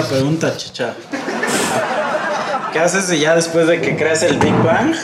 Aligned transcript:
Otra 0.00 0.16
pregunta, 0.16 0.56
chicha. 0.56 0.94
¿Qué 2.72 2.78
haces 2.78 3.20
ya 3.20 3.36
después 3.36 3.66
de 3.66 3.82
que 3.82 3.96
creas 3.96 4.22
el 4.22 4.38
Big 4.38 4.54
Bang? 4.62 4.94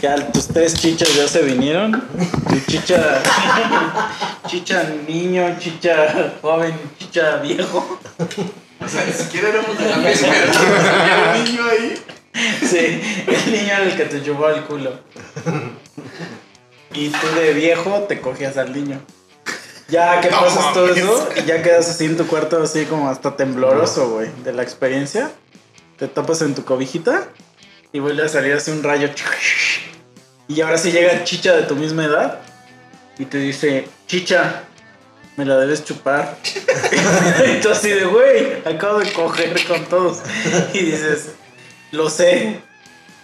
Ya 0.00 0.14
tus 0.30 0.46
tres 0.46 0.74
chichas 0.74 1.12
ya 1.16 1.26
se 1.26 1.42
vinieron. 1.42 2.04
Tu 2.48 2.60
chicha. 2.70 3.20
Chicha 4.46 4.84
niño, 5.08 5.56
chicha 5.58 6.32
joven, 6.40 6.72
chicha 7.00 7.38
viejo. 7.38 7.98
O 8.80 8.88
sea, 8.88 9.04
ni 9.06 9.12
siquiera 9.12 9.48
éramos 9.48 9.76
de 9.76 9.88
la 9.88 9.96
misma 9.96 10.28
edad. 10.28 11.36
Un 11.36 11.44
niño 11.44 11.62
ahí. 11.68 12.02
Sí, 12.60 13.24
el 13.26 13.52
niño 13.52 13.72
era 13.72 13.82
el 13.82 13.96
que 13.96 14.04
te 14.04 14.22
chupó 14.22 14.50
el 14.50 14.62
culo. 14.62 15.00
Y 16.92 17.08
tú 17.08 17.26
de 17.34 17.54
viejo 17.54 18.04
te 18.06 18.20
cogías 18.20 18.56
al 18.56 18.72
niño. 18.72 19.00
Ya 19.88 20.20
que 20.20 20.30
No 20.30 20.40
pasas 20.40 20.72
todo 20.72 20.88
eso, 20.88 21.28
y 21.36 21.44
ya 21.44 21.62
quedas 21.62 21.88
así 21.90 22.06
en 22.06 22.16
tu 22.16 22.26
cuarto, 22.26 22.62
así 22.62 22.86
como 22.86 23.08
hasta 23.08 23.36
tembloroso, 23.36 24.10
güey, 24.10 24.30
de 24.42 24.52
la 24.52 24.62
experiencia. 24.62 25.30
Te 25.98 26.08
tapas 26.08 26.42
en 26.42 26.54
tu 26.54 26.64
cobijita 26.64 27.28
y 27.92 28.00
vuelve 28.00 28.24
a 28.24 28.28
salir 28.28 28.54
así 28.54 28.70
un 28.70 28.82
rayo. 28.82 29.10
Y 30.48 30.60
ahora 30.60 30.78
sí 30.78 30.90
llega 30.90 31.24
chicha 31.24 31.54
de 31.54 31.62
tu 31.62 31.76
misma 31.76 32.04
edad 32.04 32.40
y 33.18 33.26
te 33.26 33.38
dice, 33.38 33.86
chicha, 34.06 34.64
me 35.36 35.44
la 35.44 35.56
debes 35.56 35.84
chupar. 35.84 36.36
y 37.56 37.60
tú 37.60 37.70
así 37.70 37.90
de, 37.90 38.04
güey, 38.04 38.62
acabo 38.64 38.98
de 38.98 39.12
coger 39.12 39.54
con 39.66 39.84
todos. 39.84 40.22
Y 40.72 40.80
dices, 40.80 41.32
lo 41.92 42.10
sé, 42.10 42.60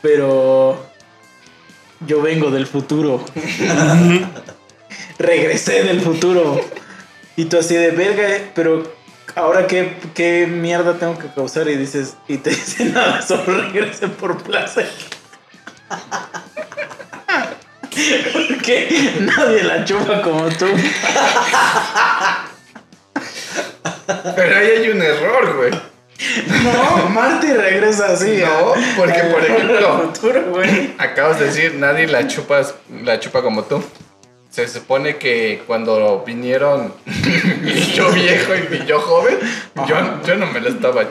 pero 0.03 0.87
yo 2.07 2.23
vengo 2.23 2.51
del 2.51 2.67
futuro. 2.67 3.25
Regresé 5.21 5.83
del 5.85 6.01
futuro. 6.01 6.59
Y 7.37 7.45
tú 7.45 7.59
así 7.59 7.75
de 7.75 7.91
verga, 7.91 8.27
eh, 8.29 8.51
pero 8.55 8.91
ahora 9.35 9.67
qué, 9.67 9.95
qué 10.15 10.47
mierda 10.47 10.95
tengo 10.99 11.19
que 11.19 11.29
causar. 11.29 11.69
Y 11.69 11.77
dices, 11.77 12.15
y 12.27 12.39
te 12.39 12.49
dicen 12.57 12.95
nada, 12.95 13.21
solo 13.21 13.45
regrese 13.61 14.09
por 14.09 14.43
placer. 14.43 14.91
Porque 18.49 19.13
nadie 19.21 19.63
la 19.65 19.85
chupa 19.85 20.23
como 20.23 20.49
tú. 20.49 20.67
Pero 24.37 24.57
ahí 24.57 24.67
hay 24.71 24.89
un 24.91 25.03
error, 25.03 25.57
güey. 25.57 25.71
No, 26.63 27.09
Marty 27.09 27.49
regresa 27.49 28.13
así. 28.13 28.39
No, 28.39 28.75
porque, 28.97 29.21
por 29.25 29.45
ejemplo- 29.45 30.13
futuro. 30.13 30.63
Acabas 30.99 31.41
de 31.41 31.47
decir, 31.47 31.75
nadie 31.75 32.07
la 32.07 32.27
chupas, 32.29 32.75
la 33.03 33.19
chupa 33.19 33.43
como 33.43 33.65
tú. 33.65 33.83
Se 34.51 34.67
supone 34.69 35.17
que 35.17 35.63
cuando 35.67 36.25
vinieron 36.27 36.93
mi 37.63 37.93
yo 37.95 38.11
viejo 38.11 38.53
y 38.55 38.69
mi 38.69 38.85
yo 38.87 39.01
joven, 39.01 39.39
yo, 39.89 39.97
yo 40.27 40.35
no 40.37 40.47
me 40.47 40.61
la 40.61 40.71
estaba 40.71 41.05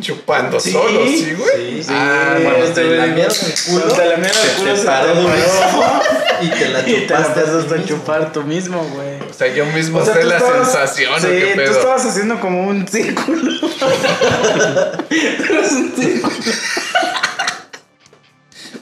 chupando 0.00 0.58
Sí, 0.60 0.70
solo, 0.72 1.04
¿sí, 1.06 1.34
güey? 1.36 1.82
Sí, 1.82 1.90
Ah, 1.92 2.34
sí, 2.38 2.42
bueno, 2.44 2.58
este 2.64 2.80
te 2.80 2.86
güey, 2.86 2.98
lamieron 2.98 3.32
el 3.34 3.54
culo, 3.66 3.92
te 3.94 4.04
lamieron 4.06 4.36
el 4.42 4.50
culo, 4.56 4.76
se 4.76 4.84
paró 4.86 5.12
te 5.12 5.20
y 6.46 6.48
te 6.50 6.68
la 6.68 6.80
Y 6.80 6.84
te 6.84 7.14
la 7.14 7.18
chupaste 7.18 7.40
a 7.40 7.44
ti 7.44 7.50
empezaste 7.50 7.74
a 7.74 7.76
mismo. 7.78 7.86
chupar 7.86 8.32
tú 8.32 8.42
mismo, 8.44 8.82
güey. 8.94 9.20
O 9.28 9.34
sea, 9.34 9.48
yo 9.54 9.66
mismo 9.66 9.98
O 9.98 10.04
sea, 10.04 10.14
sé 10.14 10.20
tú 10.20 10.26
la 10.28 10.36
estabas- 10.38 10.70
sensación, 10.72 11.12
¿o 11.14 11.18
Sí, 11.18 11.26
qué 11.26 11.46
tú 11.50 11.56
pedo? 11.56 11.72
estabas 11.72 12.06
haciendo 12.06 12.40
como 12.40 12.66
un 12.68 12.86
círculo. 12.88 13.52
Pero 15.10 15.60
es 15.60 15.72
un 15.72 15.92
círculo. 15.96 16.32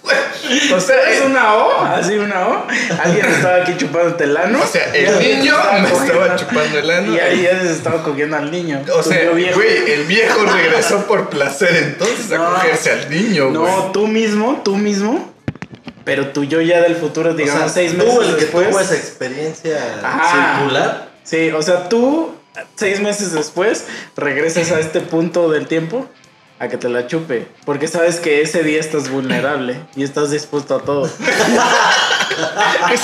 O 0.74 0.80
sea, 0.80 0.96
¿Es 1.10 1.20
eh, 1.20 1.24
una 1.26 1.54
O? 1.56 1.80
Así 1.84 2.16
una 2.18 2.46
O. 2.48 2.66
Alguien 3.02 3.26
estaba 3.26 3.56
aquí 3.56 3.76
chupándote 3.76 4.24
el 4.24 4.36
ano. 4.36 4.60
o 4.62 4.66
sea, 4.66 4.94
el 4.94 5.18
niño 5.18 5.54
me 5.82 5.88
estaba 5.90 6.36
chupando 6.36 6.78
el 6.78 6.90
ano. 6.90 7.14
Y 7.14 7.18
ahí 7.18 7.42
ya 7.42 7.60
se 7.60 7.72
estaba 7.72 8.02
cogiendo 8.02 8.36
al 8.36 8.50
niño. 8.50 8.80
O 8.94 9.02
sea, 9.02 9.30
güey, 9.30 9.46
el 9.92 10.04
viejo 10.04 10.44
regresó 10.56 11.06
por 11.06 11.28
placer 11.28 11.74
entonces 11.76 12.30
a 12.32 12.38
No. 12.38 12.54
cogerse 12.54 12.92
al 12.92 13.10
niño, 13.10 13.50
güey. 13.50 13.54
No, 13.54 13.90
tú 13.92 14.06
mismo, 14.06 14.60
tú 14.64 14.76
mismo. 14.76 15.32
Pero 16.04 16.28
tú 16.28 16.44
yo 16.44 16.60
ya 16.60 16.80
del 16.80 16.94
futuro, 16.94 17.30
O 17.30 17.34
digamos, 17.34 17.62
sea, 17.62 17.68
seis 17.68 17.92
tú 17.98 18.04
meses 18.06 18.20
el 18.28 18.34
que 18.36 18.40
después. 18.42 18.68
tuvo 18.70 18.80
esa 18.80 18.94
experiencia 18.94 19.78
circular. 20.60 21.08
Sí, 21.24 21.50
o 21.50 21.62
sea, 21.62 21.88
tú 21.88 22.36
seis 22.76 23.00
meses 23.00 23.32
después 23.32 23.84
regresas 24.16 24.70
a 24.70 24.78
este 24.78 25.00
punto 25.00 25.50
del 25.50 25.66
tiempo 25.66 26.06
a 26.58 26.68
que 26.68 26.76
te 26.76 26.88
la 26.88 27.06
chupe. 27.06 27.46
Porque 27.64 27.88
sabes 27.88 28.16
que 28.20 28.40
ese 28.42 28.62
día 28.62 28.80
estás 28.80 29.08
vulnerable 29.10 29.76
y 29.94 30.02
estás 30.04 30.30
dispuesto 30.30 30.76
a 30.76 30.80
todo. 30.80 31.10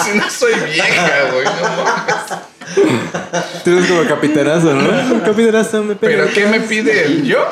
Si 0.05 0.19
no 0.19 0.29
soy 0.29 0.53
vieja, 0.55 1.31
güey, 1.33 1.45
no 1.45 1.85
mames. 1.85 3.63
Tú 3.65 3.71
eres 3.71 3.87
como 3.87 4.05
capitanazo, 4.07 4.75
¿no? 4.75 5.23
Capitanazo, 5.25 5.83
me 5.85 5.95
pega. 5.97 6.25
¿Pero 6.25 6.35
qué 6.35 6.47
me 6.47 6.61
pide 6.61 7.05
el 7.07 7.25
yo? 7.25 7.49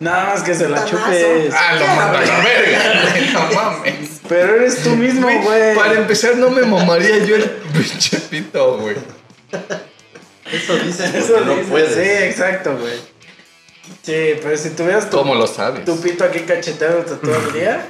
Nada 0.00 0.26
más 0.26 0.42
que 0.42 0.54
se 0.54 0.68
la 0.68 0.84
chupes. 0.86 1.52
Ah, 1.54 1.74
lo 1.74 1.86
mando 1.86 2.18
a 2.18 2.20
la 2.22 2.38
verga, 2.40 3.10
güey, 3.10 3.30
no 3.30 3.52
mames. 3.52 4.20
Pero 4.26 4.56
eres 4.56 4.82
tú 4.82 4.90
mismo, 4.96 5.28
güey. 5.42 5.74
Para 5.74 5.94
empezar, 5.94 6.36
no 6.36 6.48
me 6.50 6.62
mamaría 6.62 7.18
yo 7.24 7.36
el 7.36 7.44
pinche 7.44 8.18
pito, 8.30 8.78
güey. 8.78 8.96
Eso 10.50 10.76
dices 10.78 11.14
Eso 11.14 11.40
no 11.44 11.52
dices. 11.52 11.66
puedes. 11.68 11.94
Sí, 11.94 12.24
exacto, 12.24 12.78
güey. 12.78 12.94
Sí, 14.02 14.34
pero 14.42 14.56
si 14.56 14.70
tuvieras 14.70 15.10
tu, 15.10 15.16
¿Cómo 15.16 15.34
lo 15.34 15.46
sabes? 15.46 15.84
tu 15.84 16.00
pito 16.00 16.24
aquí 16.24 16.40
cacheteándote 16.40 17.16
todo 17.16 17.36
el 17.36 17.52
día, 17.52 17.86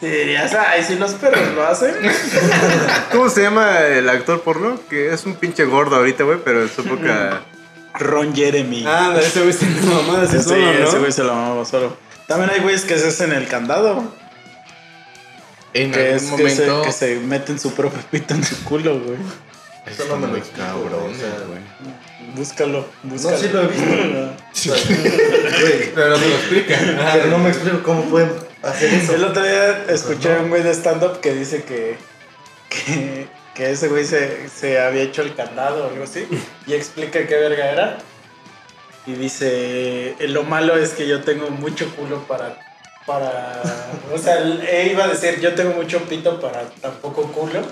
sí 0.00 0.06
dirías, 0.06 0.52
ay, 0.54 0.82
si 0.82 0.96
los 0.96 1.12
perros 1.12 1.48
lo 1.54 1.64
hacen. 1.66 1.94
¿Cómo 3.12 3.28
se 3.28 3.42
llama 3.42 3.80
el 3.80 4.08
actor 4.08 4.42
porno? 4.42 4.78
Que 4.90 5.12
es 5.12 5.24
un 5.26 5.34
pinche 5.34 5.64
gordo 5.64 5.96
ahorita, 5.96 6.24
güey, 6.24 6.38
pero 6.44 6.62
en 6.62 6.68
su 6.70 6.82
época. 6.82 7.42
Ron 7.94 8.34
Jeremy. 8.34 8.84
Ah, 8.86 9.14
ese 9.20 9.40
güey 9.42 9.52
se 9.52 9.66
mamá 9.66 10.26
Sí, 10.26 10.36
de 10.36 10.42
solo, 10.42 10.72
¿no? 10.72 10.88
ese 10.88 10.98
güey 10.98 11.12
se 11.12 11.22
lo 11.24 11.34
mamaba 11.34 11.64
solo. 11.64 11.96
También 12.26 12.50
hay 12.50 12.60
güeyes 12.60 12.84
que 12.84 12.98
se 12.98 13.08
hacen 13.08 13.32
el 13.32 13.46
candado. 13.48 14.02
En 15.74 15.90
Que 15.92 16.14
es 16.14 16.24
algún 16.24 16.38
que 16.38 16.50
se, 16.50 16.66
momento. 16.66 16.82
que 16.86 16.92
se 16.92 17.16
meten 17.20 17.58
su 17.58 17.72
propio 17.74 18.00
pito 18.10 18.34
en 18.34 18.44
su 18.44 18.62
culo, 18.64 18.98
güey. 19.00 19.18
Eso 19.86 20.04
no 20.08 20.16
me 20.16 20.22
lo 20.22 20.28
Muy 20.28 20.38
explico, 20.38 20.66
cabrón, 20.66 21.00
güey, 21.02 21.14
o 21.14 21.18
sea, 21.18 21.30
güey. 21.46 21.60
Búscalo, 22.34 22.86
búscalo. 23.02 23.36
No, 23.36 23.42
sí 23.42 23.48
lo 23.52 23.62
he 23.62 23.66
visto. 23.68 24.72
Güey, 25.60 25.92
Pero 25.94 26.10
no 26.10 26.18
me 26.18 26.26
lo 26.28 26.34
explica. 26.36 26.78
pero 27.12 27.26
no 27.26 27.38
me 27.38 27.48
explico 27.50 27.82
cómo 27.82 28.02
pueden 28.04 28.32
hacer 28.62 28.92
eso. 28.94 29.14
El 29.14 29.24
otro 29.24 29.42
día 29.42 29.84
escuché 29.88 30.28
no. 30.30 30.36
a 30.36 30.42
un 30.42 30.48
güey 30.50 30.62
de 30.62 30.70
stand-up 30.74 31.20
que 31.20 31.32
dice 31.34 31.64
que, 31.64 31.96
que, 32.68 33.26
que 33.54 33.70
ese 33.70 33.88
güey 33.88 34.04
se, 34.04 34.48
se 34.48 34.80
había 34.80 35.02
hecho 35.02 35.22
el 35.22 35.34
candado 35.34 35.84
o 35.86 35.88
algo 35.90 36.04
así. 36.04 36.26
Y 36.66 36.74
explica 36.74 37.26
qué 37.26 37.34
verga 37.36 37.70
era. 37.70 37.98
Y 39.06 39.12
dice, 39.14 40.14
"Eh, 40.18 40.28
lo 40.28 40.44
malo 40.44 40.76
es 40.76 40.90
que 40.90 41.08
yo 41.08 41.22
tengo 41.22 41.50
mucho 41.50 41.88
culo 41.96 42.22
para... 42.28 42.56
para 43.06 43.62
o 44.14 44.18
sea, 44.18 44.38
él 44.38 44.88
iba 44.92 45.04
a 45.04 45.08
decir, 45.08 45.40
yo 45.40 45.54
tengo 45.54 45.72
mucho 45.72 45.98
pito 46.04 46.40
para 46.40 46.62
tan 46.80 46.92
poco 46.96 47.22
culo. 47.32 47.62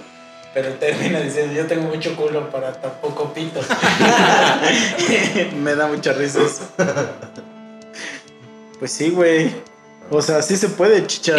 Pero 0.52 0.72
termina 0.74 1.20
diciendo, 1.20 1.54
yo 1.54 1.66
tengo 1.66 1.88
mucho 1.88 2.16
culo 2.16 2.50
para 2.50 2.72
tan 2.72 2.92
poco 3.00 3.32
pito. 3.32 3.60
Me 5.62 5.74
da 5.76 5.86
mucha 5.86 6.12
risa 6.12 6.40
eso. 6.42 6.62
Pues 8.78 8.90
sí, 8.90 9.10
güey. 9.10 9.52
O 10.10 10.20
sea, 10.20 10.42
sí 10.42 10.56
se 10.56 10.68
puede, 10.68 11.06
chicha. 11.06 11.36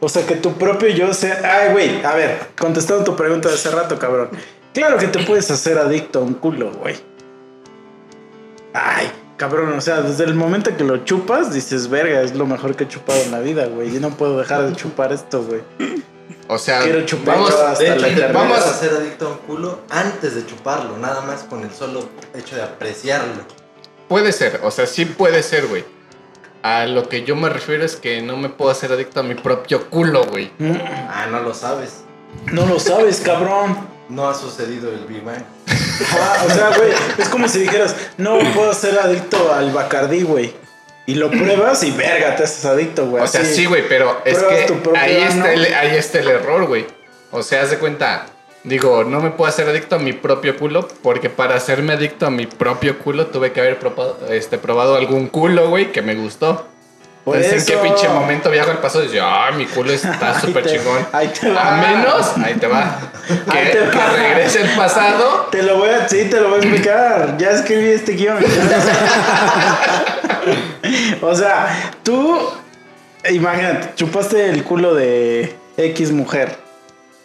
O 0.00 0.08
sea, 0.08 0.26
que 0.26 0.34
tu 0.34 0.54
propio 0.54 0.88
yo 0.88 1.14
sea. 1.14 1.40
Ay, 1.44 1.72
güey, 1.72 2.04
a 2.04 2.14
ver, 2.14 2.38
contestando 2.58 3.04
tu 3.04 3.16
pregunta 3.16 3.48
de 3.48 3.54
hace 3.54 3.70
rato, 3.70 3.98
cabrón. 3.98 4.30
Claro 4.72 4.98
que 4.98 5.06
te 5.06 5.24
puedes 5.24 5.48
hacer 5.52 5.78
adicto 5.78 6.18
a 6.18 6.22
un 6.22 6.34
culo, 6.34 6.72
güey. 6.72 6.96
Ay, 8.72 9.08
cabrón, 9.36 9.72
o 9.74 9.80
sea, 9.80 10.00
desde 10.00 10.24
el 10.24 10.34
momento 10.34 10.76
que 10.76 10.82
lo 10.82 11.04
chupas, 11.04 11.54
dices, 11.54 11.88
verga, 11.88 12.22
es 12.22 12.34
lo 12.34 12.46
mejor 12.46 12.74
que 12.74 12.84
he 12.84 12.88
chupado 12.88 13.22
en 13.22 13.30
la 13.30 13.38
vida, 13.38 13.66
güey. 13.66 13.96
Y 13.96 14.00
no 14.00 14.10
puedo 14.10 14.36
dejar 14.36 14.68
de 14.68 14.74
chupar 14.74 15.12
esto, 15.12 15.44
güey. 15.44 15.60
O 16.48 16.58
sea, 16.58 16.82
Quiero 16.82 17.06
chupar 17.06 17.36
vamos, 17.36 17.54
hasta 17.54 17.82
De 17.82 17.94
hecho, 17.94 18.06
la 18.20 18.26
vamos 18.32 18.58
vamos 18.58 18.66
a 18.66 18.74
ser 18.74 18.90
adicto 18.92 19.26
a 19.26 19.30
un 19.30 19.38
culo 19.38 19.80
antes 19.88 20.34
de 20.34 20.46
chuparlo, 20.46 20.96
nada 20.98 21.22
más 21.22 21.44
con 21.44 21.62
el 21.62 21.70
solo 21.72 22.08
hecho 22.34 22.56
de 22.56 22.62
apreciarlo. 22.62 23.44
puede 24.08 24.32
ser, 24.32 24.60
o 24.62 24.70
sea, 24.70 24.86
sí 24.86 25.06
puede 25.06 25.42
ser, 25.42 25.66
güey. 25.66 25.84
A 26.62 26.86
lo 26.86 27.08
que 27.08 27.24
yo 27.24 27.36
me 27.36 27.48
refiero 27.50 27.84
es 27.84 27.96
que 27.96 28.22
no 28.22 28.36
me 28.36 28.48
puedo 28.48 28.70
hacer 28.70 28.90
adicto 28.92 29.20
a 29.20 29.22
mi 29.22 29.34
propio 29.34 29.88
culo, 29.90 30.24
güey. 30.24 30.50
Ah, 31.08 31.26
no 31.30 31.40
lo 31.40 31.52
sabes. 31.54 32.04
No 32.52 32.66
lo 32.66 32.80
sabes, 32.80 33.20
cabrón. 33.20 33.76
No 34.08 34.28
ha 34.28 34.34
sucedido 34.34 34.90
el 34.90 35.04
Big 35.06 35.22
Bang. 35.22 35.42
Ah, 36.12 36.44
o 36.46 36.50
sea, 36.50 36.76
güey, 36.76 36.90
es 37.18 37.28
como 37.28 37.48
si 37.48 37.60
dijeras, 37.60 37.94
no 38.18 38.38
puedo 38.54 38.72
ser 38.74 38.98
adicto 38.98 39.52
al 39.52 39.72
Bacardí, 39.72 40.22
güey. 40.22 40.54
Y 41.06 41.16
lo 41.16 41.30
pruebas 41.30 41.82
y 41.84 41.90
verga, 41.90 42.34
te 42.34 42.44
haces 42.44 42.64
adicto, 42.64 43.06
güey. 43.06 43.22
O 43.22 43.26
sea, 43.26 43.44
sí, 43.44 43.66
güey, 43.66 43.86
pero 43.88 44.22
es 44.24 44.38
que 44.38 44.66
ahí 44.96 45.16
está, 45.16 45.52
el, 45.52 45.74
ahí 45.74 45.96
está 45.96 46.20
el 46.20 46.28
error, 46.28 46.66
güey. 46.66 46.86
O 47.30 47.42
sea, 47.42 47.62
haz 47.62 47.70
de 47.70 47.78
cuenta, 47.78 48.26
digo, 48.62 49.04
no 49.04 49.20
me 49.20 49.30
puedo 49.30 49.48
hacer 49.48 49.68
adicto 49.68 49.96
a 49.96 49.98
mi 49.98 50.14
propio 50.14 50.56
culo 50.56 50.88
porque 51.02 51.28
para 51.28 51.56
hacerme 51.56 51.92
adicto 51.92 52.26
a 52.26 52.30
mi 52.30 52.46
propio 52.46 52.98
culo 52.98 53.26
tuve 53.26 53.52
que 53.52 53.60
haber 53.60 53.78
probado, 53.78 54.18
este, 54.30 54.56
probado 54.56 54.96
algún 54.96 55.28
culo, 55.28 55.68
güey, 55.68 55.92
que 55.92 56.00
me 56.00 56.14
gustó. 56.14 56.66
Por 57.24 57.36
Entonces, 57.36 57.66
¿en 57.68 57.76
qué 57.80 57.82
pinche 57.82 58.08
momento 58.08 58.50
viajo 58.50 58.70
al 58.70 58.78
pasado 58.80 59.04
y 59.04 59.08
digo, 59.08 59.24
ah, 59.26 59.50
mi 59.56 59.64
culo 59.64 59.92
está 59.94 60.38
súper 60.38 60.66
chingón? 60.66 61.06
ahí 61.12 61.28
te 61.28 61.50
va. 61.50 61.68
A 61.68 61.76
menos, 61.80 62.32
ahí 62.36 62.54
te 62.54 62.66
va. 62.66 62.98
Que, 63.26 63.58
Ahí 63.58 63.66
te 63.72 63.78
que 63.88 63.96
va. 63.96 64.10
regrese 64.10 64.60
el 64.60 64.68
pasado. 64.76 65.48
Te 65.50 65.62
lo 65.62 65.78
voy 65.78 65.88
a, 65.88 66.06
sí, 66.06 66.26
te 66.30 66.38
lo 66.38 66.50
voy 66.50 66.56
a 66.56 66.62
explicar. 66.62 67.36
Ya 67.38 67.50
escribí 67.52 67.88
este 67.88 68.12
guion. 68.12 68.36
o 71.22 71.34
sea, 71.34 71.92
tú, 72.02 72.50
imagínate, 73.30 73.94
chupaste 73.94 74.50
el 74.50 74.62
culo 74.64 74.94
de 74.94 75.56
X 75.78 76.12
mujer. 76.12 76.58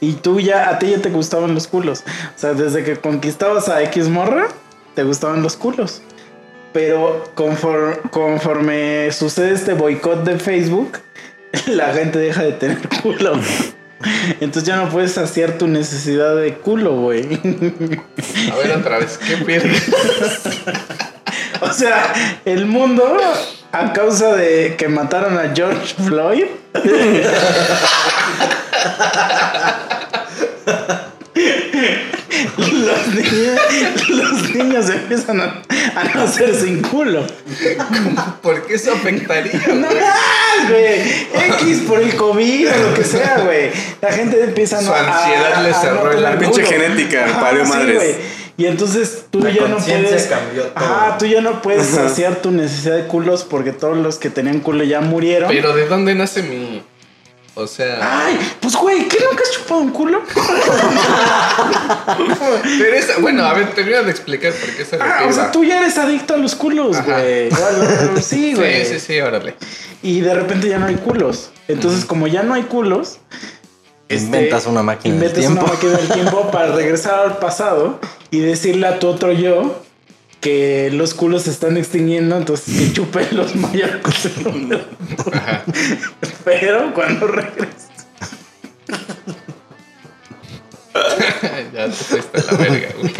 Y 0.01 0.13
tú 0.13 0.40
ya, 0.40 0.69
a 0.69 0.80
ti 0.80 0.92
ya 0.92 1.01
te 1.01 1.10
gustaban 1.10 1.54
los 1.54 1.68
culos. 1.68 2.06
O 2.36 2.40
sea, 2.40 2.54
desde 2.54 2.86
que 2.86 2.96
conquistabas 2.96 3.68
a 3.68 3.84
X 3.84 4.07
morra, 4.07 4.48
te 4.96 5.04
gustaban 5.04 5.44
los 5.44 5.57
culos. 5.57 6.01
Pero 6.71 7.31
conforme, 7.33 7.98
conforme 8.12 9.12
sucede 9.12 9.54
este 9.54 9.74
boicot 9.74 10.24
de 10.24 10.38
Facebook, 10.38 11.00
la 11.68 11.94
gente 11.94 12.19
deja 12.19 12.44
de 12.44 12.51
tener 12.54 12.88
culo. 13.01 13.33
Entonces 14.39 14.63
ya 14.63 14.77
no 14.77 14.89
puedes 14.89 15.13
saciar 15.13 15.57
tu 15.57 15.68
necesidad 15.68 16.36
de 16.36 16.54
culo, 16.54 16.95
güey. 16.95 17.25
A 18.51 18.56
ver 18.56 18.77
otra 18.77 19.00
vez, 19.00 19.18
¿qué 19.18 19.38
pierdes? 19.38 19.89
O 21.62 21.74
sea, 21.74 22.13
el 22.45 22.66
mundo, 22.66 23.04
a 23.74 23.92
causa 23.92 24.33
de 24.33 24.75
que 24.77 24.88
mataron 24.88 25.38
a 25.38 25.54
George 25.54 25.94
Floyd, 26.06 26.45
los 32.57 33.07
niños, 33.07 33.59
los 34.09 34.56
niños 34.56 34.89
empiezan 34.89 35.41
a, 35.41 35.62
a 35.95 36.03
nacer 36.15 36.56
sin 36.56 36.81
culo. 36.81 37.25
¿Por 38.41 38.65
qué 38.68 38.75
eso 38.75 38.94
afectaría? 38.94 39.51
No 39.68 39.88
güey? 39.88 40.00
más, 40.01 40.69
güey. 40.69 41.00
X 41.62 41.80
por 41.88 42.01
el 42.01 42.15
COVID 42.15 42.68
o 42.69 42.89
lo 42.89 42.94
que 42.94 43.03
sea, 43.03 43.39
güey. 43.45 43.71
La 44.01 44.12
gente 44.12 44.44
empieza 44.44 44.80
a 44.80 44.81
Su 44.81 44.94
ansiedad 44.94 45.63
le 45.63 45.74
cerró 45.74 46.12
el 46.12 46.18
tener 46.18 46.25
alma. 46.25 46.39
Pinche 46.41 46.63
genética, 46.65 47.25
Ajá, 47.25 47.39
parió 47.41 47.65
sí, 47.65 47.71
madres. 47.71 47.95
güey. 47.95 48.15
Y 48.57 48.65
entonces 48.65 49.25
tú 49.31 49.39
La 49.39 49.51
ya 49.51 49.68
no 49.68 49.77
puedes. 49.77 50.24
cambió 50.24 50.63
todo. 50.63 50.74
Ajá, 50.86 51.18
tú 51.18 51.25
ya 51.25 51.39
no 51.41 51.62
puedes 51.62 51.88
saciar 51.88 52.36
tu 52.38 52.51
necesidad 52.51 52.97
de 52.97 53.03
culos 53.07 53.45
porque 53.50 53.71
todos 53.71 53.97
los 53.97 54.18
que 54.18 54.30
tenían 54.30 54.59
culo 54.59 54.83
ya 54.83 55.00
murieron. 55.01 55.50
Pero 55.50 55.74
¿de 55.74 55.88
dónde 55.88 56.13
nace 56.15 56.44
mi...? 56.44 56.83
O 57.59 57.67
sea... 57.67 58.25
Ay, 58.25 58.39
pues 58.61 58.75
güey, 58.75 59.07
¿qué 59.07 59.17
nunca 59.29 59.44
has 59.44 59.51
chupado 59.51 59.81
un 59.81 59.91
culo? 59.91 60.21
Pero 62.79 62.95
esa- 62.95 63.19
bueno, 63.19 63.44
a 63.45 63.53
ver, 63.53 63.73
termina 63.73 64.01
de 64.01 64.11
explicar 64.11 64.53
por 64.53 64.69
qué 64.75 64.85
se 64.85 64.95
Ah, 64.97 65.25
o 65.27 65.33
sea, 65.33 65.51
tú 65.51 65.63
ya 65.63 65.79
eres 65.81 65.97
adicto 65.97 66.33
a 66.33 66.38
los 66.38 66.56
culos, 66.56 66.97
güey. 67.03 67.50
Sí, 68.21 68.53
güey. 68.56 68.85
Sí, 68.85 68.94
sí, 68.94 69.00
sí, 69.00 69.19
órale. 69.19 69.56
Y 70.01 70.21
de 70.21 70.33
repente 70.33 70.69
ya 70.69 70.79
no 70.79 70.85
hay 70.88 70.95
culos. 70.95 71.51
Entonces, 71.67 72.06
como 72.06 72.27
ya 72.27 72.44
no 72.44 72.53
hay 72.53 72.63
culos, 72.63 73.19
este, 74.07 74.25
Inventas 74.25 74.65
una 74.65 74.81
máquina 74.83 75.13
del 75.15 75.23
inventas 75.23 75.39
tiempo. 75.39 75.63
una 75.65 75.73
máquina 75.73 75.91
del 75.97 76.07
tiempo 76.09 76.50
para 76.51 76.71
regresar 76.73 77.19
al 77.19 77.38
pasado 77.38 78.00
y 78.31 78.39
decirle 78.39 78.88
a 78.88 79.00
tu 79.00 79.07
otro 79.07 79.31
yo 79.33 79.83
que 80.41 80.89
los 80.94 81.13
culos 81.13 81.44
se 81.44 81.51
están 81.51 81.75
extinguiendo, 81.75 82.38
entonces 82.38 82.73
que 82.77 82.94
chupen 82.94 83.27
los 83.33 83.55
mayacos 83.57 84.15
Pero 86.60 86.94
cuando 86.94 87.28
regresas, 87.28 87.90
ya 91.74 91.86
te 91.86 91.92
fuiste 91.92 92.42
la 92.51 92.57
verga, 92.57 92.90
güey. 93.00 93.13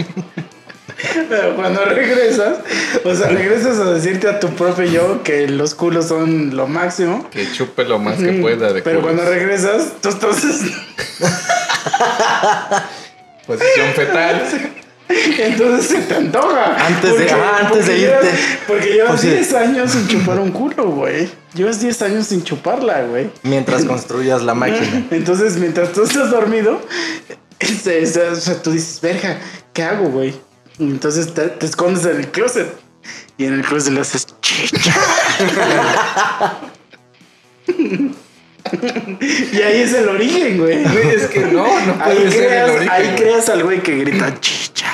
pero 1.30 1.56
cuando 1.56 1.86
regresas, 1.86 2.58
o 3.04 3.16
sea, 3.16 3.30
regresas 3.30 3.80
a 3.80 3.94
decirte 3.94 4.28
a 4.28 4.40
tu 4.40 4.50
propio 4.50 4.86
yo 4.86 5.24
que 5.24 5.48
los 5.48 5.76
culos 5.76 6.08
son 6.08 6.56
lo 6.56 6.68
máximo. 6.68 7.30
Que 7.30 7.52
chupe 7.52 7.86
lo 7.86 8.00
más 8.00 8.18
que 8.18 8.34
pueda 8.34 8.74
de 8.74 8.82
Pero 8.82 9.02
culos. 9.02 9.16
cuando 9.16 9.32
regresas, 9.32 9.94
tú 10.02 10.10
estás 10.10 10.38
Posición 13.48 13.88
fetal. 13.96 14.44
Entonces 15.10 15.88
se 15.88 16.02
te 16.04 16.14
antoja. 16.16 16.86
Antes 16.86 17.18
de- 17.18 17.32
ah, 17.32 17.60
antes 17.66 17.88
de 17.88 17.98
llevas- 17.98 18.24
irte. 18.26 18.38
porque 18.68 18.86
llevas 18.94 19.10
Pues 19.12 19.22
sí. 19.22 19.30
10 19.30 19.54
años 19.56 19.92
sin 19.92 20.08
chupar 20.08 20.40
un 20.40 20.52
culo, 20.52 20.90
güey. 20.92 21.30
Llevas 21.56 21.80
10 21.82 22.02
años 22.04 22.28
sin 22.28 22.44
chuparla, 22.44 23.02
güey. 23.06 23.32
Mientras 23.44 23.86
construyas 23.86 24.44
la 24.44 24.54
máquina. 24.54 25.08
Entonces, 25.12 25.58
mientras 25.58 25.94
tú 25.94 26.04
estás 26.04 26.30
dormido, 26.30 26.80
este, 27.60 28.04
o 28.04 28.36
sea, 28.36 28.62
tú 28.62 28.72
dices, 28.72 29.02
verga, 29.02 29.40
¿qué 29.74 29.82
hago, 29.84 30.10
güey? 30.10 30.36
Entonces 30.78 31.34
te, 31.34 31.48
te 31.48 31.66
escondes 31.66 32.06
en 32.06 32.18
el 32.18 32.28
closet. 32.30 32.68
Y 33.38 33.46
en 33.46 33.54
el 33.56 33.64
closet 33.64 33.94
le 33.94 34.02
haces 34.02 34.28
chicha. 34.42 34.94
y 39.54 39.62
ahí 39.62 39.82
es 39.82 39.94
el 39.94 40.08
origen, 40.10 40.58
güey. 40.58 40.84
Güey, 40.84 41.10
es 41.16 41.28
que 41.28 41.40
no, 41.40 41.64
no 41.86 41.98
Ahí 42.04 42.16
puede 42.16 42.32
ser 42.32 42.42
el 42.42 42.48
creas, 42.48 42.70
origen. 42.72 42.90
ahí 42.92 43.04
güey. 43.06 43.16
creas 43.16 43.50
al 43.50 43.64
güey 43.64 43.80
que 43.82 43.96
grita 43.98 44.40
chicha. 44.40 44.94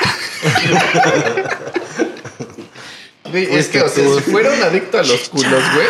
Güey, 3.31 3.55
es 3.55 3.67
que, 3.67 3.81
o 3.81 3.89
sea, 3.89 4.03
si 4.03 4.31
fuera 4.31 4.51
un 4.53 4.61
adicto 4.61 4.99
a 4.99 5.03
los 5.03 5.29
culos, 5.29 5.63
güey, 5.73 5.87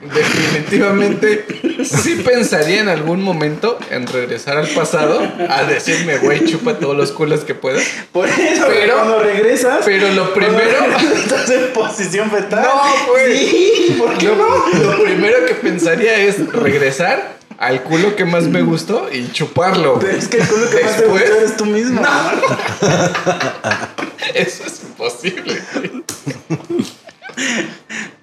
definitivamente 0.00 1.44
sí 1.84 2.22
pensaría 2.24 2.80
en 2.80 2.88
algún 2.88 3.22
momento 3.22 3.78
en 3.90 4.06
regresar 4.06 4.56
al 4.56 4.68
pasado 4.68 5.20
a 5.48 5.64
decirme, 5.64 6.18
güey, 6.18 6.44
chupa 6.46 6.78
todos 6.78 6.96
los 6.96 7.10
culos 7.12 7.40
que 7.40 7.54
puedas. 7.54 7.82
Por 8.12 8.28
eso, 8.28 8.64
Pero- 8.68 8.94
cuando 8.94 9.18
regresas. 9.20 9.80
pero 9.84 10.10
lo 10.12 10.32
primero- 10.34 10.86
Estás 11.16 11.50
en 11.50 11.72
posición 11.72 12.30
fetal. 12.30 12.62
No, 12.62 13.12
güey. 13.12 13.38
Sí, 13.48 13.96
¿por 13.98 14.16
qué 14.18 14.26
Lo, 14.28 14.36
no? 14.36 14.68
lo 14.96 15.02
primero 15.02 15.44
que 15.46 15.54
pensaría 15.54 16.16
es 16.18 16.46
regresar 16.52 17.36
al 17.58 17.82
culo 17.82 18.14
que 18.14 18.24
más 18.24 18.44
me 18.44 18.62
gustó 18.62 19.08
y 19.12 19.32
chuparlo. 19.32 19.98
Pero 19.98 20.16
es 20.16 20.28
que 20.28 20.36
el 20.38 20.46
culo 20.46 20.70
que 20.70 20.84
más 20.84 20.96
te 20.96 21.06
gusta 21.06 21.26
eres 21.38 21.56
tú 21.56 21.66
mismo. 21.66 22.00
Eso 24.34 24.62
es 24.66 24.82
imposible. 24.84 25.60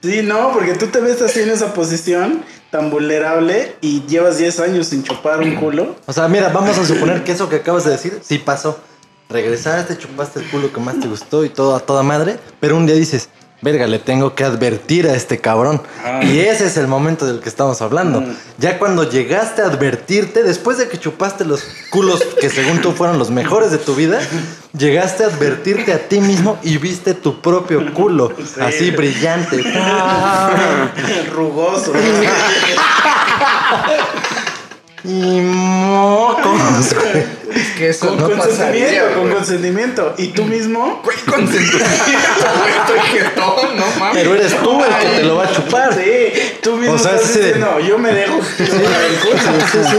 Sí, 0.01 0.21
no, 0.23 0.51
porque 0.53 0.73
tú 0.73 0.87
te 0.87 0.99
ves 0.99 1.21
así 1.21 1.39
en 1.41 1.49
esa 1.49 1.73
posición 1.73 2.43
tan 2.69 2.89
vulnerable 2.89 3.75
y 3.81 4.05
llevas 4.05 4.37
10 4.37 4.59
años 4.59 4.87
sin 4.87 5.03
chupar 5.03 5.41
un 5.41 5.55
culo. 5.55 5.95
O 6.05 6.13
sea, 6.13 6.27
mira, 6.27 6.49
vamos 6.49 6.77
a 6.77 6.85
suponer 6.85 7.23
que 7.23 7.31
eso 7.31 7.49
que 7.49 7.57
acabas 7.57 7.85
de 7.85 7.91
decir 7.91 8.19
sí 8.21 8.37
pasó. 8.37 8.79
Regresaste, 9.29 9.97
chupaste 9.97 10.41
el 10.41 10.49
culo 10.51 10.71
que 10.71 10.79
más 10.79 10.99
te 10.99 11.07
gustó 11.07 11.43
y 11.43 11.49
todo 11.49 11.75
a 11.75 11.79
toda 11.79 12.03
madre, 12.03 12.37
pero 12.59 12.77
un 12.77 12.85
día 12.85 12.95
dices, 12.95 13.29
verga, 13.65 13.87
le 13.87 13.97
tengo 13.97 14.35
que 14.35 14.43
advertir 14.43 15.07
a 15.07 15.15
este 15.15 15.39
cabrón. 15.39 15.81
Ah. 16.05 16.21
Y 16.23 16.39
ese 16.39 16.67
es 16.67 16.77
el 16.77 16.87
momento 16.87 17.25
del 17.25 17.39
que 17.39 17.49
estamos 17.49 17.81
hablando. 17.81 18.21
Mm. 18.21 18.35
Ya 18.59 18.77
cuando 18.77 19.09
llegaste 19.09 19.63
a 19.63 19.65
advertirte, 19.65 20.43
después 20.43 20.77
de 20.77 20.87
que 20.87 20.99
chupaste 20.99 21.45
los 21.45 21.63
culos 21.89 22.23
que 22.39 22.51
según 22.51 22.79
tú 22.79 22.91
fueron 22.91 23.17
los 23.17 23.31
mejores 23.31 23.71
de 23.71 23.79
tu 23.79 23.95
vida, 23.95 24.19
llegaste 24.77 25.23
a 25.23 25.27
advertirte 25.27 25.93
a 25.93 26.07
ti 26.07 26.21
mismo 26.21 26.59
y 26.61 26.77
viste 26.77 27.15
tu 27.15 27.41
propio 27.41 27.91
culo, 27.93 28.31
así 28.61 28.91
brillante. 28.91 29.57
Rugoso. 31.33 31.91
Y 35.07 35.41
mocos. 35.41 36.95
Es 37.55 37.67
que 37.77 37.89
eso 37.89 38.07
con 38.09 38.17
no 38.17 38.27
pasaría, 38.31 38.85
consentimiento, 38.85 39.13
con 39.13 39.23
güey. 39.23 39.35
consentimiento. 39.35 40.15
Y 40.17 40.27
tú 40.27 40.43
mismo. 40.43 41.01
Güey, 41.05 41.17
consentimiento, 41.19 41.85
güey, 42.59 42.73
estoy 42.81 43.19
jetón, 43.19 43.77
no 43.77 43.85
mames. 43.97 44.13
Pero 44.13 44.35
eres 44.35 44.57
tú 44.61 44.83
el 44.83 44.93
que 44.93 45.15
te 45.15 45.23
lo 45.23 45.35
va 45.37 45.43
a 45.45 45.53
chupar. 45.53 45.93
Sí, 45.93 46.33
tú 46.61 46.75
mismo 46.75 46.95
O 46.95 46.97
sea, 46.97 47.15
estás 47.15 47.29
sí 47.31 47.39
diciendo, 47.39 47.79
yo 47.79 47.97
me 47.97 48.11
dejo 48.11 48.33
culo. 48.57 49.39
Sí, 49.71 49.79
sí. 49.89 49.97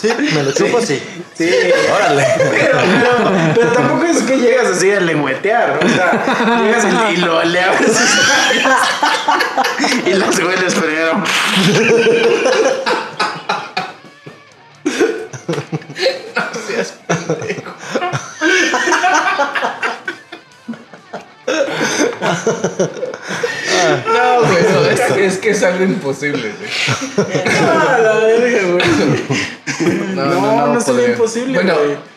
Sí, 0.00 0.08
me 0.34 0.42
lo 0.42 0.52
chupo, 0.52 0.80
sí. 0.80 1.02
Sí. 1.36 1.50
Órale. 1.94 2.26
Pero, 2.38 2.78
pero, 2.78 3.52
pero 3.54 3.72
tampoco 3.72 4.04
es 4.04 4.22
que 4.22 4.38
llegas 4.38 4.66
así 4.66 4.90
a 4.90 5.00
lengüetear, 5.00 5.78
¿no? 5.80 5.86
o 5.86 5.94
sea, 5.94 6.62
llegas 6.62 6.86
y, 7.12 7.16
lo 7.18 7.42
le 7.44 7.60
abres 7.60 7.98
y 10.06 10.14
los 10.14 10.38
hueles 10.38 10.74
primero. 10.74 11.22
seas 16.66 16.94
pendejo. 17.06 17.74
No, 24.06 24.40
güey, 24.42 24.62
no, 24.72 24.84
es, 24.86 25.00
es 25.16 25.38
que 25.38 25.50
es 25.50 25.62
algo 25.62 25.84
imposible, 25.84 26.52
güey. 26.58 26.70
Ah, 27.60 27.98
la 28.02 28.14
verga, 28.14 28.62
güey. 28.72 30.14
No, 30.14 30.24
no, 30.26 30.66
no, 30.74 30.80
sería 30.80 30.84
podría. 30.84 31.08
imposible, 31.10 31.54
Bueno, 31.54 31.74
güey. 31.74 32.15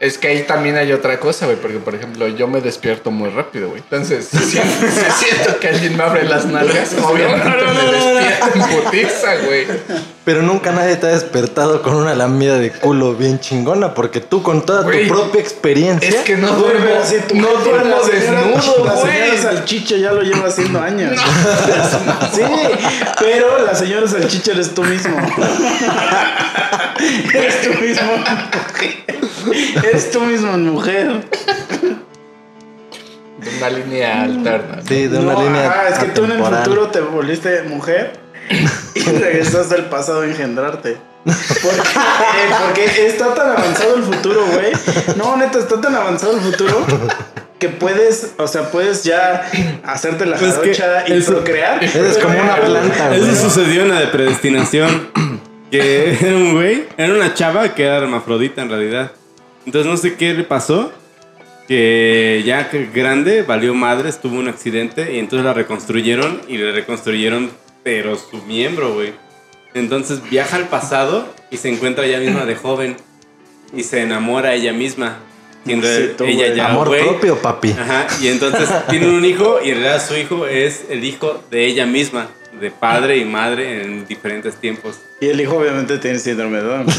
Es 0.00 0.16
que 0.16 0.28
ahí 0.28 0.44
también 0.44 0.76
hay 0.76 0.92
otra 0.92 1.18
cosa, 1.18 1.46
güey, 1.46 1.56
porque 1.56 1.78
por 1.78 1.92
ejemplo 1.92 2.28
yo 2.28 2.46
me 2.46 2.60
despierto 2.60 3.10
muy 3.10 3.30
rápido, 3.30 3.70
güey. 3.70 3.80
Entonces, 3.80 4.28
si 4.30 4.38
siento, 4.38 4.86
si 4.86 5.10
siento 5.24 5.58
que 5.58 5.66
alguien 5.68 5.96
me 5.96 6.04
abre 6.04 6.22
las 6.22 6.46
nalgas, 6.46 6.94
obviamente 7.02 7.48
me 7.48 7.90
despierto 7.90 8.46
en 8.54 8.62
putiza, 8.84 9.34
güey. 9.44 9.66
Pero 10.24 10.42
nunca 10.42 10.70
nadie 10.70 10.94
te 10.96 11.08
ha 11.08 11.10
despertado 11.10 11.82
con 11.82 11.96
una 11.96 12.14
lamida 12.14 12.58
de 12.58 12.70
culo 12.70 13.14
bien 13.14 13.40
chingona, 13.40 13.94
porque 13.94 14.20
tú 14.20 14.40
con 14.40 14.64
toda 14.64 14.82
Güey, 14.82 15.08
tu 15.08 15.14
propia 15.14 15.40
experiencia. 15.40 16.08
Es 16.08 16.14
que 16.16 16.36
no 16.36 16.52
duermo, 16.52 16.86
tu 17.28 17.34
no 17.34 17.48
duermo 17.48 17.96
desnudo, 18.04 18.84
La 18.84 18.96
señora 18.96 19.42
salchicha 19.42 19.96
ya 19.96 20.12
lo 20.12 20.22
lleva 20.22 20.46
haciendo 20.46 20.80
años. 20.80 21.20
Sí, 22.34 22.42
pero 23.18 23.64
la 23.64 23.74
señora 23.74 24.06
salchicha 24.06 24.52
eres 24.52 24.74
tú 24.74 24.84
mismo. 24.84 25.16
eres 27.34 27.62
tú 27.62 27.70
mismo. 27.80 28.12
Eres 29.84 30.10
tú 30.10 30.20
mismo 30.20 30.56
mujer. 30.58 31.24
De 33.38 33.56
una 33.58 33.70
línea 33.70 34.22
alterna. 34.24 34.82
Sí, 34.86 35.06
de 35.06 35.18
una 35.18 35.32
No, 35.34 35.42
línea. 35.42 35.66
ajá, 35.70 35.88
es 35.88 35.98
que 36.00 36.06
tú 36.06 36.24
en 36.24 36.32
el 36.32 36.42
futuro 36.42 36.88
te 36.88 37.00
volviste 37.00 37.62
mujer 37.62 38.12
y 38.94 39.00
regresaste 39.04 39.74
al 39.76 39.84
pasado 39.88 40.22
a 40.22 40.26
engendrarte. 40.26 40.96
Porque, 41.24 41.78
eh, 41.80 42.54
porque 42.66 43.06
está 43.06 43.34
tan 43.34 43.50
avanzado 43.50 43.96
el 43.96 44.02
futuro, 44.02 44.44
güey. 44.52 44.72
No, 45.16 45.36
neta, 45.36 45.58
está 45.58 45.80
tan 45.80 45.94
avanzado 45.94 46.32
el 46.34 46.40
futuro 46.40 46.84
que 47.58 47.68
puedes, 47.68 48.32
o 48.38 48.46
sea, 48.48 48.70
puedes 48.70 49.04
ya 49.04 49.48
hacerte 49.84 50.24
la 50.26 50.36
Pues 50.36 50.54
jarocha 50.54 51.04
y 51.08 51.12
eso- 51.18 51.34
procrear. 51.34 51.82
Eres 51.84 52.18
como 52.18 52.40
una 52.40 52.56
planta, 52.56 53.08
güey. 53.08 53.20
Eso 53.28 53.48
sucedió 53.50 53.82
en 53.82 53.90
la 53.90 54.00
de 54.00 54.06
predestinación. 54.08 55.08
Que 55.70 56.16
era 56.18 56.34
un 56.34 56.54
güey, 56.54 56.86
era 56.96 57.12
una 57.12 57.34
chava 57.34 57.74
que 57.74 57.84
era 57.84 57.98
hermafrodita 57.98 58.62
en 58.62 58.70
realidad. 58.70 59.12
Entonces 59.68 59.90
no 59.90 59.98
sé 59.98 60.14
qué 60.14 60.32
le 60.32 60.44
pasó. 60.44 60.90
Que 61.68 62.42
ya 62.46 62.70
que 62.70 62.86
grande, 62.86 63.42
valió 63.42 63.74
madres, 63.74 64.18
tuvo 64.18 64.38
un 64.38 64.48
accidente 64.48 65.12
y 65.14 65.18
entonces 65.18 65.44
la 65.44 65.52
reconstruyeron 65.52 66.40
y 66.48 66.56
le 66.56 66.72
reconstruyeron, 66.72 67.50
pero 67.82 68.16
su 68.16 68.38
miembro, 68.46 68.94
güey. 68.94 69.12
Entonces 69.74 70.22
viaja 70.30 70.56
al 70.56 70.68
pasado 70.68 71.28
y 71.50 71.58
se 71.58 71.68
encuentra 71.68 72.06
ella 72.06 72.18
misma 72.20 72.46
de 72.46 72.56
joven 72.56 72.96
y 73.76 73.82
se 73.82 74.00
enamora 74.00 74.48
a 74.48 74.54
ella 74.54 74.72
misma. 74.72 75.18
Siendo 75.66 75.86
Sí, 75.86 76.12
tú, 76.16 76.24
ella 76.24 76.46
güey. 76.46 76.56
ya 76.56 76.68
Amor 76.68 76.96
propio, 76.96 77.36
papi. 77.36 77.72
Ajá, 77.72 78.06
y 78.22 78.28
entonces 78.28 78.66
tienen 78.88 79.10
un 79.10 79.26
hijo 79.26 79.58
y 79.62 79.68
en 79.68 79.80
realidad 79.82 80.02
su 80.02 80.16
hijo 80.16 80.46
es 80.46 80.86
el 80.88 81.04
hijo 81.04 81.44
de 81.50 81.66
ella 81.66 81.84
misma, 81.84 82.28
de 82.60 82.70
padre 82.70 83.18
y 83.18 83.24
madre 83.24 83.82
en 83.82 84.06
diferentes 84.06 84.56
tiempos. 84.56 85.00
Y 85.20 85.28
el 85.28 85.40
hijo 85.40 85.56
obviamente 85.56 85.98
tiene 85.98 86.18
síndrome 86.18 86.58
de 86.58 86.64
Down. 86.64 86.86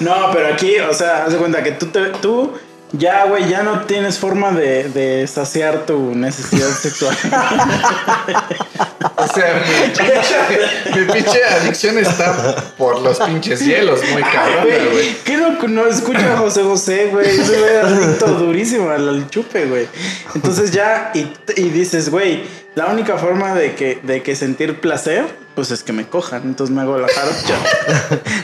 no, 0.00 0.30
pero 0.32 0.52
aquí, 0.52 0.78
o 0.80 0.94
sea, 0.94 1.24
haz 1.24 1.32
de 1.32 1.38
cuenta 1.38 1.62
que 1.62 1.72
tú, 1.72 1.86
te, 1.86 2.10
tú 2.20 2.52
ya, 2.92 3.24
güey, 3.26 3.48
ya 3.48 3.62
no 3.62 3.80
tienes 3.82 4.18
forma 4.18 4.52
de, 4.52 4.88
de 4.88 5.26
saciar 5.26 5.84
tu 5.86 6.14
necesidad 6.14 6.68
sexual. 6.68 7.16
O 9.24 9.34
sea, 9.34 9.62
mi 9.66 9.88
pinche, 9.88 10.98
mi 10.98 11.12
pinche 11.12 11.44
adicción 11.44 11.98
está 11.98 12.56
por 12.76 13.00
los 13.00 13.18
pinches 13.18 13.58
cielos, 13.58 14.00
muy 14.12 14.22
cabrona, 14.22 14.76
güey. 14.92 15.14
¿Qué 15.24 15.36
no, 15.36 15.50
no 15.68 15.86
escucha 15.86 16.34
a 16.34 16.36
José 16.36 16.62
José, 16.62 17.08
güey? 17.10 17.28
Era 17.40 17.88
adicto 17.88 18.26
durísimo 18.26 18.90
al, 18.90 19.08
al 19.08 19.30
chupe, 19.30 19.66
güey. 19.66 19.88
Entonces 20.34 20.72
ya, 20.72 21.10
y, 21.14 21.32
y 21.56 21.70
dices, 21.70 22.10
güey, 22.10 22.44
la 22.74 22.86
única 22.86 23.18
forma 23.18 23.54
de 23.54 23.74
que, 23.74 24.00
de 24.02 24.22
que 24.22 24.34
sentir 24.34 24.80
placer, 24.80 25.26
pues 25.54 25.70
es 25.70 25.82
que 25.82 25.92
me 25.92 26.08
cojan. 26.08 26.42
Entonces 26.44 26.74
me 26.74 26.82
hago 26.82 26.98
la 26.98 27.08
jarocha. 27.08 27.56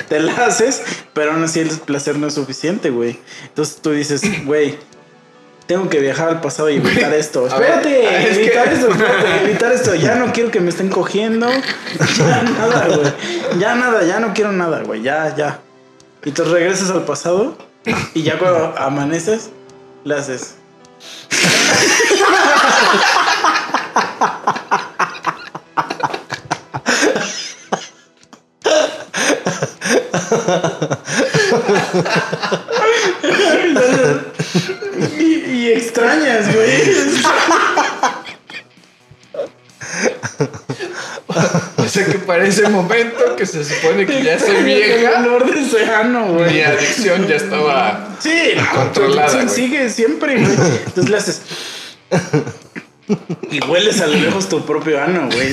Te 0.09 0.21
la 0.21 0.33
haces, 0.47 0.83
pero 1.13 1.33
aún 1.33 1.43
así 1.43 1.61
el 1.61 1.69
placer 1.69 2.17
no 2.17 2.29
es 2.29 2.35
suficiente, 2.35 2.91
güey. 2.91 3.19
Entonces 3.49 3.79
tú 3.83 3.91
dices, 3.91 4.23
güey. 4.45 4.79
Tengo 5.71 5.89
que 5.89 6.01
viajar 6.01 6.29
al 6.31 6.41
pasado 6.41 6.69
y 6.69 6.79
evitar 6.79 7.15
esto. 7.15 7.43
Ver, 7.45 7.53
Espérate, 7.53 8.29
es 8.29 8.39
que- 8.39 8.45
evitar 8.47 8.73
esto, 8.73 8.91
espérate, 8.91 9.45
evitar 9.45 9.71
esto. 9.73 9.95
Ya 9.95 10.17
no 10.17 10.33
quiero 10.33 10.51
que 10.51 10.59
me 10.59 10.71
estén 10.71 10.89
cogiendo. 10.89 11.49
Ya 11.49 12.43
nada, 12.43 12.89
güey. 12.89 13.13
Ya 13.61 13.77
nada, 13.77 14.03
ya 14.03 14.19
no 14.19 14.35
quiero 14.35 14.51
nada, 14.51 14.83
güey. 14.83 15.01
Ya, 15.03 15.33
ya. 15.37 15.61
Y 16.25 16.33
te 16.33 16.43
regresas 16.43 16.91
al 16.91 17.05
pasado 17.05 17.57
y 18.15 18.25
ya 18.25 18.37
cuando 18.37 18.75
amaneces, 18.79 19.51
le 20.03 20.17
haces. 20.17 20.57
Y, 35.71 35.79
extrañas, 35.79 36.55
güey. 36.55 36.83
O 41.77 41.89
sea 41.89 42.07
que 42.07 42.19
para 42.19 42.45
ese 42.45 42.69
momento 42.69 43.37
que 43.37 43.47
se 43.47 43.65
supone 43.65 44.07
que 44.07 44.23
ya 44.23 44.39
soy 44.39 44.57
El 44.57 44.65
vieja, 44.65 45.21
olor 45.21 45.53
de 45.53 45.61
océano, 45.61 46.27
mi 46.27 46.61
adicción 46.61 47.27
ya 47.27 47.37
estaba. 47.37 48.17
Sí, 48.21 48.55
Controlada, 48.73 49.49
sigue 49.49 49.91
siempre, 49.91 50.39
güey. 50.39 50.53
Entonces 50.87 51.11
le 51.11 51.17
haces. 51.17 51.43
Y 53.51 53.65
hueles 53.65 54.01
a 54.01 54.07
lo 54.07 54.15
lejos 54.15 54.49
tu 54.49 54.65
propio 54.65 55.03
ano, 55.03 55.29
güey. 55.33 55.53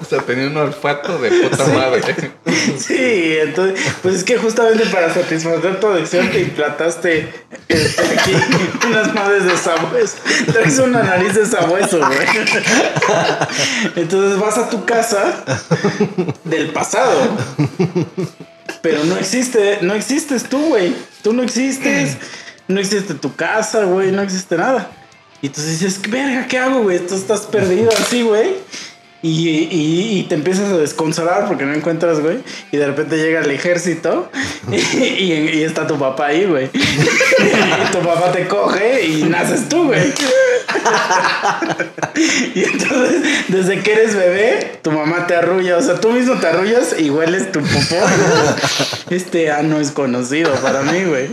O 0.00 0.04
sea, 0.04 0.20
tenía 0.20 0.46
un 0.46 0.56
olfato 0.56 1.18
de 1.18 1.30
puta 1.30 1.66
madre. 1.66 2.02
Sí, 2.78 3.36
entonces, 3.40 3.80
pues 4.02 4.16
es 4.16 4.24
que 4.24 4.36
justamente 4.36 4.84
para 4.86 5.12
satisfacer 5.12 5.80
tu 5.80 5.86
adicción 5.86 6.30
te 6.30 6.40
implantaste 6.40 7.32
este, 7.68 8.02
aquí 8.02 8.32
unas 8.86 9.14
madres 9.14 9.44
de 9.44 9.56
sabueso. 9.56 10.16
Traes 10.52 10.78
una 10.78 11.02
nariz 11.02 11.34
de 11.34 11.46
sabueso, 11.46 11.98
güey. 11.98 12.26
Entonces 13.96 14.38
vas 14.38 14.58
a 14.58 14.68
tu 14.68 14.84
casa 14.84 15.44
del 16.44 16.70
pasado. 16.70 17.36
Pero 18.82 19.04
no 19.04 19.16
existe, 19.16 19.78
no 19.82 19.94
existes 19.94 20.44
tú, 20.44 20.58
güey. 20.68 20.94
Tú 21.22 21.32
no 21.32 21.42
existes. 21.42 22.16
No 22.68 22.80
existe 22.80 23.14
tu 23.14 23.34
casa, 23.34 23.84
güey. 23.84 24.12
No 24.12 24.22
existe 24.22 24.56
nada. 24.56 24.90
Y 25.40 25.46
entonces 25.46 25.80
dices, 25.80 26.10
verga, 26.10 26.46
¿qué 26.48 26.58
hago, 26.58 26.82
güey? 26.82 26.98
Tú 26.98 27.14
estás 27.14 27.42
perdido 27.42 27.90
así, 27.92 28.22
güey. 28.22 28.54
Y, 29.20 29.48
y- 29.48 30.18
y 30.20 30.22
te 30.28 30.36
empiezas 30.36 30.70
a 30.72 30.76
desconsolar 30.78 31.48
porque 31.48 31.64
no 31.64 31.74
encuentras, 31.74 32.20
güey. 32.20 32.38
Y 32.70 32.76
de 32.76 32.86
repente 32.86 33.16
llega 33.16 33.40
el 33.40 33.50
ejército 33.50 34.30
y, 34.70 35.62
está 35.62 35.86
tu 35.88 35.98
papá 35.98 36.26
ahí, 36.26 36.44
güey. 36.44 36.70
Y 36.74 37.92
tu 37.92 37.98
papá 38.00 38.30
te 38.32 38.46
coge 38.46 39.04
y 39.06 39.22
naces 39.24 39.68
tú, 39.68 39.86
güey. 39.86 40.12
Y 42.54 42.64
entonces, 42.64 43.22
desde 43.48 43.80
que 43.80 43.92
eres 43.92 44.14
bebé, 44.14 44.78
tu 44.82 44.90
mamá 44.90 45.26
te 45.26 45.34
arrulla. 45.36 45.76
O 45.76 45.82
sea, 45.82 46.00
tú 46.00 46.10
mismo 46.10 46.34
te 46.38 46.46
arrullas 46.48 46.94
y 46.98 47.10
hueles 47.10 47.52
tu 47.52 47.60
popó. 47.60 48.04
Este 49.10 49.50
ano 49.50 49.80
es 49.80 49.90
conocido 49.92 50.52
para 50.56 50.82
mí, 50.82 51.04
güey. 51.04 51.28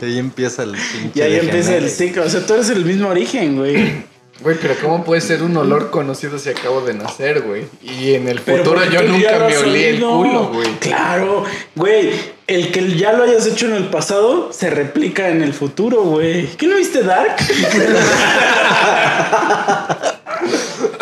Y 0.00 0.04
ahí 0.04 0.18
empieza 0.18 0.62
el 0.62 0.72
pinche. 0.72 1.18
Y 1.18 1.22
ahí 1.22 1.36
empieza 1.38 1.76
el 1.76 1.90
ciclo. 1.90 2.24
O 2.24 2.28
sea, 2.30 2.44
tú 2.46 2.54
eres 2.54 2.70
el 2.70 2.84
mismo 2.84 3.08
origen, 3.08 3.56
güey. 3.56 4.04
Güey, 4.42 4.56
pero 4.60 4.74
¿cómo 4.80 5.04
puede 5.04 5.20
ser 5.20 5.42
un 5.42 5.54
olor 5.56 5.90
conocido 5.90 6.38
si 6.38 6.48
acabo 6.48 6.80
de 6.80 6.94
nacer, 6.94 7.42
güey? 7.42 7.66
Y 7.82 8.14
en 8.14 8.26
el 8.26 8.38
futuro 8.38 8.82
yo 8.90 9.02
nunca 9.02 9.38
me 9.46 9.56
olí 9.58 9.84
el 9.84 10.00
culo, 10.00 10.48
güey. 10.48 10.68
Claro, 10.80 11.44
güey. 11.74 12.12
El 12.46 12.72
que 12.72 12.96
ya 12.96 13.12
lo 13.12 13.24
hayas 13.24 13.46
hecho 13.46 13.66
en 13.66 13.74
el 13.74 13.90
pasado 13.90 14.50
se 14.52 14.70
replica 14.70 15.28
en 15.28 15.42
el 15.42 15.52
futuro, 15.52 16.02
güey. 16.02 16.46
¿Qué 16.56 16.66
no 16.66 16.76
viste 16.76 17.02
Dark? 17.02 17.36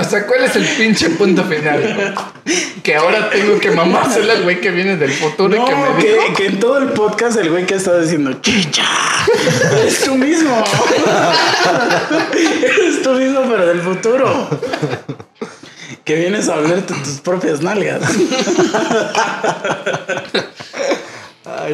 O 0.08 0.10
sea, 0.10 0.26
¿cuál 0.26 0.42
es 0.44 0.56
el 0.56 0.64
pinche 0.64 1.10
punto 1.10 1.44
final? 1.44 2.14
Que 2.82 2.94
ahora 2.96 3.28
tengo 3.28 3.60
que 3.60 3.70
mamársela 3.70 4.32
al 4.32 4.42
güey 4.42 4.58
que 4.58 4.70
viene 4.70 4.96
del 4.96 5.10
futuro 5.12 5.54
y 5.54 5.62
que 5.62 5.70
No, 5.70 5.92
me 5.92 6.02
que, 6.02 6.12
dijo. 6.14 6.32
que 6.34 6.46
en 6.46 6.58
todo 6.58 6.78
el 6.78 6.88
podcast 6.88 7.36
el 7.36 7.50
güey 7.50 7.66
que 7.66 7.74
ha 7.74 7.76
estado 7.76 8.00
diciendo 8.00 8.32
chicha. 8.40 8.84
Eres 9.82 10.00
tú 10.00 10.14
mismo. 10.14 10.64
Eres 12.62 13.02
tú 13.02 13.10
mismo, 13.10 13.42
pero 13.50 13.66
del 13.66 13.82
futuro. 13.82 14.48
Que 16.06 16.14
vienes 16.14 16.48
a 16.48 16.54
hablarte 16.54 16.94
tus 16.94 17.20
propias 17.20 17.60
nalgas. 17.60 18.00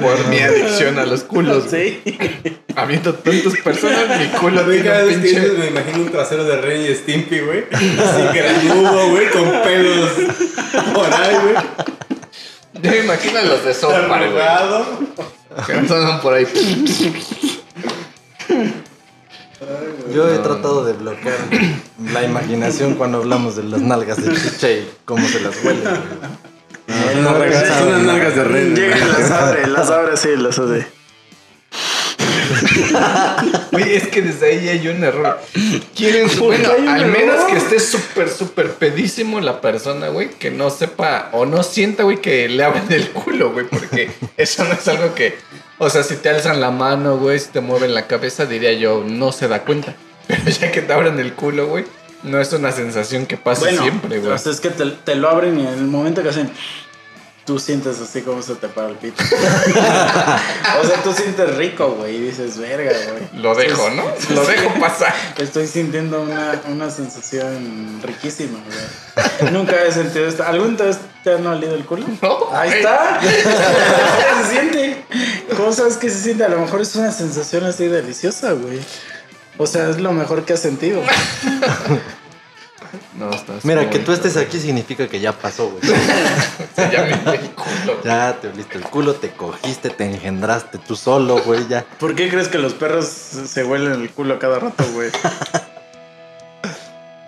Por 0.00 0.28
mi 0.28 0.38
adicción 0.38 0.98
a 0.98 1.06
los 1.06 1.24
culos. 1.24 1.64
Sí. 1.70 2.02
Habiendo 2.76 3.14
tantas 3.14 3.54
personas, 3.58 4.18
mi 4.20 4.26
culo 4.38 4.64
Güey, 4.64 4.82
tiene 4.82 4.90
cada 4.90 5.04
un 5.04 5.08
vez 5.08 5.18
que 5.18 5.26
dices, 5.28 5.44
pinche. 5.44 5.58
me 5.58 5.66
imagino 5.68 5.98
un 5.98 6.10
trasero 6.10 6.44
de 6.44 6.56
Rey 6.60 6.86
y 6.90 6.94
Stimpy, 6.94 7.40
güey. 7.40 7.64
Así 7.72 8.22
granudo, 8.38 9.10
güey, 9.10 9.30
con 9.30 9.50
pelos 9.62 10.10
por 10.94 11.12
ahí, 11.12 11.36
güey. 11.42 11.54
Yo 12.82 12.90
me 12.90 12.98
imagino 12.98 13.38
a 13.38 13.42
los 13.42 13.64
de 13.64 13.74
Park, 14.08 14.32
güey. 14.32 15.66
Que 15.66 15.72
andan 15.72 16.20
por 16.20 16.34
ahí. 16.34 16.46
Yo 20.12 20.32
he 20.32 20.38
tratado 20.38 20.84
de 20.84 20.92
bloquear 20.92 21.38
la 22.12 22.24
imaginación 22.24 22.94
cuando 22.94 23.18
hablamos 23.18 23.56
de 23.56 23.64
las 23.64 23.80
nalgas 23.80 24.22
de 24.22 24.34
chicha 24.34 24.70
y 24.70 24.90
cómo 25.04 25.26
se 25.26 25.40
las 25.40 25.64
huele. 25.64 25.80
güey. 25.80 26.53
No, 26.86 26.94
son 27.12 27.22
no 27.22 27.30
Son 27.30 27.40
regresaba. 27.40 27.86
unas 27.86 28.02
nalgas 28.02 28.36
de 28.36 28.44
red. 28.44 28.74
Llega 28.76 28.96
y 28.96 29.00
las 29.00 29.30
abre, 29.30 29.66
las 29.66 29.90
abre 29.90 30.12
así, 30.14 30.28
las 30.36 30.58
abre. 30.58 30.86
Güey, 33.72 33.96
es 33.96 34.08
que 34.08 34.22
desde 34.22 34.50
ahí 34.50 34.68
hay 34.68 34.88
un 34.88 35.02
error. 35.02 35.38
Quieren, 35.96 36.28
bueno, 36.38 36.70
al 36.88 37.02
error? 37.02 37.06
menos 37.18 37.44
que 37.44 37.56
esté 37.56 37.80
súper, 37.80 38.28
súper 38.28 38.70
pedísimo 38.74 39.40
la 39.40 39.60
persona, 39.60 40.08
güey, 40.08 40.30
que 40.30 40.50
no 40.50 40.70
sepa 40.70 41.30
o 41.32 41.46
no 41.46 41.62
sienta, 41.62 42.02
güey, 42.02 42.18
que 42.20 42.48
le 42.48 42.62
abren 42.62 42.90
el 42.90 43.10
culo, 43.10 43.52
güey, 43.52 43.66
porque 43.66 44.10
eso 44.36 44.64
no 44.64 44.74
es 44.74 44.86
algo 44.88 45.14
que, 45.14 45.36
o 45.78 45.88
sea, 45.90 46.02
si 46.02 46.16
te 46.16 46.28
alzan 46.28 46.60
la 46.60 46.70
mano, 46.70 47.16
güey, 47.16 47.38
si 47.38 47.48
te 47.48 47.60
mueven 47.60 47.94
la 47.94 48.06
cabeza, 48.06 48.46
diría 48.46 48.72
yo, 48.74 49.04
no 49.06 49.32
se 49.32 49.48
da 49.48 49.62
cuenta. 49.62 49.94
Pero 50.26 50.42
ya 50.50 50.70
que 50.72 50.82
te 50.82 50.92
abren 50.92 51.18
el 51.18 51.32
culo, 51.34 51.66
güey, 51.66 51.84
no 52.24 52.40
es 52.40 52.52
una 52.52 52.72
sensación 52.72 53.26
que 53.26 53.36
pase 53.36 53.60
Bueno, 53.62 53.82
siempre, 53.82 54.18
güey. 54.18 54.32
o 54.32 54.38
sea, 54.38 54.52
es 54.52 54.60
que 54.60 54.70
te, 54.70 54.84
te 54.86 55.14
lo 55.14 55.28
abren 55.28 55.58
y 55.58 55.66
en 55.66 55.74
el 55.74 55.84
momento 55.86 56.22
que 56.22 56.30
hacen, 56.30 56.50
tú 57.44 57.58
sientes 57.58 58.00
así 58.00 58.22
como 58.22 58.40
se 58.42 58.54
te 58.54 58.68
para 58.68 58.88
el 58.88 58.96
pito. 58.96 59.22
o 60.82 60.86
sea, 60.86 61.02
tú 61.02 61.12
sientes 61.12 61.56
rico, 61.56 61.90
güey, 61.98 62.16
y 62.16 62.20
dices, 62.20 62.58
verga, 62.58 62.92
güey. 63.10 63.42
Lo 63.42 63.54
dejo, 63.54 63.90
¿no? 63.90 64.04
Lo 64.34 64.44
dejo 64.46 64.80
pasar. 64.80 65.14
Estoy 65.36 65.66
sintiendo 65.66 66.22
una, 66.22 66.60
una 66.68 66.90
sensación 66.90 68.00
riquísima, 68.02 68.58
güey. 68.64 69.52
Nunca 69.52 69.82
he 69.84 69.92
sentido 69.92 70.26
esto. 70.26 70.44
¿Alguna 70.44 70.84
vez 70.84 70.98
te 71.22 71.34
han 71.34 71.46
olido 71.46 71.74
el 71.74 71.84
culo? 71.84 72.06
No, 72.22 72.50
Ahí 72.52 72.70
está. 72.70 73.20
se 74.42 74.50
siente. 74.50 75.04
¿Cómo 75.56 75.72
sabes 75.72 75.96
que 75.96 76.08
se 76.08 76.20
siente? 76.20 76.44
A 76.44 76.48
lo 76.48 76.58
mejor 76.60 76.80
es 76.80 76.94
una 76.96 77.12
sensación 77.12 77.64
así 77.64 77.86
deliciosa, 77.86 78.52
güey. 78.52 78.80
O 79.56 79.66
sea, 79.66 79.88
es 79.90 80.00
lo 80.00 80.12
mejor 80.12 80.44
que 80.44 80.52
has 80.52 80.60
sentido. 80.60 81.02
No, 83.18 83.30
estás 83.30 83.64
Mira, 83.64 83.90
que 83.90 83.98
tú 83.98 84.12
estés 84.12 84.36
aquí 84.36 84.58
significa 84.58 85.08
que 85.08 85.18
ya 85.20 85.32
pasó, 85.32 85.68
güey. 85.68 85.82
Se 86.76 86.90
llama 86.90 87.32
el 87.34 87.50
culo. 87.50 88.00
Ya 88.04 88.38
te 88.40 88.48
oliste 88.48 88.78
el 88.78 88.84
culo, 88.84 89.14
te 89.14 89.30
cogiste, 89.30 89.90
te 89.90 90.04
engendraste 90.04 90.78
tú 90.78 90.94
solo, 90.96 91.42
güey, 91.42 91.66
ya. 91.68 91.84
¿Por 91.98 92.14
qué 92.14 92.28
crees 92.28 92.48
que 92.48 92.58
los 92.58 92.74
perros 92.74 93.06
se 93.06 93.64
huelen 93.64 94.00
el 94.00 94.10
culo 94.10 94.34
a 94.34 94.38
cada 94.38 94.58
rato, 94.58 94.84
güey? 94.92 95.10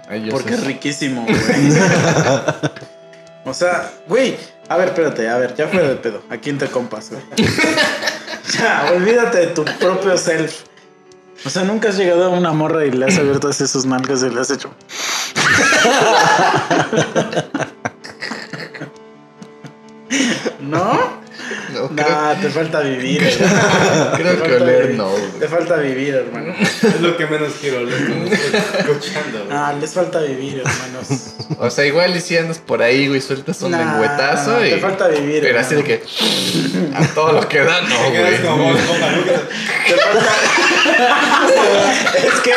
Ay, 0.09 0.29
Porque 0.31 0.51
sé. 0.51 0.55
es 0.55 0.65
riquísimo, 0.65 1.25
güey. 1.25 1.37
O 3.45 3.55
sea, 3.55 3.91
güey. 4.09 4.37
A 4.69 4.77
ver, 4.77 4.89
espérate, 4.89 5.29
a 5.29 5.39
ver, 5.39 5.55
ya 5.55 5.69
fue 5.69 5.83
de 5.83 5.97
pedo. 5.97 6.23
Aquí 6.31 6.51
entre 6.51 6.69
compas, 6.69 7.11
güey. 7.11 7.23
ya, 8.59 8.91
olvídate 8.95 9.39
de 9.39 9.47
tu 9.49 9.65
propio 9.65 10.17
self. 10.19 10.65
O 11.45 11.51
sea, 11.51 11.65
nunca 11.65 11.91
has 11.91 11.97
llegado 11.97 12.25
a 12.25 12.29
una 12.29 12.53
morra 12.53 12.85
y 12.85 12.91
le 12.91 13.07
has 13.07 13.19
abierto 13.19 13.49
así 13.49 13.67
sus 13.67 13.87
nalgas 13.87 14.23
y 14.23 14.31
le 14.31 14.41
has 14.41 14.51
hecho. 14.51 14.71
No, 21.97 22.03
creo, 22.05 22.17
Nah, 22.17 22.35
te 22.35 22.51
falta 22.51 22.81
vivir. 22.81 23.23
hermano. 23.41 24.17
creo 24.17 24.33
Te 24.37 24.43
que 24.43 24.49
falta 24.49 24.65
oler 24.65 24.83
vivir. 24.83 24.97
no, 24.97 25.09
güey. 25.11 25.23
Te 25.41 25.49
falta 25.49 25.77
vivir, 25.77 26.15
hermano. 26.15 26.55
Es 26.61 27.01
lo 27.01 27.17
que 27.17 27.27
menos 27.27 27.53
quiero 27.61 27.79
oler 27.81 27.95
estoy 27.95 28.61
escuchando, 28.81 29.45
güey. 29.47 29.57
Ah, 29.57 29.75
les 29.81 29.93
falta 29.93 30.21
vivir, 30.21 30.59
hermanos. 30.65 31.07
O 31.59 31.71
sea, 31.71 31.85
igual 31.87 32.15
y 32.17 32.21
si 32.21 32.37
andas 32.37 32.59
por 32.59 32.83
ahí, 32.83 33.09
güey, 33.09 33.21
sueltas 33.21 33.61
un 33.63 33.71
Nah, 33.71 33.79
lengüetazo 33.79 34.53
no, 34.53 34.65
y... 34.67 34.71
te 34.71 34.79
falta 34.79 35.09
vivir, 35.09 35.41
Pero 35.43 35.61
así 35.61 35.75
de 35.77 35.85
que... 35.85 36.03
A 36.95 37.07
todo 37.15 37.33
lo 37.33 37.49
que 37.49 37.61
da, 37.61 37.81
no, 37.83 37.89
Te 37.97 38.13
quedas 38.13 38.41
como 38.41 38.65
güey. 38.65 38.75
¿no? 38.75 38.93
Te 39.87 39.95
falta- 39.97 40.33
es 42.17 42.41
que, 42.41 42.51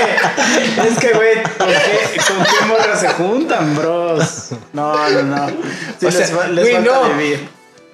es 0.88 0.98
que, 1.00 1.14
güey, 1.14 1.44
¿con 1.58 1.68
qué, 1.68 2.18
¿con 2.28 2.44
qué 2.44 2.66
morras 2.68 3.00
se 3.00 3.08
juntan, 3.10 3.76
bros? 3.76 4.50
No, 4.74 5.10
no, 5.10 5.22
no. 5.24 5.48
Sí, 6.00 6.06
O 6.06 6.12
sea, 6.12 6.20
les, 6.22 6.32
fa- 6.32 6.48
les 6.48 6.64
güey, 6.64 6.76
falta 6.76 6.92
no. 6.92 7.14
vivir. 7.18 7.50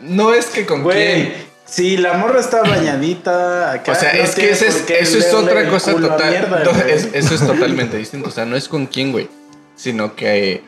No 0.05 0.33
es 0.33 0.45
que 0.47 0.65
con 0.65 0.83
Güey, 0.83 0.95
quién... 0.97 1.33
si 1.65 1.97
la 1.97 2.13
morra 2.13 2.39
está 2.39 2.62
bañadita 2.62 3.71
acá. 3.74 3.91
O 3.91 3.95
sea, 3.95 4.13
no 4.13 4.24
es 4.24 4.35
que 4.35 4.51
ese 4.51 4.67
es, 4.67 4.83
eso 4.89 5.17
es 5.17 5.33
otra 5.33 5.67
cosa 5.69 5.93
total. 5.93 6.29
mierda, 6.29 6.63
no, 6.63 6.71
güey. 6.74 6.91
es- 6.91 7.09
eso 7.13 7.35
es 7.35 7.45
totalmente 7.45 7.97
distinto. 7.97 8.29
O 8.29 8.31
sea, 8.31 8.45
no 8.45 8.55
es 8.55 8.67
con 8.69 8.85
quién, 8.88 9.12
güey. 9.12 9.29
Sino 9.75 10.15
que 10.15 10.62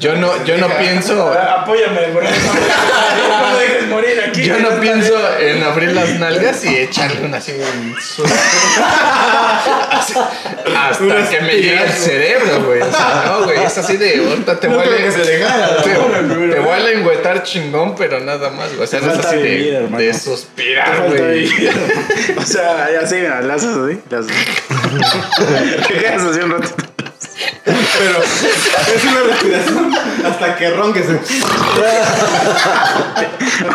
yo 0.00 0.16
no, 0.16 0.44
yo 0.44 0.56
no 0.58 0.68
pienso. 0.78 1.30
Apóyame, 1.32 2.10
bro. 2.12 2.22
Morir 3.88 4.20
aquí. 4.28 4.42
Yo 4.44 4.58
no 4.58 4.80
pienso 4.80 5.14
en 5.38 5.62
abrir 5.62 5.92
las 5.92 6.10
nalgas 6.18 6.64
y 6.64 6.76
echarle 6.76 7.22
una 7.26 7.38
así 7.38 7.52
en 7.52 7.94
su- 8.00 8.24
Así, 8.24 10.14
hasta 10.76 11.28
que 11.30 11.40
me 11.42 11.54
llegue 11.56 11.78
al 11.78 11.90
cerebro, 11.92 12.62
güey. 12.64 12.80
O 12.82 12.90
sea, 12.90 13.24
no, 13.26 13.44
güey, 13.44 13.64
es 13.64 13.76
así 13.78 13.96
de 13.96 14.18
ahorita 14.18 14.58
te 14.60 14.68
No 14.68 14.76
voy 14.76 14.86
a 14.86 14.96
que 14.96 15.12
se 15.12 15.20
te, 15.20 15.38
¿no? 15.40 16.52
te 16.52 16.60
voy 16.60 16.72
a 16.72 16.78
lengüetar 16.78 17.42
chingón, 17.42 17.94
pero 17.96 18.20
nada 18.20 18.50
más, 18.50 18.68
güey. 18.70 18.82
O 18.84 18.86
sea, 18.86 19.00
no 19.00 19.12
es 19.12 19.18
así 19.18 19.36
de, 19.36 19.88
de 19.96 20.14
suspirar, 20.14 21.08
güey. 21.08 21.48
O 22.36 22.42
sea, 22.42 22.88
así, 23.02 23.16
mira, 23.16 23.38
haces 23.38 23.68
así. 23.70 24.00
Te 25.88 25.94
quedas 25.94 26.22
así 26.22 26.40
un 26.40 26.50
ratito. 26.52 26.74
Pero 27.64 28.22
es 28.94 29.04
una 29.04 29.20
respiración 29.22 29.94
hasta 30.26 30.56
que 30.56 30.70
ronques. 30.70 31.06
O 31.08 31.26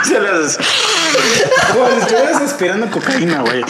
sea, 0.05 0.19
haces. 0.21 0.57
Como 1.71 1.89
si 1.91 1.97
estuvieras 2.01 2.41
aspirando 2.41 2.89
cocaína, 2.91 3.41
güey. 3.41 3.63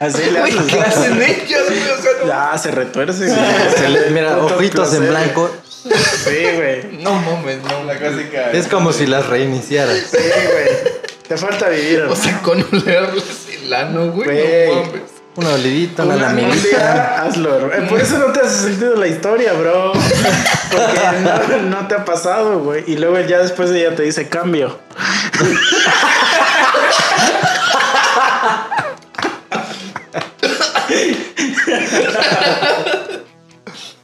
Así 0.00 0.30
le 0.30 0.40
Güey, 0.40 0.58
¿qué 0.66 0.80
haces. 0.80 0.96
hacen 0.98 1.22
ellos, 1.22 1.62
güey? 1.68 1.82
O 1.90 2.02
sea, 2.02 2.10
no- 2.20 2.26
Ya, 2.26 2.58
se 2.58 2.70
retuerce, 2.70 3.26
güey. 3.26 3.38
Se 3.76 3.88
le- 3.88 4.10
mira, 4.10 4.38
Puto 4.38 4.56
ojitos 4.56 4.94
en 4.94 5.08
blanco. 5.08 5.50
Sí, 5.84 6.46
güey. 6.56 6.98
No 7.02 7.12
mames, 7.12 7.58
no. 7.62 7.84
La 7.84 7.96
clásica. 7.98 8.50
Es 8.52 8.66
como 8.68 8.92
si 8.92 9.06
las 9.06 9.26
reiniciaras. 9.26 9.98
Sí, 10.10 10.16
güey. 10.18 11.04
Te 11.28 11.36
falta 11.38 11.68
vivir, 11.68 12.02
O 12.02 12.16
sea, 12.16 12.40
con 12.42 12.62
olerles 12.72 13.24
el 13.62 13.72
ano, 13.72 14.10
güey. 14.12 14.24
Güey. 14.28 14.66
No 14.68 14.74
mames. 14.84 15.02
Una 15.36 15.50
olidita, 15.54 16.04
una 16.04 16.14
Una- 16.14 16.28
un 16.28 16.36
lamidita. 16.36 16.68
día, 16.68 17.22
hazlo, 17.22 17.56
hermano. 17.56 17.84
Eh, 17.84 17.86
Por 17.88 18.00
eso 18.00 18.18
no 18.18 18.26
te 18.26 18.40
hace 18.40 18.68
sentido 18.68 18.94
la 18.94 19.08
historia, 19.08 19.52
bro. 19.54 19.92
Porque 19.92 21.00
no, 21.22 21.62
no 21.80 21.88
te 21.88 21.94
ha 21.96 22.04
pasado, 22.04 22.60
güey. 22.60 22.84
Y 22.86 22.96
luego 22.96 23.18
ya 23.20 23.38
después 23.38 23.70
ella 23.72 23.96
te 23.96 24.04
dice 24.04 24.28
cambio. 24.28 24.78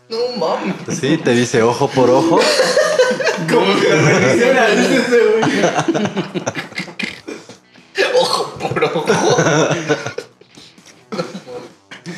No 0.08 0.18
mames. 0.38 0.74
Sí, 1.00 1.18
te 1.18 1.30
dice 1.32 1.62
ojo 1.62 1.88
por 1.88 2.10
ojo. 2.10 2.40
Como 3.48 3.72
ese 3.72 4.52
güey. 5.08 5.62
Ojo 8.20 8.52
por 8.58 8.84
ojo. 8.84 9.06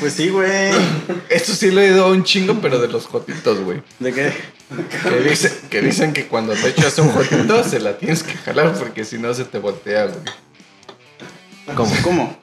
Pues 0.02 0.14
sí, 0.14 0.28
güey. 0.30 0.70
Esto 1.30 1.52
sí 1.54 1.70
lo 1.70 1.80
he 1.80 1.86
ido 1.86 2.04
a 2.04 2.08
un 2.10 2.24
chingo, 2.24 2.58
pero 2.60 2.78
de 2.80 2.88
los 2.88 3.06
jotitos, 3.06 3.60
güey. 3.60 3.82
¿De 4.00 4.12
qué? 4.12 4.32
Que, 5.02 5.28
dice- 5.30 5.60
que 5.70 5.80
dicen 5.80 6.12
que 6.12 6.26
cuando 6.26 6.54
te 6.54 6.68
echas 6.68 6.98
un 6.98 7.10
jotito 7.10 7.62
se 7.62 7.78
la 7.78 7.96
tienes 7.98 8.22
que 8.22 8.32
jalar 8.34 8.72
porque 8.74 9.04
si 9.04 9.16
no 9.18 9.32
se 9.32 9.44
te 9.44 9.58
voltea, 9.58 10.06
güey. 10.06 11.76
Como, 11.76 11.94
¿Cómo? 12.02 12.36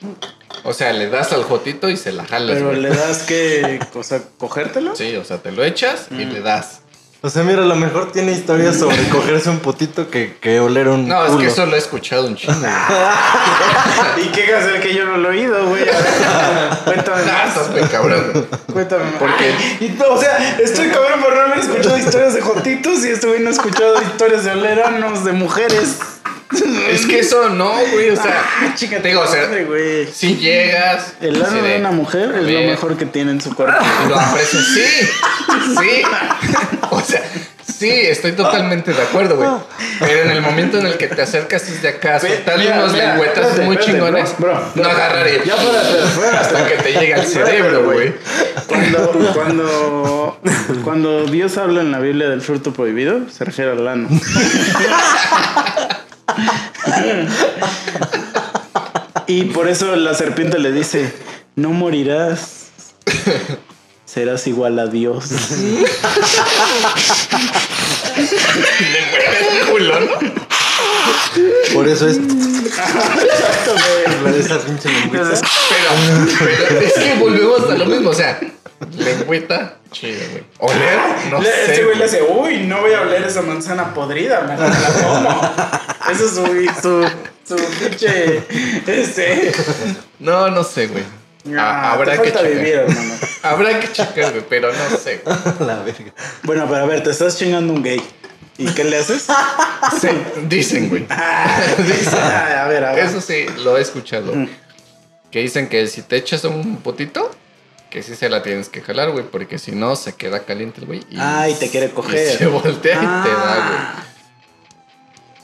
O 0.64 0.74
sea, 0.74 0.94
le 0.94 1.10
das 1.10 1.34
al 1.34 1.44
jotito 1.44 1.90
y 1.90 1.98
se 1.98 2.12
la 2.12 2.26
jalas, 2.26 2.56
Pero 2.58 2.70
güey. 2.70 2.82
le 2.82 2.90
das 2.90 3.24
que, 3.24 3.80
o 3.94 4.04
sea, 4.04 4.22
cogértelo. 4.38 4.96
Sí, 4.96 5.16
o 5.18 5.24
sea, 5.26 5.40
te 5.40 5.52
lo 5.52 5.64
echas 5.64 6.08
y 6.12 6.24
le 6.26 6.40
das. 6.42 6.82
O 7.22 7.30
sea, 7.30 7.44
mira, 7.44 7.64
a 7.64 7.66
lo 7.66 7.76
mejor 7.76 8.14
tiene 8.14 8.32
historias 8.32 8.78
sobre 8.78 8.96
cogerse 9.10 9.50
un 9.50 9.60
putito 9.60 10.10
que, 10.10 10.38
que 10.40 10.62
oler 10.62 10.88
un 10.88 11.06
No, 11.10 11.26
es 11.26 11.34
que 11.36 11.48
eso 11.48 11.66
lo 11.66 11.76
he 11.76 11.78
escuchado 11.80 12.28
un 12.28 12.36
chingo. 12.38 12.54
güey. 12.58 12.72
¿Y 14.26 14.30
qué 14.30 14.56
hacer 14.56 14.80
que 14.80 14.94
yo 14.96 15.04
no 15.04 15.18
lo 15.18 15.28
he 15.30 15.38
oído, 15.40 15.66
güey? 15.68 15.84
Cuéntame 16.86 17.22
Ah, 17.30 17.44
más. 17.46 17.50
estás 17.58 17.74
bien 17.74 17.88
cabrón. 17.90 18.48
Cuéntame 18.72 19.04
más. 19.04 19.14
Porque- 19.20 19.54
Y, 19.82 19.90
no, 20.00 20.12
o 20.14 20.18
sea, 20.20 20.58
estoy 20.60 20.88
cabrón 20.92 21.20
por 21.20 21.36
no 21.36 21.42
haber 21.42 21.60
escuchado 21.60 21.98
historias 21.98 22.34
de 22.36 22.42
jotitos 22.42 23.04
y 23.06 23.10
este 23.10 23.28
güey 23.28 23.42
no 23.42 23.50
ha 23.50 23.52
escuchado 23.52 24.02
historias 24.02 24.46
de 24.46 24.52
oleranos 24.52 25.26
de 25.26 25.34
mujeres. 25.34 25.98
Es 26.90 27.06
que 27.06 27.20
eso 27.20 27.50
no, 27.50 27.72
güey. 27.92 28.10
O 28.10 28.16
sea, 28.16 28.44
Ah, 28.62 28.74
chica, 28.76 29.00
te 29.02 29.10
digo, 29.10 29.22
o 29.22 29.28
sea, 29.28 29.44
madre, 29.48 29.66
güey. 29.66 30.08
si 30.12 30.36
llegas. 30.38 31.14
El 31.22 31.44
ano 31.44 31.62
de 31.62 31.78
una 31.78 31.92
mujer 31.92 32.34
es 32.36 32.44
lo 32.44 32.60
mejor 32.62 32.98
que 32.98 33.06
tiene 33.06 33.32
en 33.32 33.42
su 33.42 33.54
cuerpo. 33.54 33.84
Lo 34.08 34.20
aprecias. 34.20 34.66
Sí, 34.74 35.08
sí. 35.80 36.02
O 36.92 37.02
sea, 37.02 37.22
sí, 37.72 37.88
estoy 37.92 38.32
totalmente 38.32 38.94
de 38.94 39.02
acuerdo, 39.02 39.36
güey. 39.38 39.48
Pero 40.00 40.24
en 40.24 40.32
el 40.32 40.42
momento 40.42 40.80
en 40.80 40.88
el 40.88 40.98
que 40.98 41.08
te 41.08 41.22
acercas 41.22 41.68
desde 41.70 41.88
acá, 41.90 42.20
soltarle 42.20 42.64
Mira, 42.66 42.80
unos 42.80 42.94
lengüetas 42.94 43.60
muy 43.60 43.76
espérate, 43.76 43.86
chingones. 43.86 44.36
bro, 44.40 44.54
bro, 44.54 44.72
no 44.74 44.82
bro. 44.82 44.92
agarrar 44.92 45.28
y 45.28 45.48
Ya 45.48 45.56
fuera, 45.56 45.82
fuera, 46.16 46.40
hasta 46.40 46.68
que 46.68 46.76
te 46.78 46.94
llegue 46.94 47.14
al 47.14 47.28
cerebro, 47.28 47.84
güey. 47.86 48.16
Cuando, 48.66 49.12
cuando, 49.36 50.40
cuando 50.84 51.26
Dios 51.26 51.58
habla 51.60 51.82
en 51.82 51.92
la 51.92 52.00
Biblia 52.00 52.28
del 52.30 52.42
fruto 52.42 52.74
prohibido, 52.74 53.30
se 53.30 53.46
refiere 53.46 53.72
al 53.72 53.88
ano. 53.88 54.10
Y 59.28 59.44
por 59.46 59.68
eso 59.68 59.96
la 59.96 60.14
serpiente 60.16 60.58
le 60.60 60.72
dice, 60.72 61.14
no 61.56 61.70
morirás, 61.70 62.70
serás 64.06 64.48
igual 64.48 64.80
a 64.80 64.88
Dios. 64.88 65.26
Le 65.30 65.80
el 69.60 69.68
culo, 69.70 70.00
¿no? 70.00 70.08
Por 71.74 71.88
eso 71.88 72.08
es 72.08 72.18
Exacto, 72.18 73.74
güey. 73.74 74.24
la 74.24 74.32
de 74.32 74.40
esa 74.40 74.60
pinche 74.60 74.90
lengüita. 74.90 75.32
Pero, 75.70 75.90
pero 76.40 76.80
es 76.82 76.94
que 76.94 77.14
volvemos 77.20 77.70
a 77.70 77.76
lo 77.76 77.86
mismo. 77.86 78.10
O 78.10 78.14
sea, 78.14 78.40
lengüeta, 78.98 79.78
chido, 79.92 80.20
güey. 80.32 80.44
Oler, 80.60 81.00
no 81.32 81.40
Le- 81.42 81.52
sé. 81.52 81.72
Este 81.72 81.84
güey 81.86 81.98
le 81.98 82.06
hace, 82.06 82.22
uy, 82.24 82.60
no 82.68 82.82
voy 82.82 82.94
a 82.94 83.02
oler 83.02 83.24
esa 83.24 83.42
manzana 83.42 83.94
podrida, 83.94 84.42
mejor 84.42 84.70
me 84.70 84.80
la 84.80 84.90
como. 84.90 86.12
Ese 86.12 86.26
es 86.26 86.32
su, 86.32 86.46
su, 86.82 87.56
su 87.56 87.64
pinche, 87.80 88.44
este... 88.88 89.52
No, 90.20 90.50
no 90.50 90.64
sé, 90.64 90.88
güey. 90.88 91.04
Ah, 91.58 91.90
Ah, 91.90 91.92
habrá 91.94 92.14
te 92.14 92.22
que 92.24 92.32
falta 92.32 92.40
checar. 92.48 92.58
vivir, 92.58 92.76
hermano. 92.76 93.14
Habrá 93.44 93.80
que 93.80 93.92
checar, 93.92 94.32
güey, 94.32 94.44
pero 94.50 94.72
no 94.74 94.98
sé. 94.98 95.22
güey. 95.24 95.38
La 95.68 95.78
verga. 95.84 96.12
Bueno, 96.44 96.66
pero 96.70 96.84
a 96.84 96.86
ver, 96.86 97.02
te 97.04 97.12
estás 97.12 97.38
chingando 97.38 97.74
un 97.74 97.82
gay. 97.82 98.02
¿Y 98.58 98.66
qué 98.74 98.84
le 98.84 98.98
haces? 98.98 99.26
Sí, 100.02 100.10
dicen, 100.50 100.90
güey. 100.90 101.06
a 101.10 102.66
ver, 102.68 102.84
a 102.84 102.92
ver. 102.94 103.06
Eso 103.06 103.22
sí, 103.22 103.46
lo 103.64 103.78
he 103.78 103.82
escuchado. 103.82 104.34
Que 105.32 105.40
dicen 105.40 105.70
que 105.70 105.88
si 105.88 106.02
te 106.02 106.18
echas 106.18 106.44
un 106.44 106.78
potito, 106.78 107.32
que 107.90 108.04
sí 108.04 108.16
se 108.16 108.30
la 108.30 108.44
tienes 108.44 108.70
que 108.70 108.82
jalar, 108.82 109.12
güey, 109.12 109.26
porque 109.26 109.58
si 109.60 109.72
no 109.72 109.96
se 109.96 110.14
queda 110.16 110.46
caliente 110.46 110.82
el 110.82 110.88
güey. 110.88 111.00
y- 111.10 111.18
Ay, 111.20 111.56
te 111.56 111.70
quiere 111.70 111.88
y 111.88 111.90
coger. 111.90 112.38
se 112.38 112.46
voltea 112.48 112.96
y 112.96 113.00
te 113.00 113.06
da, 113.06 113.24
Ah. 113.26 113.94
güey. 113.98 114.10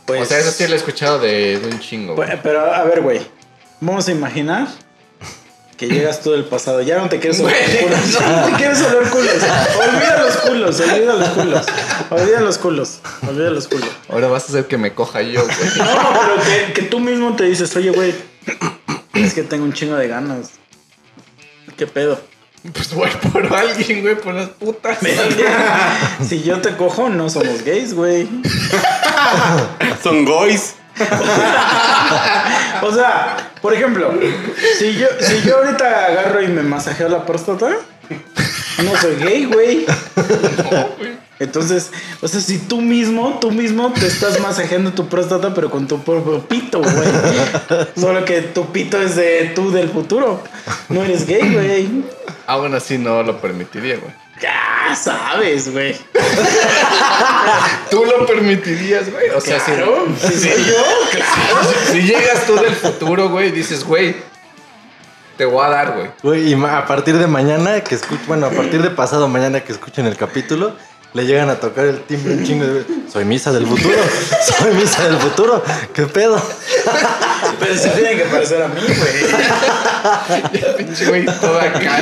Pues, 0.05 0.21
o 0.21 0.25
sea, 0.25 0.37
eso 0.39 0.51
sí 0.51 0.67
lo 0.67 0.73
he 0.73 0.77
escuchado 0.77 1.17
de, 1.19 1.59
de 1.59 1.67
un 1.67 1.79
chingo, 1.79 2.15
güey. 2.15 2.27
pues, 2.29 2.39
Pero 2.43 2.61
a 2.73 2.83
ver, 2.83 3.01
güey. 3.01 3.21
Vamos 3.81 4.07
a 4.07 4.11
imaginar 4.11 4.67
que 5.77 5.87
llegas 5.87 6.21
tú 6.21 6.31
del 6.31 6.45
pasado. 6.45 6.81
Ya 6.83 6.97
no 6.99 7.09
te 7.09 7.19
quieres 7.19 7.39
oler 7.39 7.55
culos. 7.81 8.11
Ya 8.19 8.29
no 8.41 8.45
te 8.47 8.53
quieres 8.53 8.81
oler 8.83 9.09
culos. 9.09 9.33
Olvida 9.79 10.23
los 10.23 10.37
culos, 10.37 10.79
olvida 10.79 11.13
los 11.15 11.29
culos. 11.29 11.65
Olvida 12.11 12.39
los 12.41 12.57
culos. 12.59 12.99
Olvida 13.27 13.49
los 13.49 13.67
culos. 13.67 13.89
Ahora 14.07 14.27
vas 14.27 14.43
a 14.43 14.47
hacer 14.49 14.67
que 14.67 14.77
me 14.77 14.93
coja 14.93 15.21
yo, 15.23 15.43
güey. 15.43 15.57
No, 15.77 16.19
pero 16.21 16.43
que, 16.67 16.73
que 16.73 16.81
tú 16.83 16.99
mismo 16.99 17.35
te 17.35 17.45
dices, 17.45 17.75
oye, 17.75 17.89
güey, 17.89 18.13
es 19.15 19.33
que 19.33 19.41
tengo 19.41 19.63
un 19.65 19.73
chingo 19.73 19.95
de 19.95 20.07
ganas. 20.07 20.51
¿Qué 21.77 21.87
pedo? 21.87 22.21
Pues 22.73 22.93
voy 22.93 23.09
por 23.31 23.53
alguien, 23.53 24.01
güey, 24.01 24.15
por 24.15 24.33
las 24.33 24.49
putas. 24.49 24.97
si 26.27 26.43
yo 26.43 26.61
te 26.61 26.75
cojo, 26.75 27.09
no 27.09 27.29
somos 27.29 27.63
gays, 27.63 27.93
güey. 27.93 28.27
Son 30.03 30.25
goys. 30.25 30.75
O 32.81 32.91
sea, 32.91 33.51
por 33.61 33.73
ejemplo, 33.73 34.13
si 34.79 34.93
yo, 34.93 35.07
si 35.19 35.41
yo 35.41 35.57
ahorita 35.57 36.05
agarro 36.05 36.41
y 36.41 36.47
me 36.47 36.61
masajeo 36.61 37.09
la 37.09 37.25
próstata, 37.25 37.75
no 38.83 38.95
soy 38.99 39.15
gay, 39.17 39.45
güey. 39.51 39.85
Entonces, 41.37 41.91
o 42.21 42.27
sea, 42.27 42.39
si 42.39 42.57
tú 42.59 42.79
mismo, 42.79 43.39
tú 43.41 43.51
mismo 43.51 43.91
te 43.91 44.07
estás 44.07 44.39
masajeando 44.39 44.91
tu 44.93 45.07
próstata, 45.09 45.53
pero 45.53 45.69
con 45.69 45.85
tu 45.87 46.01
propio 46.01 46.39
pito, 46.47 46.79
güey. 46.79 46.95
Solo 47.97 48.23
que 48.23 48.41
tu 48.41 48.71
pito 48.71 49.01
es 49.01 49.15
de 49.17 49.51
tú 49.53 49.69
del 49.71 49.89
futuro. 49.89 50.41
No 50.87 51.03
eres 51.03 51.25
gay, 51.27 51.53
güey. 51.53 51.89
Aún 52.47 52.73
así 52.73 52.97
no 52.97 53.21
lo 53.23 53.41
permitiría, 53.41 53.97
güey. 53.97 54.13
Ya 54.41 54.95
sabes, 54.95 55.71
güey. 55.71 55.95
Tú 57.89 58.03
lo 58.05 58.25
permitirías, 58.25 59.09
güey. 59.11 59.29
O 59.29 59.39
sea, 59.41 59.59
Claro, 59.63 60.05
si, 60.21 60.27
si 60.27 60.49
soy 60.49 60.63
yo, 60.65 60.83
claro. 61.11 61.69
si 61.91 62.01
llegas 62.01 62.45
tú 62.45 62.55
del 62.55 62.75
futuro, 62.75 63.29
güey, 63.29 63.47
y 63.47 63.51
dices, 63.51 63.85
güey, 63.85 64.15
te 65.37 65.45
voy 65.45 65.65
a 65.65 65.69
dar, 65.69 66.11
güey. 66.21 66.49
Y 66.49 66.53
a 66.53 66.85
partir 66.85 67.17
de 67.17 67.27
mañana 67.27 67.81
que 67.81 67.95
escuchen, 67.95 68.25
bueno, 68.27 68.47
a 68.47 68.51
partir 68.51 68.81
de 68.81 68.89
pasado 68.89 69.27
mañana 69.27 69.61
que 69.61 69.71
escuchen 69.71 70.05
el 70.05 70.17
capítulo, 70.17 70.75
le 71.15 71.25
llegan 71.25 71.49
a 71.49 71.55
tocar 71.55 71.85
el 71.85 72.01
timbre 72.01 72.33
un 72.35 72.43
chingo 72.45 72.65
de 72.65 72.85
soy 73.11 73.25
misa 73.25 73.51
del 73.51 73.65
futuro, 73.65 73.95
soy 74.59 74.73
misa 74.75 75.05
del 75.07 75.17
futuro, 75.17 75.63
¿qué 75.93 76.03
pedo? 76.03 76.39
Pero 77.59 77.75
se 77.75 77.89
tiene 77.89 78.15
que 78.17 78.23
parecer 78.25 78.61
a 78.61 78.67
mí, 78.67 78.81
güey. 78.85 80.75
Pinche 80.77 81.05
güey, 81.05 81.25
toda 81.25 81.63
acá. 81.63 81.99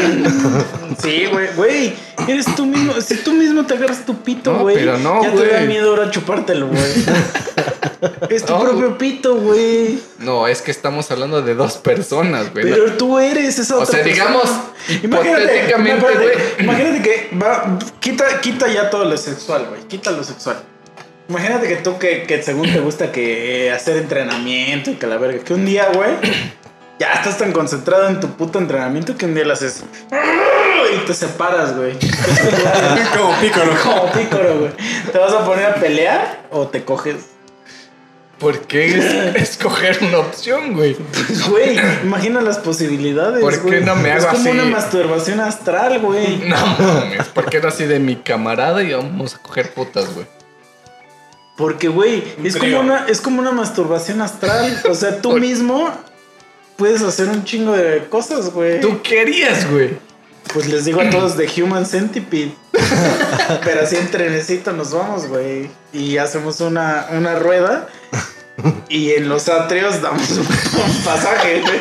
Sí, 1.01 1.25
güey, 1.31 1.47
güey. 1.55 1.93
Eres 2.27 2.45
tú 2.55 2.65
mismo. 2.65 2.93
Si 3.01 3.15
tú 3.17 3.31
mismo 3.33 3.65
te 3.65 3.73
agarras 3.75 4.05
tu 4.05 4.15
pito, 4.23 4.51
No, 4.53 4.59
güey. 4.59 4.75
pero 4.77 4.97
no, 4.97 5.21
Ya 5.23 5.31
te 5.33 5.47
da 5.47 5.59
miedo 5.61 5.89
ahora 5.91 6.09
chupártelo, 6.11 6.67
güey. 6.67 6.81
es 8.29 8.45
tu 8.45 8.53
No, 8.53 8.61
propio 8.61 8.97
pito, 8.97 9.35
güey. 9.35 9.99
No, 10.19 10.47
es 10.47 10.61
que 10.61 10.71
estamos 10.71 11.09
hablando 11.11 11.41
de 11.41 11.55
dos 11.55 11.73
personas, 11.77 12.51
güey. 12.51 12.65
Pero 12.69 12.93
tú 12.93 13.19
eres 13.19 13.59
esa 13.59 13.75
O 13.77 13.81
otra 13.81 13.95
sea, 13.97 14.03
persona. 14.03 14.27
digamos, 14.29 14.49
hipotéticamente, 15.03 16.05
espérate, 16.05 16.23
güey. 16.23 16.37
Imagínate 16.59 17.01
que 17.01 17.29
va, 17.37 17.77
quita, 17.99 18.41
quita 18.41 18.67
ya 18.69 18.89
todo 18.89 19.02
lo 19.05 19.17
sexual, 19.17 19.67
güey. 19.69 19.83
Quita 19.83 20.11
lo 20.11 20.23
sexual. 20.23 20.57
Imagínate 21.29 21.67
que 21.67 21.77
tú 21.77 21.97
que, 21.97 22.23
que 22.23 22.43
según 22.43 22.71
te 22.71 22.79
gusta 22.79 23.11
que 23.11 23.67
eh, 23.67 23.71
hacer 23.71 23.97
entrenamiento 23.97 24.91
y 24.91 24.95
que 24.95 25.07
la 25.07 25.17
verga, 25.17 25.43
que 25.43 25.53
un 25.53 25.65
día, 25.65 25.89
güey, 25.93 26.11
ya 26.99 27.13
estás 27.13 27.37
tan 27.37 27.51
concentrado 27.51 28.07
en 28.09 28.19
tu 28.19 28.27
puto 28.35 28.59
entrenamiento 28.59 29.15
que 29.15 29.25
un 29.25 29.33
día 29.33 29.45
lo 29.45 29.53
haces 29.53 29.83
y 30.93 31.05
te 31.05 31.13
separas, 31.13 31.75
güey. 31.75 31.93
Como 33.17 33.33
pícoro. 33.39 33.71
Como 33.83 34.11
pícoro, 34.11 34.59
güey. 34.59 34.71
¿Te 35.11 35.17
vas 35.17 35.33
a 35.33 35.45
poner 35.45 35.65
a 35.65 35.75
pelear 35.75 36.43
o 36.51 36.67
te 36.67 36.83
coges? 36.83 37.32
¿Por 38.39 38.59
qué 38.61 38.97
es- 38.97 39.35
escoger 39.49 39.99
una 40.01 40.19
opción, 40.19 40.73
güey? 40.73 40.95
Pues, 40.95 41.47
güey, 41.49 41.77
imagina 42.03 42.41
las 42.41 42.57
posibilidades. 42.57 43.39
¿Por 43.41 43.53
qué 43.53 43.59
güey. 43.61 43.83
no 43.83 43.95
me 43.95 44.09
Es 44.15 44.23
hago 44.23 44.33
como 44.33 44.49
así? 44.49 44.59
una 44.59 44.65
masturbación 44.65 45.39
astral, 45.39 45.99
güey. 45.99 46.37
No 46.47 46.57
mames, 46.77 47.27
¿por 47.29 47.49
qué 47.49 47.59
no 47.61 47.69
así 47.69 47.85
de 47.85 47.99
mi 47.99 48.17
camarada 48.17 48.83
y 48.83 48.93
vamos 48.93 49.35
a 49.35 49.37
coger 49.41 49.73
putas, 49.73 50.13
güey? 50.13 50.25
Porque, 51.55 51.87
güey, 51.87 52.23
es 52.43 52.57
como, 52.57 52.79
una, 52.79 53.05
es 53.07 53.21
como 53.21 53.39
una 53.39 53.51
masturbación 53.51 54.21
astral. 54.21 54.81
O 54.89 54.95
sea, 54.95 55.21
tú 55.21 55.29
Por- 55.31 55.39
mismo 55.41 55.89
puedes 56.77 57.01
hacer 57.03 57.29
un 57.29 57.43
chingo 57.43 57.73
de 57.73 58.05
cosas, 58.09 58.49
güey. 58.51 58.81
¿Tú 58.81 59.01
querías, 59.03 59.69
güey? 59.69 59.91
Pues 60.53 60.67
les 60.67 60.83
digo 60.85 60.99
a 61.01 61.09
todos 61.11 61.37
de 61.37 61.47
Human 61.61 61.85
Centipede. 61.85 62.55
Pero 63.63 63.81
así 63.83 63.95
en 63.95 64.09
trenecito 64.09 64.73
nos 64.73 64.91
vamos, 64.93 65.27
güey. 65.27 65.69
Y 65.93 66.17
hacemos 66.17 66.59
una, 66.59 67.05
una 67.11 67.35
rueda. 67.35 67.87
Y 68.89 69.11
en 69.11 69.29
los 69.29 69.49
atrios 69.49 70.01
damos 70.01 70.29
un, 70.31 70.45
pasaje, 71.05 71.61
güey. 71.61 71.79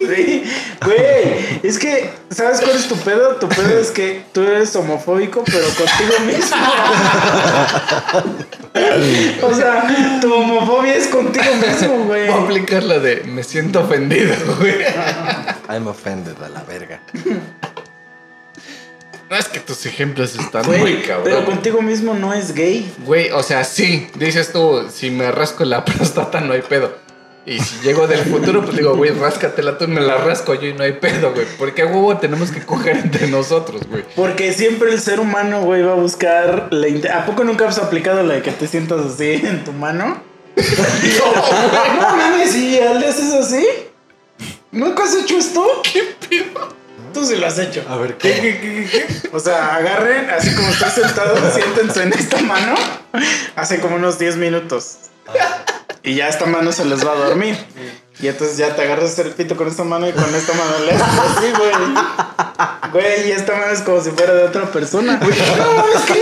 Sí, 0.00 0.44
güey, 0.82 1.60
es 1.62 1.78
que, 1.78 2.10
¿sabes 2.30 2.60
cuál 2.60 2.76
es 2.76 2.88
tu 2.88 2.96
pedo? 2.96 3.36
Tu 3.36 3.48
pedo 3.48 3.78
es 3.78 3.90
que 3.90 4.24
tú 4.32 4.42
eres 4.42 4.74
homofóbico, 4.74 5.44
pero 5.44 5.66
contigo 5.68 6.14
mismo. 6.26 6.56
o 9.42 9.54
sea, 9.54 10.18
tu 10.20 10.32
homofobia 10.32 10.94
es 10.94 11.06
contigo 11.08 11.54
mismo, 11.56 12.04
güey. 12.04 12.28
Voy 12.28 12.38
a 12.38 12.42
aplicar 12.42 12.82
la 12.82 12.98
de 12.98 13.24
me 13.24 13.42
siento 13.42 13.80
ofendido, 13.80 14.34
güey. 14.58 14.76
I'm 15.68 15.86
offended 15.86 16.36
a 16.42 16.48
la 16.48 16.62
verga. 16.62 17.02
No 19.30 19.36
es 19.36 19.46
que 19.46 19.60
tus 19.60 19.86
ejemplos 19.86 20.34
están 20.34 20.66
muy 20.66 20.78
Güey, 20.80 21.02
pero 21.06 21.22
cabrón. 21.22 21.44
contigo 21.44 21.82
mismo 21.82 22.14
no 22.14 22.34
es 22.34 22.52
gay. 22.52 22.92
Güey, 23.06 23.30
o 23.30 23.44
sea, 23.44 23.62
sí, 23.62 24.08
dices 24.16 24.50
tú, 24.50 24.88
si 24.92 25.12
me 25.12 25.30
rasco 25.30 25.64
la 25.64 25.84
próstata 25.86 26.40
no 26.40 26.52
hay 26.52 26.62
pedo. 26.62 26.92
Y 27.46 27.60
si 27.60 27.80
llego 27.84 28.08
del 28.08 28.24
futuro, 28.24 28.64
pues 28.64 28.76
digo, 28.76 28.96
güey, 28.96 29.12
ráscatela 29.12 29.78
tú, 29.78 29.86
me 29.86 30.00
la 30.00 30.16
rasco 30.18 30.54
yo 30.54 30.66
y 30.66 30.74
no 30.74 30.82
hay 30.82 30.94
pedo, 30.94 31.32
güey. 31.32 31.46
Porque 31.58 31.82
a 31.82 31.86
huevo 31.86 32.18
tenemos 32.18 32.50
que 32.50 32.60
coger 32.60 32.96
entre 32.96 33.28
nosotros, 33.28 33.82
güey. 33.88 34.04
Porque 34.16 34.52
siempre 34.52 34.90
el 34.90 35.00
ser 35.00 35.20
humano, 35.20 35.62
güey, 35.62 35.82
va 35.82 35.92
a 35.92 35.94
buscar 35.94 36.68
la 36.72 36.88
¿A 37.16 37.24
poco 37.24 37.44
nunca 37.44 37.68
has 37.68 37.78
aplicado 37.78 38.24
la 38.24 38.34
de 38.34 38.42
que 38.42 38.50
te 38.50 38.66
sientas 38.66 39.06
así 39.06 39.40
en 39.44 39.62
tu 39.62 39.72
mano? 39.72 40.20
no 40.56 42.16
mames, 42.16 42.56
¿y 42.56 42.72
le 42.72 43.06
haces 43.06 43.32
así? 43.32 43.64
¿Nunca 44.72 45.04
has 45.04 45.14
hecho 45.14 45.38
esto? 45.38 45.64
¿Qué 45.84 46.02
pedo? 46.28 46.79
Tú 47.12 47.24
sí 47.24 47.36
lo 47.36 47.46
has 47.46 47.58
hecho. 47.58 47.84
A 47.88 47.96
ver, 47.96 48.16
¿Qué, 48.16 48.32
qué, 48.32 48.60
qué, 48.60 48.88
qué? 48.90 49.28
O 49.32 49.40
sea, 49.40 49.74
agarren, 49.74 50.30
así 50.30 50.54
como 50.54 50.68
estás 50.68 50.94
sentado, 50.94 51.36
siéntense 51.54 52.02
en 52.02 52.12
esta 52.12 52.40
mano 52.40 52.74
hace 53.56 53.80
como 53.80 53.96
unos 53.96 54.18
10 54.18 54.36
minutos. 54.36 54.96
Y 56.02 56.14
ya 56.14 56.28
esta 56.28 56.46
mano 56.46 56.72
se 56.72 56.84
les 56.84 57.06
va 57.06 57.12
a 57.12 57.16
dormir. 57.16 57.56
Y 58.20 58.28
entonces 58.28 58.56
ya 58.56 58.74
te 58.76 58.82
agarras 58.82 59.18
el 59.18 59.30
pito 59.30 59.56
con 59.56 59.68
esta 59.68 59.84
mano 59.84 60.08
y 60.08 60.12
con 60.12 60.34
esta 60.34 60.52
mano 60.52 60.78
le 60.84 60.92
haces 60.92 61.18
así, 61.36 61.52
güey. 61.56 61.72
Güey, 62.92 63.28
y 63.28 63.32
esta 63.32 63.54
mano 63.54 63.72
es 63.72 63.80
como 63.82 64.00
si 64.02 64.10
fuera 64.10 64.34
de 64.34 64.44
otra 64.44 64.64
persona. 64.70 65.18
No, 65.20 65.28
es 65.28 66.02
que 66.02 66.14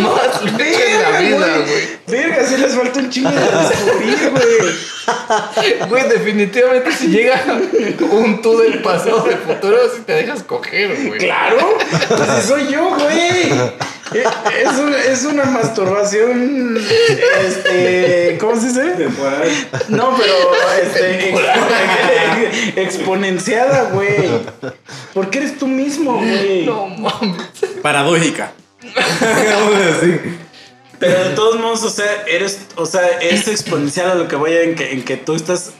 nunca 0.00 0.84
en 0.86 1.02
la 1.12 1.18
vida, 1.20 1.58
güey. 1.58 1.98
Verga, 2.06 2.44
sí 2.44 2.56
les 2.56 2.74
falta 2.74 2.98
un 2.98 3.10
chingo 3.10 3.30
de 3.30 3.40
descubrir, 3.40 4.30
güey. 4.30 4.94
Güey, 5.88 6.08
definitivamente 6.08 6.90
si 6.90 7.08
llega 7.08 7.44
un 8.10 8.40
tú 8.40 8.56
del 8.58 8.80
pasado, 8.80 9.22
del 9.24 9.36
futuro, 9.36 9.76
si 9.94 10.00
te 10.00 10.14
dejas 10.14 10.42
coger, 10.42 10.96
güey. 11.06 11.18
Claro, 11.18 11.76
pues 12.08 12.44
soy 12.44 12.68
yo, 12.68 12.88
güey. 12.88 13.52
Es, 14.12 14.78
un- 14.78 14.94
es 14.94 15.24
una 15.24 15.44
masturbación, 15.46 16.76
este, 17.46 18.36
¿cómo 18.38 18.60
se 18.60 18.66
dice? 18.68 19.08
No, 19.88 20.16
pero 20.16 20.34
este, 20.82 21.32
expo- 21.34 22.76
exponenciada, 22.76 23.90
güey. 23.90 24.28
Porque 25.14 25.38
eres 25.38 25.58
tú 25.58 25.66
mismo, 25.66 26.14
güey. 26.18 26.66
No 26.66 26.86
mames. 26.88 27.40
paradójica. 27.82 28.52
Vamos 28.82 29.74
a 29.74 29.78
decir. 29.80 30.38
Pero 30.98 31.24
de 31.24 31.30
todos 31.34 31.58
modos, 31.58 31.82
o 31.82 31.90
sea, 31.90 32.24
eres, 32.26 32.60
o 32.76 32.86
sea, 32.86 33.06
es 33.20 33.48
exponencial 33.48 34.10
a 34.10 34.14
lo 34.14 34.28
que 34.28 34.36
voy 34.36 34.52
a 34.52 34.62
en 34.62 34.74
que, 34.74 34.92
en 34.92 35.02
que 35.02 35.16
tú 35.16 35.34
estás 35.34 35.72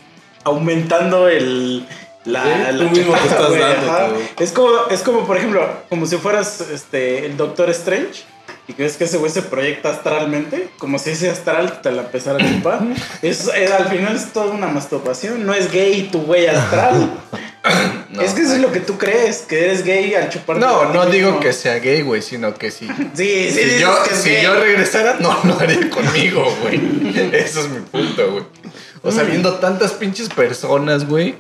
aumentando 0.45 1.29
el 1.29 1.87
la, 2.25 2.43
Sí, 2.43 2.51
la 2.73 2.79
tú 2.79 2.91
mismo 2.97 3.15
te 3.15 3.27
estás 3.29 3.49
güey, 3.49 3.61
dando. 3.61 4.19
Es 4.39 4.53
como, 4.53 4.71
es 4.91 5.01
como, 5.03 5.27
por 5.27 5.37
ejemplo, 5.37 5.67
como 5.89 6.07
si 6.07 6.17
fueras 6.17 6.61
este 6.73 7.27
el 7.27 7.37
Doctor 7.37 7.71
Strange. 7.71 8.25
Y 8.67 8.73
crees 8.73 8.97
que 8.97 9.05
ese 9.05 9.19
güey 9.19 9.31
se 9.31 9.43
proyecta 9.43 9.91
astralmente, 9.91 10.71
como 10.79 10.99
si 10.99 11.11
ese 11.11 11.29
astral 11.29 11.83
te 11.83 11.91
la 11.93 12.01
empezara 12.03 12.43
a 12.43 12.49
chupar. 12.49 12.81
Es, 13.21 13.47
es- 13.55 13.71
al 13.71 13.89
final 13.89 14.17
es 14.17 14.33
toda 14.33 14.47
una 14.53 14.69
masturbación, 14.69 15.45
no 15.45 15.53
es 15.53 15.71
gay 15.71 16.09
tu 16.11 16.23
güey 16.23 16.47
astral. 16.47 17.11
No. 18.11 18.21
es 18.23 18.33
que 18.35 18.43
eso 18.43 18.53
es 18.55 18.61
lo 18.61 18.71
que 18.71 18.79
tú 18.81 18.97
crees, 18.99 19.39
que 19.39 19.65
eres 19.65 19.85
gay 19.85 20.15
al 20.15 20.29
chupar. 20.29 20.59
No, 20.59 20.93
no 20.93 21.07
digo 21.07 21.41
que 21.41 21.53
sea 21.53 21.77
gay, 21.79 22.03
güey, 22.03 22.21
sino 22.23 22.55
que 22.55 22.71
sí. 22.71 22.87
Sí, 23.15 23.49
sí, 23.49 23.51
si 23.51 23.65
dices 23.65 23.81
yo, 23.81 24.03
que 24.07 24.15
es 24.15 24.21
si 24.21 24.29
gay. 24.31 24.43
yo 24.45 24.55
regresara, 24.55 25.17
no 25.19 25.37
lo 25.45 25.59
haría 25.59 25.89
conmigo, 25.91 26.45
güey. 26.63 26.79
Eso 27.33 27.61
es 27.61 27.69
mi 27.71 27.81
punto, 27.81 28.31
güey. 28.33 28.45
O 29.03 29.11
sea, 29.11 29.25
viendo 29.25 29.55
tantas 29.55 29.93
pinches 29.93 30.29
personas, 30.29 31.09
güey. 31.09 31.35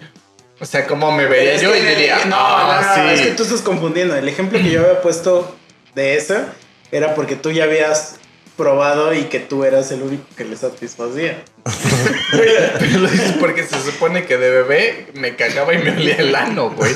O 0.64 0.66
sea, 0.66 0.86
como 0.86 1.12
me 1.12 1.26
vería 1.26 1.56
yo 1.56 1.76
y 1.76 1.80
diría, 1.82 2.24
no, 2.24 2.36
ah, 2.38 2.94
no, 2.96 3.04
no, 3.04 3.08
sí. 3.10 3.14
es 3.14 3.20
que 3.20 3.32
tú 3.32 3.42
estás 3.42 3.60
confundiendo. 3.60 4.16
El 4.16 4.26
ejemplo 4.26 4.58
que 4.58 4.70
yo 4.70 4.80
había 4.80 5.02
puesto 5.02 5.54
de 5.94 6.16
esa 6.16 6.54
era 6.90 7.14
porque 7.14 7.36
tú 7.36 7.50
ya 7.50 7.64
habías 7.64 8.14
probado 8.56 9.12
y 9.12 9.24
que 9.24 9.40
tú 9.40 9.64
eras 9.64 9.92
el 9.92 10.00
único 10.00 10.24
que 10.38 10.46
le 10.46 10.56
satisfacía. 10.56 11.44
Pero 12.78 12.98
lo 12.98 13.08
dices 13.08 13.34
porque 13.40 13.64
se 13.64 13.80
supone 13.80 14.26
que 14.26 14.36
de 14.36 14.50
bebé 14.50 15.06
me 15.14 15.34
cagaba 15.36 15.72
y 15.74 15.78
me 15.78 15.92
olía 15.92 16.16
el 16.16 16.34
ano, 16.34 16.70
güey. 16.70 16.94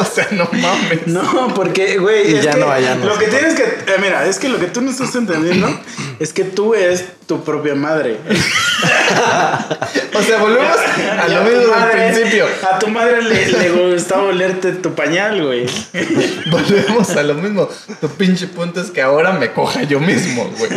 O 0.00 0.04
sea, 0.04 0.28
no 0.32 0.48
mames. 0.52 1.06
No, 1.06 1.52
porque, 1.54 1.98
güey, 1.98 2.32
Y 2.32 2.36
es 2.36 2.44
ya 2.44 2.52
que 2.52 2.60
no 2.60 2.70
hay 2.70 2.84
anos. 2.86 3.06
Lo 3.06 3.18
que 3.18 3.26
tienes 3.26 3.54
que, 3.54 3.62
eh, 3.62 3.96
mira, 4.00 4.26
es 4.26 4.38
que 4.38 4.48
lo 4.48 4.58
que 4.58 4.66
tú 4.66 4.80
no 4.80 4.90
estás 4.90 5.14
entendiendo 5.14 5.68
es 6.18 6.32
que 6.32 6.44
tú 6.44 6.74
eres 6.74 7.04
tu 7.26 7.44
propia 7.44 7.74
madre. 7.74 8.18
O 10.14 10.22
sea, 10.22 10.38
volvemos 10.38 10.76
a 11.20 11.28
lo 11.28 11.42
mismo 11.42 11.74
del 11.74 11.90
principio. 11.90 12.46
A 12.70 12.78
tu 12.78 12.88
madre 12.88 13.22
le, 13.22 13.46
le 13.46 13.70
gustaba 13.92 14.24
olerte 14.24 14.72
tu 14.72 14.94
pañal, 14.94 15.44
güey. 15.44 15.66
Volvemos 16.50 17.10
a 17.10 17.22
lo 17.22 17.34
mismo. 17.34 17.68
Tu 18.00 18.08
pinche 18.08 18.46
punto 18.46 18.80
es 18.80 18.90
que 18.90 19.02
ahora 19.02 19.32
me 19.32 19.52
coja 19.52 19.82
yo 19.82 20.00
mismo, 20.00 20.50
güey. 20.58 20.70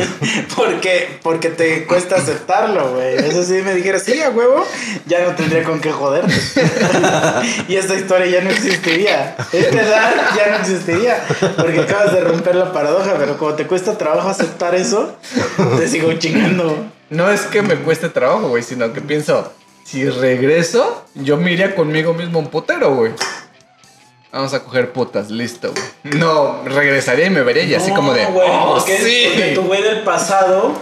Porque, 0.56 1.20
porque 1.24 1.50
te 1.50 1.86
cuesta 1.86 2.18
aceptarlo, 2.18 2.91
güey. 2.92 3.16
Eso 3.16 3.44
sí 3.44 3.54
me 3.64 3.74
dijeras, 3.74 4.04
sí, 4.04 4.22
a 4.22 4.30
huevo, 4.30 4.66
ya 5.06 5.26
no 5.26 5.36
tendría 5.36 5.64
con 5.64 5.80
qué 5.80 5.92
joderte. 5.92 6.34
y 7.68 7.76
esta 7.76 7.96
historia 7.96 8.28
ya 8.28 8.42
no 8.42 8.50
existiría. 8.50 9.36
Esta 9.52 9.82
edad 9.82 10.14
ya 10.36 10.52
no 10.52 10.56
existiría. 10.58 11.24
Porque 11.58 11.80
acabas 11.80 12.14
de 12.14 12.22
romper 12.22 12.56
la 12.56 12.72
paradoja, 12.72 13.16
pero 13.18 13.38
como 13.38 13.54
te 13.54 13.68
cuesta 13.68 13.98
trabajo 13.98 14.30
aceptar 14.30 14.76
eso, 14.76 15.16
te 15.78 15.88
sigo 15.88 16.14
chingando. 16.14 16.76
No 17.10 17.30
es 17.30 17.42
que 17.42 17.62
me 17.62 17.76
cueste 17.76 18.10
trabajo, 18.10 18.50
güey, 18.50 18.64
sino 18.64 18.94
que 18.94 19.02
pienso, 19.02 19.52
si 19.84 20.10
regreso, 20.10 21.06
yo 21.16 21.38
me 21.38 21.52
iría 21.52 21.76
conmigo 21.76 22.14
mismo 22.14 22.40
un 22.40 22.48
putero, 22.48 22.96
güey. 22.96 23.12
Vamos 24.32 24.54
a 24.54 24.64
coger 24.64 24.94
putas, 24.94 25.30
listo, 25.30 25.74
güey. 25.74 26.18
No, 26.18 26.64
regresaría 26.64 27.26
y 27.26 27.30
me 27.30 27.42
vería 27.42 27.64
y 27.64 27.76
así 27.76 27.92
como 27.92 28.14
de, 28.14 28.26
güey, 28.28 28.48
oh, 28.50 28.76
porque, 28.76 28.98
sí. 28.98 29.26
porque 29.28 29.52
tu 29.54 29.64
güey 29.64 29.84
del 29.84 30.04
pasado 30.04 30.74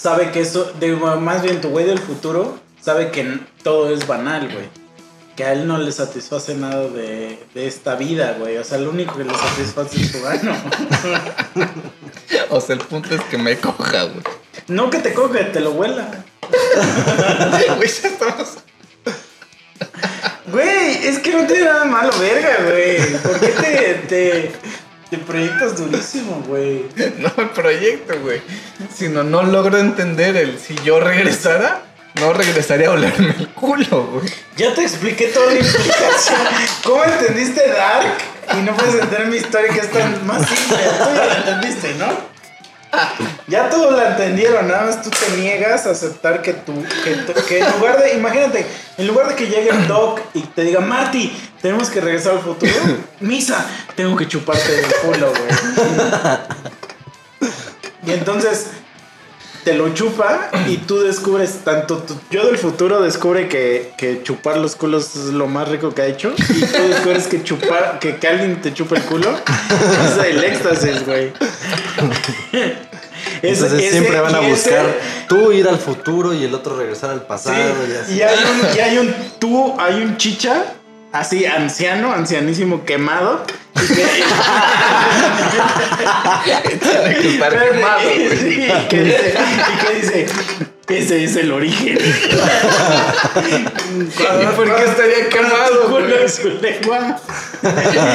sabe 0.00 0.30
que 0.30 0.40
eso, 0.40 0.72
digo, 0.80 1.16
más 1.20 1.42
bien 1.42 1.60
tu 1.60 1.68
güey 1.68 1.84
del 1.84 1.98
futuro 1.98 2.58
sabe 2.80 3.10
que 3.10 3.40
todo 3.62 3.92
es 3.92 4.06
banal, 4.06 4.48
güey. 4.50 4.68
Que 5.36 5.44
a 5.44 5.52
él 5.52 5.66
no 5.66 5.78
le 5.78 5.92
satisface 5.92 6.54
nada 6.54 6.88
de, 6.88 7.38
de 7.54 7.66
esta 7.66 7.94
vida, 7.96 8.36
güey. 8.38 8.56
O 8.56 8.64
sea, 8.64 8.78
lo 8.78 8.90
único 8.90 9.16
que 9.16 9.24
le 9.24 9.34
satisface 9.34 10.00
es 10.00 10.10
su 10.10 10.22
gano. 10.22 10.54
O 12.52 12.60
sea, 12.60 12.74
el 12.74 12.82
punto 12.82 13.14
es 13.14 13.20
que 13.22 13.38
me 13.38 13.56
coja, 13.58 14.04
güey. 14.04 14.22
no 14.68 14.90
que 14.90 14.98
te 14.98 15.12
coge, 15.12 15.44
te 15.44 15.60
lo 15.60 15.72
vuela. 15.72 16.24
Güey, 17.76 17.88
ya 17.88 18.08
estamos. 18.08 18.58
Güey, 20.50 21.06
es 21.06 21.18
que 21.20 21.32
no 21.32 21.46
tiene 21.46 21.64
nada 21.64 21.84
malo, 21.84 22.10
verga, 22.18 22.56
güey. 22.64 23.16
¿Por 23.18 23.38
qué 23.38 23.48
te, 23.48 23.94
te, 24.08 24.52
te 25.10 25.18
proyectas 25.18 25.76
durísimo, 25.76 26.42
güey? 26.46 26.86
No 27.18 27.32
me 27.36 27.46
proyecto, 27.46 28.14
güey. 28.20 28.40
Sino 28.94 29.24
no 29.24 29.42
logro 29.42 29.78
entender 29.78 30.36
el 30.36 30.58
si 30.58 30.74
yo 30.84 31.00
regresara, 31.00 31.82
no 32.20 32.32
regresaría 32.32 32.88
a 32.88 32.92
olerme 32.92 33.34
el 33.38 33.48
culo, 33.48 34.04
güey. 34.12 34.32
Ya 34.56 34.72
te 34.74 34.82
expliqué 34.82 35.26
toda 35.26 35.46
la 35.46 35.58
implicación. 35.58 36.38
¿Cómo 36.84 37.04
entendiste 37.04 37.68
Dark? 37.68 38.14
Y 38.58 38.62
no 38.62 38.76
puedes 38.76 38.94
entender 38.94 39.26
mi 39.26 39.36
historia 39.36 39.72
que 39.72 39.80
es 39.80 39.90
tan 39.90 40.26
más 40.26 40.48
simple. 40.48 40.76
Tú 40.76 41.14
ya 41.14 41.26
la 41.26 41.36
entendiste, 41.36 41.94
¿no? 41.94 42.29
Ya 43.46 43.68
todos 43.68 43.96
la 43.96 44.10
entendieron, 44.10 44.68
nada 44.68 44.86
más 44.86 45.02
tú 45.02 45.10
te 45.10 45.36
niegas 45.36 45.86
a 45.86 45.90
aceptar 45.90 46.42
que 46.42 46.52
tú, 46.52 46.84
que, 47.04 47.58
en 47.58 47.72
lugar 47.78 48.00
de, 48.00 48.14
imagínate, 48.14 48.66
en 48.96 49.06
lugar 49.06 49.28
de 49.28 49.34
que 49.34 49.46
llegue 49.46 49.70
el 49.70 49.88
Doc 49.88 50.20
y 50.34 50.40
te 50.40 50.62
diga, 50.62 50.80
Marty, 50.80 51.32
tenemos 51.60 51.90
que 51.90 52.00
regresar 52.00 52.34
al 52.34 52.40
futuro, 52.40 52.72
Misa, 53.20 53.66
tengo 53.96 54.16
que 54.16 54.28
chuparte 54.28 54.78
el 54.78 54.86
culo, 55.02 55.30
güey. 55.30 55.50
Y 58.06 58.12
entonces 58.12 58.68
te 59.64 59.74
lo 59.74 59.92
chupa 59.94 60.50
y 60.68 60.78
tú 60.78 61.00
descubres, 61.00 61.60
tanto 61.64 61.98
tu 61.98 62.14
yo 62.30 62.46
del 62.46 62.56
futuro 62.58 63.00
descubre 63.02 63.48
que, 63.48 63.92
que 63.98 64.22
chupar 64.22 64.56
los 64.56 64.74
culos 64.76 65.14
es 65.16 65.26
lo 65.34 65.46
más 65.48 65.68
rico 65.68 65.94
que 65.94 66.02
ha 66.02 66.06
hecho 66.06 66.32
y 66.36 66.60
tú 66.60 66.88
descubres 66.88 67.26
que 67.26 67.42
chupar, 67.44 67.98
que, 67.98 68.16
que 68.16 68.26
alguien 68.28 68.60
te 68.62 68.72
chupa 68.72 68.96
el 68.96 69.02
culo 69.02 69.30
es 69.30 70.24
el 70.26 70.42
éxtasis, 70.44 71.04
güey. 71.04 71.32
Entonces 73.42 73.72
ese- 73.80 73.90
siempre 73.92 74.20
van 74.20 74.34
a 74.34 74.42
y 74.42 74.46
ese- 74.50 74.70
buscar 74.70 74.86
tú 75.28 75.52
ir 75.52 75.68
al 75.68 75.78
futuro 75.78 76.32
y 76.34 76.44
el 76.44 76.54
otro 76.54 76.76
regresar 76.76 77.10
al 77.10 77.20
Sí, 77.20 77.24
pasado 77.28 77.58
y 77.88 77.94
así. 77.96 78.14
y 78.14 78.22
hay 78.22 78.38
un, 78.38 78.76
y 78.76 78.80
hay 78.80 78.98
un 78.98 79.14
tú, 79.38 79.74
hay 79.78 80.02
un 80.02 80.16
chicha, 80.16 80.64
así 81.12 81.46
anciano, 81.46 82.12
ancianísimo 82.12 82.84
quemado. 82.84 83.44
Quemado, 87.50 88.00
y 88.02 88.88
que 88.88 89.02
dice, 89.02 89.34
y 89.34 89.86
que 89.86 89.94
dice, 90.00 90.26
ese 90.88 91.24
es 91.24 91.36
el 91.36 91.52
origen. 91.52 91.98
¿Y 93.40 94.46
por 94.56 94.76
qué 94.76 94.84
estaría 94.84 95.28
quemado, 95.28 95.84
Culo 95.88 96.06
güey? 96.08 96.22
en 96.22 96.28
su 96.28 96.48
lengua. 96.60 97.20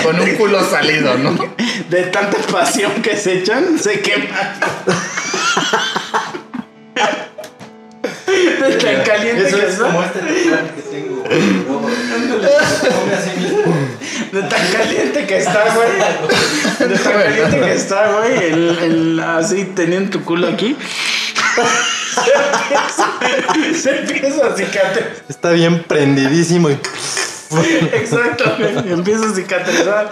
Con 0.03 0.19
un 0.19 0.35
culo 0.35 0.63
salido, 0.69 1.17
¿no? 1.17 1.37
De 1.89 2.03
tanta 2.03 2.37
pasión 2.51 3.01
que 3.01 3.15
se 3.17 3.39
echan, 3.39 3.79
se 3.79 4.01
queman. 4.01 4.29
De 8.67 8.75
tan 8.77 9.03
caliente 9.03 9.47
Eso 9.47 9.57
que 9.57 9.63
es 9.65 9.71
está. 9.73 9.83
como 9.85 10.03
este 10.03 10.19
que 10.19 10.81
tengo. 10.91 11.23
De 14.31 14.41
tan 14.43 14.67
caliente 14.71 15.25
que 15.25 15.37
está, 15.37 15.63
güey. 15.75 16.89
De 16.89 16.97
tan 16.97 17.13
caliente 17.13 17.59
que 17.61 17.73
está, 17.73 18.11
güey. 18.11 18.37
El, 18.43 18.79
el- 18.81 19.19
así 19.19 19.65
teniendo 19.75 20.11
tu 20.11 20.23
culo 20.23 20.47
aquí. 20.47 20.75
Se 23.75 23.99
empieza, 23.99 24.47
a 24.47 24.55
cicatrizar. 24.55 25.11
Está 25.29 25.51
bien 25.51 25.83
prendidísimo 25.83 26.69
y 26.69 26.77
Exactamente. 27.93 28.91
Empieza 28.91 29.29
a 29.29 29.33
cicatrizar 29.33 30.09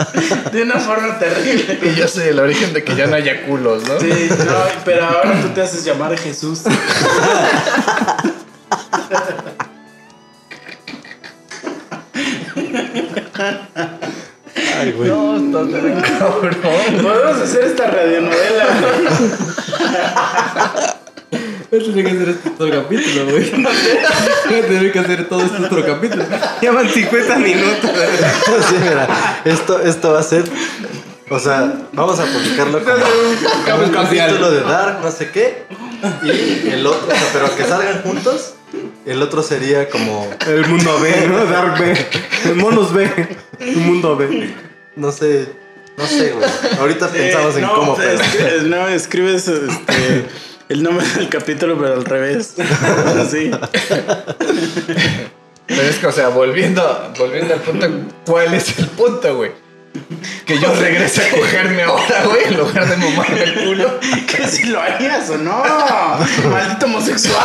de 0.52 0.62
una 0.64 0.80
forma 0.80 1.18
terrible. 1.20 1.80
Y 1.82 1.96
yo 1.96 2.08
soy 2.08 2.28
el 2.30 2.40
origen 2.40 2.74
de 2.74 2.84
que 2.84 2.96
ya 2.96 3.08
no 3.08 3.16
haya 3.16 3.46
culos, 3.46 3.84
¿no? 3.88 4.00
Sí, 4.00 4.30
no, 4.30 4.54
pero 4.86 5.06
ahora 5.06 5.42
tú 5.42 5.50
te 5.50 5.62
haces 5.62 5.84
llamar 5.84 6.18
Jesús. 6.18 6.62
Ay, 14.80 14.92
güey. 14.92 15.10
No, 15.10 15.38
estás 15.38 15.84
bien 15.84 16.02
cabrón. 16.20 16.58
Podemos 17.02 17.42
hacer 17.42 17.64
esta 17.64 17.88
radionovela. 17.88 18.66
Voy 21.72 21.80
a 21.80 21.84
tener 21.84 22.06
que 22.06 22.12
hacer 22.12 22.30
este 22.30 22.50
otro 22.50 22.70
capítulo, 22.84 23.32
güey. 23.32 23.52
Voy 23.52 24.60
a 24.60 24.68
tener 24.68 24.92
que 24.92 25.00
hacer 25.00 25.28
todo 25.28 25.42
este 25.42 25.64
otro 25.64 25.86
capítulo. 25.86 26.24
Llevan 26.62 26.90
50 26.90 27.36
minutos. 27.38 27.92
Sí, 28.70 28.76
mira, 28.80 29.08
esto, 29.46 29.80
esto 29.80 30.14
va 30.14 30.20
a 30.20 30.24
ser. 30.24 30.44
O 31.30 31.40
sea, 31.40 31.74
vamos 31.94 32.20
a 32.20 32.26
publicarlo 32.26 32.84
como, 32.84 32.96
como 33.72 33.84
un 33.86 33.90
capítulo 33.90 34.52
de 34.52 34.62
Dark, 34.62 35.00
no 35.02 35.10
sé 35.10 35.32
qué. 35.32 35.66
Y 36.24 36.70
el 36.70 36.86
otro, 36.86 37.08
o 37.08 37.12
sea, 37.12 37.30
pero 37.34 37.56
que 37.56 37.64
salgan 37.64 38.02
juntos. 38.04 38.54
El 39.06 39.22
otro 39.22 39.44
sería 39.44 39.90
como, 39.90 40.30
El 40.48 40.66
mundo 40.68 40.98
B, 41.00 41.28
¿no? 41.28 41.46
Dark 41.46 41.80
B. 41.80 41.94
El 42.46 42.56
monos 42.56 42.94
B. 42.94 43.10
El 43.60 43.76
mundo 43.78 44.16
B. 44.16 44.54
no 44.96 45.12
sé, 45.12 45.48
no 45.98 46.06
sé, 46.08 46.32
güey. 46.32 46.50
Ahorita 46.80 47.10
pensamos 47.10 47.56
en 47.56 47.62
no, 47.64 47.74
cómo, 47.76 47.96
pues, 47.96 48.22
pero. 48.38 48.48
escri- 48.50 48.62
no, 48.64 48.88
escribes 48.88 49.48
este, 49.48 50.26
el 50.70 50.84
nombre 50.84 51.06
del 51.18 51.28
capítulo, 51.30 51.78
pero 51.80 51.94
al 51.96 52.06
revés. 52.06 52.56
Así. 53.20 53.52
Pero 55.68 55.82
es 55.82 55.98
que, 55.98 56.08
o 56.08 56.12
sea, 56.12 56.30
volviendo, 56.30 57.14
volviendo 57.18 57.54
al 57.54 57.62
punto, 57.62 57.88
¿cuál 58.26 58.54
es 58.54 58.78
el 58.80 58.88
punto, 58.88 59.36
güey? 59.36 59.52
Que 60.46 60.60
yo 60.60 60.74
regrese 60.76 61.26
a 61.26 61.30
cogerme 61.32 61.84
ahora, 61.84 62.24
güey, 62.26 62.46
en 62.46 62.58
lugar 62.58 62.88
de 62.90 62.98
mamarme 62.98 63.44
el 63.44 63.54
culo. 63.66 64.00
Que 64.28 64.48
si 64.48 64.64
lo 64.66 64.82
harías 64.82 65.30
o 65.30 65.38
no. 65.38 65.64
Maldito 66.50 66.86
homosexual. 66.88 67.40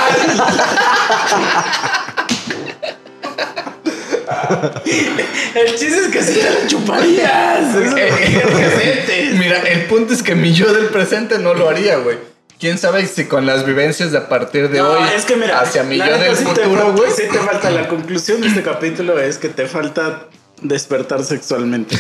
El 5.55 5.71
chiste 5.77 5.99
es 5.99 6.09
que 6.09 6.23
si 6.23 6.35
te 6.41 6.51
lo 6.51 6.67
chuparías. 6.67 7.75
Eso 7.75 7.95
que 7.95 8.41
presentes. 8.41 9.35
Mira, 9.39 9.59
el 9.63 9.85
punto 9.87 10.13
es 10.15 10.23
que 10.23 10.35
mi 10.35 10.53
yo 10.53 10.73
del 10.73 10.87
presente 10.87 11.39
no 11.39 11.55
lo 11.55 11.69
haría, 11.69 11.97
güey. 11.97 12.19
¿Quién 12.59 12.77
sabe 12.79 13.07
si 13.07 13.27
con 13.27 13.47
las 13.47 13.65
vivencias 13.65 14.11
de 14.11 14.19
a 14.19 14.29
partir 14.29 14.69
de 14.69 14.79
No, 14.79 14.91
hoy 14.91 15.09
es 15.17 15.25
que 15.25 15.37
mira, 15.37 15.61
hacia 15.61 15.85
mi 15.85 15.97
yo 15.97 16.19
del 16.19 16.35
futuro, 16.35 16.65
falta- 16.77 16.91
güey? 16.91 17.11
Sí 17.13 17.23
te 17.31 17.39
falta. 17.39 17.71
La 17.71 17.87
conclusión 17.87 18.41
de 18.41 18.49
este 18.49 18.63
capítulo 18.63 19.19
es 19.21 19.39
que 19.39 19.49
te 19.49 19.67
falta 19.67 20.25
despertar 20.63 21.25
sexualmente. 21.25 21.97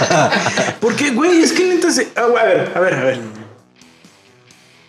Porque, 0.80 1.10
güey, 1.10 1.42
es 1.42 1.52
que 1.52 1.64
neta 1.64 1.90
se... 1.90 2.08
ah, 2.16 2.22
a 2.22 2.44
ver, 2.44 2.72
a 2.74 2.80
ver, 2.80 2.94
a 2.94 3.04
ver. 3.04 3.20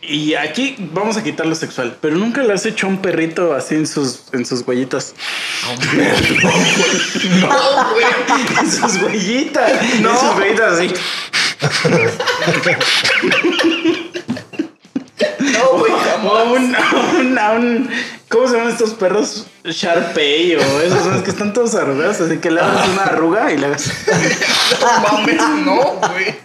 Y 0.05 0.33
aquí 0.35 0.75
vamos 0.91 1.15
a 1.15 1.23
quitar 1.23 1.45
lo 1.45 1.55
sexual, 1.55 1.97
pero 2.01 2.17
nunca 2.17 2.43
le 2.43 2.51
has 2.51 2.65
hecho 2.65 2.87
a 2.87 2.89
un 2.89 3.01
perrito 3.01 3.53
así 3.53 3.75
en 3.75 3.87
sus, 3.87 4.23
en 4.33 4.45
sus 4.45 4.67
huellitas. 4.67 5.15
No, 7.39 7.91
güey. 7.93 8.05
En 8.59 8.69
sus 8.69 9.01
huellitas. 9.01 9.71
En 9.93 10.03
sus 10.03 10.35
huellitas 10.37 10.73
así. 10.73 10.93
No, 15.71 15.79
güey, 15.79 15.91
O 16.23 16.37
a 16.37 16.43
un, 16.43 16.75
a 16.75 17.17
un, 17.19 17.37
a 17.39 17.51
un- 17.53 17.89
¿Cómo 18.29 18.47
se 18.47 18.55
llaman 18.57 18.71
estos 18.71 18.91
perros? 18.95 19.45
Sharpei 19.63 20.55
o 20.55 20.81
esos 20.81 20.99
son 21.03 21.13
los 21.13 21.21
que 21.23 21.29
están 21.29 21.53
todos 21.53 21.75
arrugados, 21.75 22.19
así 22.21 22.37
que 22.37 22.49
le 22.51 22.61
hagas 22.61 22.87
una 22.89 23.03
arruga 23.03 23.51
y 23.51 23.57
le 23.57 23.67
hagas. 23.67 23.91
No 24.81 25.17
mames, 25.17 25.41
no, 25.65 25.81
güey. 26.11 26.35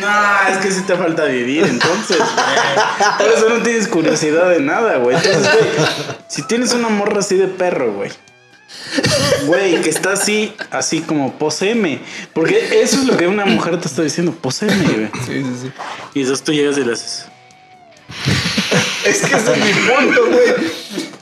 No, 0.00 0.08
es 0.50 0.58
que 0.58 0.70
sí 0.72 0.80
te 0.82 0.96
falta 0.96 1.24
vivir, 1.26 1.64
entonces. 1.64 2.16
güey. 2.18 3.18
Por 3.18 3.28
eso 3.38 3.48
no 3.50 3.62
tienes 3.62 3.86
curiosidad 3.88 4.50
de 4.50 4.60
nada, 4.60 4.96
güey. 4.96 5.16
Entonces, 5.16 5.42
güey, 5.42 5.86
si 6.28 6.42
tienes 6.42 6.72
una 6.74 6.88
morra 6.88 7.20
así 7.20 7.36
de 7.36 7.46
perro, 7.46 7.92
güey. 7.92 8.10
Güey, 9.46 9.80
que 9.80 9.90
está 9.90 10.12
así, 10.14 10.54
así 10.70 11.00
como 11.02 11.34
poseme. 11.38 12.00
Porque 12.32 12.80
eso 12.82 12.96
es 12.96 13.04
lo 13.04 13.16
que 13.16 13.28
una 13.28 13.44
mujer 13.44 13.78
te 13.80 13.86
está 13.86 14.02
diciendo, 14.02 14.32
poseme, 14.32 14.74
güey. 14.82 15.10
Sí, 15.26 15.44
sí, 15.44 15.56
sí. 15.62 15.72
Y 16.14 16.20
entonces 16.22 16.44
tú 16.44 16.52
llegas 16.52 16.76
y 16.78 16.84
le 16.84 16.92
haces. 16.94 17.26
Es 19.04 19.20
que 19.22 19.36
ese 19.36 19.52
es 19.52 19.58
mi 19.58 19.72
punto, 19.92 20.26
güey. 20.26 20.72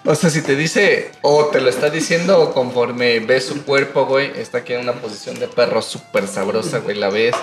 O 0.04 0.14
sea, 0.14 0.30
si 0.30 0.42
te 0.42 0.56
dice, 0.56 1.12
o 1.22 1.46
te 1.46 1.60
lo 1.60 1.68
está 1.70 1.88
diciendo 1.90 2.52
conforme 2.52 3.20
ves 3.20 3.46
su 3.46 3.62
cuerpo, 3.64 4.06
güey, 4.06 4.32
está 4.36 4.58
aquí 4.58 4.72
en 4.72 4.80
una 4.82 4.92
posición 4.94 5.38
de 5.38 5.46
perro 5.48 5.80
súper 5.82 6.26
sabrosa, 6.26 6.78
güey, 6.78 6.96
la 6.96 7.10
ves. 7.10 7.34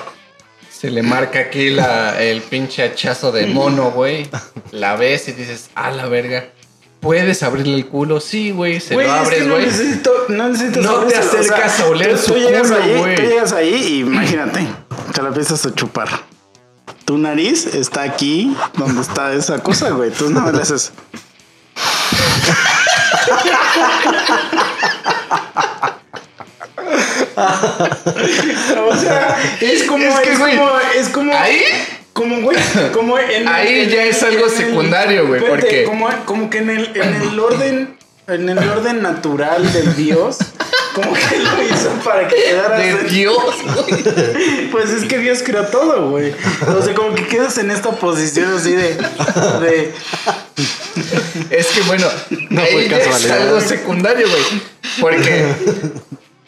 Se 0.71 0.91
le 0.91 1.01
marca 1.01 1.39
aquí 1.39 1.69
la, 1.71 2.21
el 2.21 2.41
pinche 2.41 2.83
hachazo 2.83 3.31
de 3.31 3.47
mono, 3.47 3.91
güey. 3.91 4.29
La 4.71 4.95
ves 4.95 5.27
y 5.27 5.31
dices, 5.33 5.69
a 5.75 5.89
la 5.91 6.07
verga. 6.07 6.49
¿Puedes 6.99 7.41
abrirle 7.43 7.75
el 7.75 7.87
culo? 7.87 8.19
Sí, 8.19 8.51
güey, 8.51 8.79
se 8.79 8.95
Güey, 8.95 9.07
lo 9.07 9.13
es 9.13 9.19
que 9.21 9.25
abres, 9.25 9.47
no 9.47 9.53
güey. 9.53 9.65
necesito, 9.67 10.11
no 10.29 10.49
necesitas 10.49 10.83
No 10.83 10.99
te 11.05 11.15
acercas 11.15 11.79
a 11.79 11.85
oler 11.87 12.11
tú- 12.11 12.17
su 12.17 12.33
tú 12.33 12.39
llegas 12.39 12.67
culo, 12.67 12.83
ahí, 12.83 12.93
güey. 12.97 13.15
Tú 13.15 13.21
llegas 13.21 13.53
ahí 13.53 13.73
y 13.75 13.99
imagínate, 13.99 14.67
te 15.13 15.21
la 15.21 15.27
empiezas 15.29 15.63
a 15.65 15.73
chupar. 15.73 16.09
Tu 17.07 17.17
nariz 17.17 17.65
está 17.73 18.01
aquí, 18.03 18.53
donde 18.73 18.99
está 18.99 19.31
esa 19.31 19.59
cosa, 19.59 19.91
güey. 19.91 20.11
Tú 20.11 20.29
no 20.29 20.51
le 20.51 20.61
haces. 20.61 20.91
o 28.79 28.95
sea, 28.97 29.37
es 29.61 29.83
como, 29.83 30.05
Es 30.05 30.19
que, 30.19 30.35
güey, 30.37 30.57
como, 30.57 30.69
es 30.95 31.09
como, 31.09 31.33
ahí- 31.33 31.63
como, 32.13 32.41
güey, 32.41 32.57
como 32.93 33.17
en 33.19 33.47
Ahí 33.47 33.87
ya 33.89 34.03
es 34.03 34.21
algo 34.23 34.45
el- 34.45 34.51
secundario, 34.51 35.27
güey, 35.27 35.41
porque- 35.45 35.83
como, 35.83 36.09
como 36.25 36.49
que 36.49 36.59
en 36.59 36.69
el, 36.69 36.91
en 36.95 37.15
el 37.21 37.39
orden, 37.39 37.97
en 38.27 38.49
el 38.49 38.57
orden 38.69 39.01
natural 39.01 39.71
del 39.73 39.95
Dios, 39.95 40.37
como 41.01 41.13
que 41.13 41.37
lo 41.39 41.63
hizo 41.63 41.89
para 42.03 42.27
que 42.27 42.35
quedaras 42.35 42.77
De 42.79 43.03
Dios, 43.09 43.37
güey. 43.63 44.69
pues 44.71 44.89
es 44.91 45.05
que 45.05 45.17
Dios 45.19 45.39
creó 45.43 45.65
todo, 45.67 46.09
güey. 46.09 46.33
O 46.77 46.81
sea, 46.81 46.93
como 46.93 47.13
que 47.15 47.25
quedas 47.27 47.57
en 47.57 47.71
esta 47.71 47.91
posición 47.91 48.53
así 48.55 48.71
de. 48.71 48.95
de 48.95 49.93
Es 51.49 51.67
que 51.67 51.81
bueno, 51.87 52.07
No 52.49 52.61
ahí 52.61 52.71
fue 52.71 52.85
es 52.85 52.91
casualidad. 52.93 53.41
algo 53.47 53.61
secundario, 53.61 54.27
güey. 54.29 54.43
Porque 54.99 55.45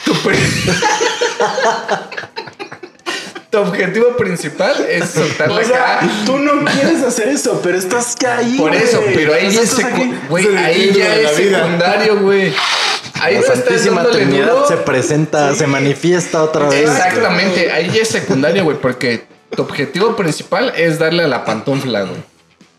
tu, 0.04 0.14
pri- 0.16 0.38
tu 3.50 3.58
objetivo 3.58 4.16
principal 4.16 4.86
es 4.90 5.10
soltar 5.10 5.50
la 5.52 5.56
o 5.62 5.64
sea, 5.64 5.78
cara. 6.00 6.10
tú 6.26 6.38
no 6.38 6.64
quieres 6.72 7.02
hacer 7.04 7.30
eso, 7.30 7.60
pero 7.64 7.78
estás 7.78 8.16
ahí. 8.28 8.56
Por 8.58 8.76
eso, 8.76 9.02
güey. 9.02 9.14
pero 9.16 9.34
ahí 9.34 9.48
es, 9.48 9.78
secu- 9.78 10.28
güey, 10.30 10.46
Es 10.48 10.56
ahí 10.56 10.94
ya 10.96 11.16
es 11.16 11.36
secundario, 11.36 12.20
güey. 12.20 12.54
Ahí 13.21 13.36
La 13.36 13.41
Santísima 13.41 14.03
Trinidad 14.05 14.51
duro. 14.51 14.67
se 14.67 14.77
presenta, 14.77 15.53
se 15.55 15.67
manifiesta 15.67 16.43
otra 16.43 16.69
vez. 16.69 16.89
Exactamente, 16.89 17.71
ahí 17.71 17.89
ya 17.93 18.01
es 18.01 18.08
secundario, 18.10 18.63
güey, 18.63 18.77
porque 18.77 19.23
tu 19.55 19.62
objetivo 19.62 20.15
principal 20.15 20.73
es 20.75 20.99
darle 20.99 21.23
a 21.23 21.27
la 21.27 21.45
pantufla, 21.45 22.03
güey. 22.03 22.21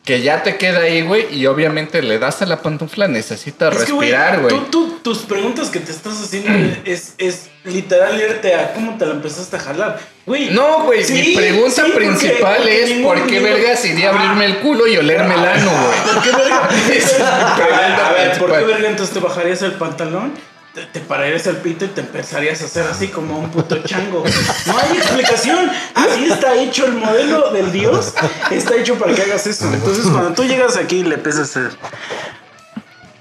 Que 0.04 0.22
ya 0.22 0.42
te 0.42 0.56
queda 0.56 0.80
ahí, 0.80 1.02
güey, 1.02 1.26
y 1.34 1.46
obviamente 1.46 2.00
le 2.02 2.18
das 2.18 2.40
a 2.40 2.46
la 2.46 2.62
pantufla, 2.62 3.06
necesitas 3.06 3.74
Es 3.74 3.80
respirar, 3.80 4.40
güey. 4.40 4.48
tú- 4.48 4.64
tú- 4.70 4.98
tus 5.02 5.18
preguntas 5.18 5.68
que 5.68 5.78
te 5.78 5.92
estás 5.92 6.14
haciendo 6.22 6.50
es, 6.84 7.14
es 7.18 7.50
literal 7.64 8.18
irte 8.20 8.54
a 8.54 8.72
cómo 8.72 8.96
te 8.96 9.04
la 9.04 9.12
empezaste 9.12 9.56
a 9.56 9.60
jalar. 9.60 10.00
Güey. 10.24 10.50
No, 10.50 10.84
güey, 10.84 11.04
Sí, 11.04 11.12
mi 11.12 11.36
pregunta 11.36 11.84
sí, 11.84 11.92
principal 11.92 12.56
porque 12.58 12.82
es 12.82 12.90
¿por 13.04 13.26
qué 13.26 13.40
vergas 13.40 13.84
iría 13.84 14.10
a 14.10 14.14
abrirme 14.14 14.46
el 14.46 14.58
culo 14.60 14.86
y 14.86 14.96
olerme 14.96 15.34
el 15.34 15.44
ano, 15.44 15.70
güey? 15.70 16.14
¿Por 16.14 16.22
qué 16.22 16.30
verga? 16.36 16.68
A 18.08 18.12
ver, 18.12 18.38
¿por 18.38 18.50
qué 18.58 18.64
verga 18.64 18.88
entonces 18.88 19.14
te 19.14 19.20
bajarías 19.20 19.62
el 19.62 19.72
pantalón? 19.72 20.32
Te, 20.74 20.86
te 20.86 21.00
pararías 21.00 21.46
el 21.48 21.56
pito 21.56 21.84
y 21.84 21.88
te 21.88 22.00
empezarías 22.00 22.62
a 22.62 22.66
hacer 22.66 22.86
así 22.86 23.08
como 23.08 23.38
un 23.38 23.50
puto 23.50 23.76
chango. 23.82 24.22
No 24.66 24.78
hay 24.78 24.96
explicación. 24.98 25.68
Así 25.96 26.30
está 26.30 26.54
hecho 26.54 26.86
el 26.86 26.92
modelo 26.92 27.50
del 27.50 27.72
Dios. 27.72 28.14
Está 28.52 28.76
hecho 28.76 28.94
para 28.96 29.12
que 29.14 29.22
hagas 29.22 29.46
eso. 29.48 29.72
Entonces, 29.72 30.06
cuando 30.06 30.32
tú 30.32 30.44
llegas 30.44 30.76
aquí 30.76 30.98
y 30.98 31.02
le 31.04 31.16
empiezas 31.16 31.40
a 31.56 31.60
hacer. 31.60 31.78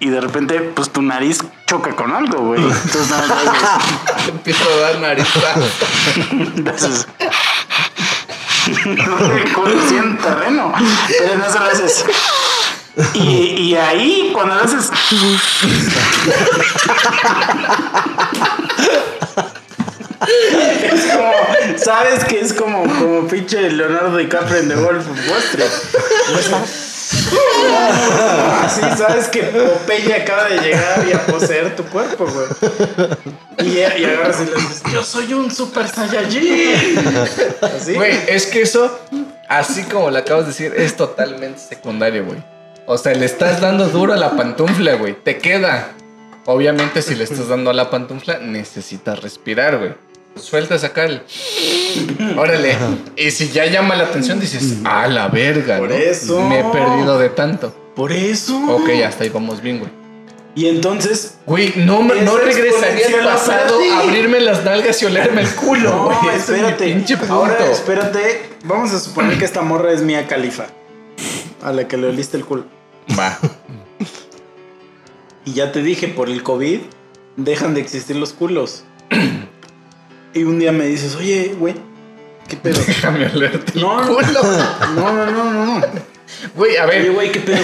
Y 0.01 0.09
de 0.09 0.21
repente, 0.21 0.59
pues 0.75 0.91
tu 0.91 1.01
nariz 1.01 1.39
choca 1.65 1.95
con 1.95 2.11
algo, 2.15 2.37
güey. 2.39 2.61
Entonces, 2.61 3.09
nada 3.09 3.27
más 3.27 4.27
Empiezo 4.29 4.63
a 4.69 4.77
dar 4.81 4.99
narizazos. 4.99 5.71
haces- 6.67 7.07
Como 9.55 9.67
si 9.89 9.97
en 9.97 10.17
terreno. 10.19 10.71
Pero 11.17 11.37
no 11.37 11.51
se 11.51 11.59
lo 11.59 11.65
haces. 11.65 12.05
Y, 13.13 13.19
y 13.19 13.75
ahí, 13.75 14.31
cuando 14.33 14.55
lo 14.55 14.63
haces. 14.63 14.91
Es 20.83 21.05
como, 21.05 21.31
sabes 21.77 22.23
que 22.25 22.39
es 22.39 22.53
como, 22.53 22.83
como 22.83 23.27
pinche 23.27 23.69
Leonardo 23.71 24.17
DiCaprio 24.17 24.57
en 24.57 24.67
The 24.69 24.75
Wolf 24.75 25.07
of 25.09 25.29
Wall 25.29 25.39
Street. 25.39 25.71
Así 28.63 28.81
sabes 28.97 29.27
que 29.29 29.43
Popeye 29.43 30.13
acaba 30.13 30.45
de 30.45 30.59
llegar 30.59 31.07
y 31.07 31.13
a 31.13 31.25
poseer 31.25 31.75
tu 31.75 31.83
cuerpo, 31.85 32.27
güey. 32.27 32.47
Y, 33.59 33.79
y 33.79 33.81
agarras 34.05 34.41
y 34.41 34.45
le 34.45 34.55
dices, 34.55 34.83
yo 34.93 35.03
soy 35.03 35.33
un 35.33 35.49
super 35.51 35.87
saiyajin. 35.87 36.77
Así. 37.61 37.93
Güey, 37.93 38.19
es 38.27 38.45
que 38.47 38.61
eso, 38.61 38.99
así 39.47 39.83
como 39.83 40.11
lo 40.11 40.19
acabas 40.19 40.45
de 40.45 40.51
decir, 40.51 40.73
es 40.75 40.95
totalmente 40.95 41.59
secundario, 41.59 42.25
güey. 42.25 42.43
O 42.91 42.97
sea, 42.97 43.13
le 43.13 43.23
estás 43.27 43.61
dando 43.61 43.87
duro 43.89 44.13
a 44.13 44.17
la 44.17 44.31
pantufla, 44.31 44.95
güey. 44.95 45.15
Te 45.23 45.37
queda. 45.37 45.91
Obviamente, 46.47 47.03
si 47.03 47.13
le 47.13 47.23
estás 47.23 47.47
dando 47.47 47.69
a 47.69 47.73
la 47.73 47.91
pantufla, 47.91 48.39
necesitas 48.39 49.21
respirar, 49.21 49.77
güey. 49.77 49.91
Sueltas 50.35 50.83
acá 50.83 51.05
el. 51.05 51.21
Órale. 52.35 52.75
Y 53.15 53.29
si 53.29 53.49
ya 53.49 53.67
llama 53.67 53.95
la 53.95 54.05
atención, 54.05 54.39
dices, 54.39 54.77
a 54.85 55.05
la 55.05 55.27
verga, 55.27 55.77
Por 55.77 55.89
¿no? 55.89 55.95
eso. 55.95 56.41
Me 56.49 56.61
he 56.61 56.63
perdido 56.63 57.19
de 57.19 57.29
tanto. 57.29 57.75
Por 57.95 58.11
eso. 58.11 58.57
Ok, 58.73 58.89
hasta 59.05 59.23
ahí 59.23 59.29
vamos 59.29 59.61
bien, 59.61 59.77
güey. 59.77 59.91
Y 60.55 60.65
entonces. 60.67 61.37
Güey, 61.45 61.73
no, 61.75 62.01
no 62.01 62.13
Es 62.39 62.43
regresaría 62.43 63.05
al 63.19 63.23
pasado 63.25 63.77
a 63.93 63.99
abrirme 63.99 64.39
las 64.39 64.63
nalgas 64.65 64.99
y 65.03 65.05
olerme 65.05 65.41
el 65.41 65.49
culo, 65.55 65.91
No, 65.91 66.05
güey. 66.05 66.35
Es 66.35 66.49
espérate. 66.49 66.85
pinche 66.85 67.17
punto. 67.17 67.33
Ahora, 67.35 67.55
espérate. 67.71 68.49
Vamos 68.63 68.91
a 68.93 68.99
suponer 68.99 69.37
que 69.37 69.45
esta 69.45 69.61
morra 69.61 69.91
es 69.91 70.01
Mía 70.01 70.25
Califa. 70.25 70.65
A 71.61 71.71
la 71.71 71.87
que 71.87 71.95
le 71.95 72.07
oliste 72.07 72.35
el 72.35 72.45
culo. 72.45 72.65
Va. 73.17 73.37
Y 75.45 75.53
ya 75.53 75.71
te 75.71 75.81
dije, 75.81 76.07
por 76.09 76.29
el 76.29 76.43
COVID, 76.43 76.79
dejan 77.37 77.73
de 77.73 77.81
existir 77.81 78.15
los 78.15 78.33
culos. 78.33 78.83
y 80.33 80.43
un 80.43 80.59
día 80.59 80.71
me 80.71 80.85
dices, 80.85 81.15
oye, 81.15 81.55
güey, 81.57 81.75
¿qué 82.47 82.55
pedo? 82.57 82.79
Déjame 82.85 83.25
olerte 83.25 83.79
No, 83.79 84.03
no, 84.03 84.21
no, 84.21 85.11
no, 85.13 85.25
no, 85.31 85.79
no. 85.79 85.81
Güey, 86.55 86.77
a 86.77 86.85
Oye, 86.85 86.99
ver. 86.99 87.11
güey, 87.11 87.31
¿qué 87.31 87.39
pedo? 87.39 87.63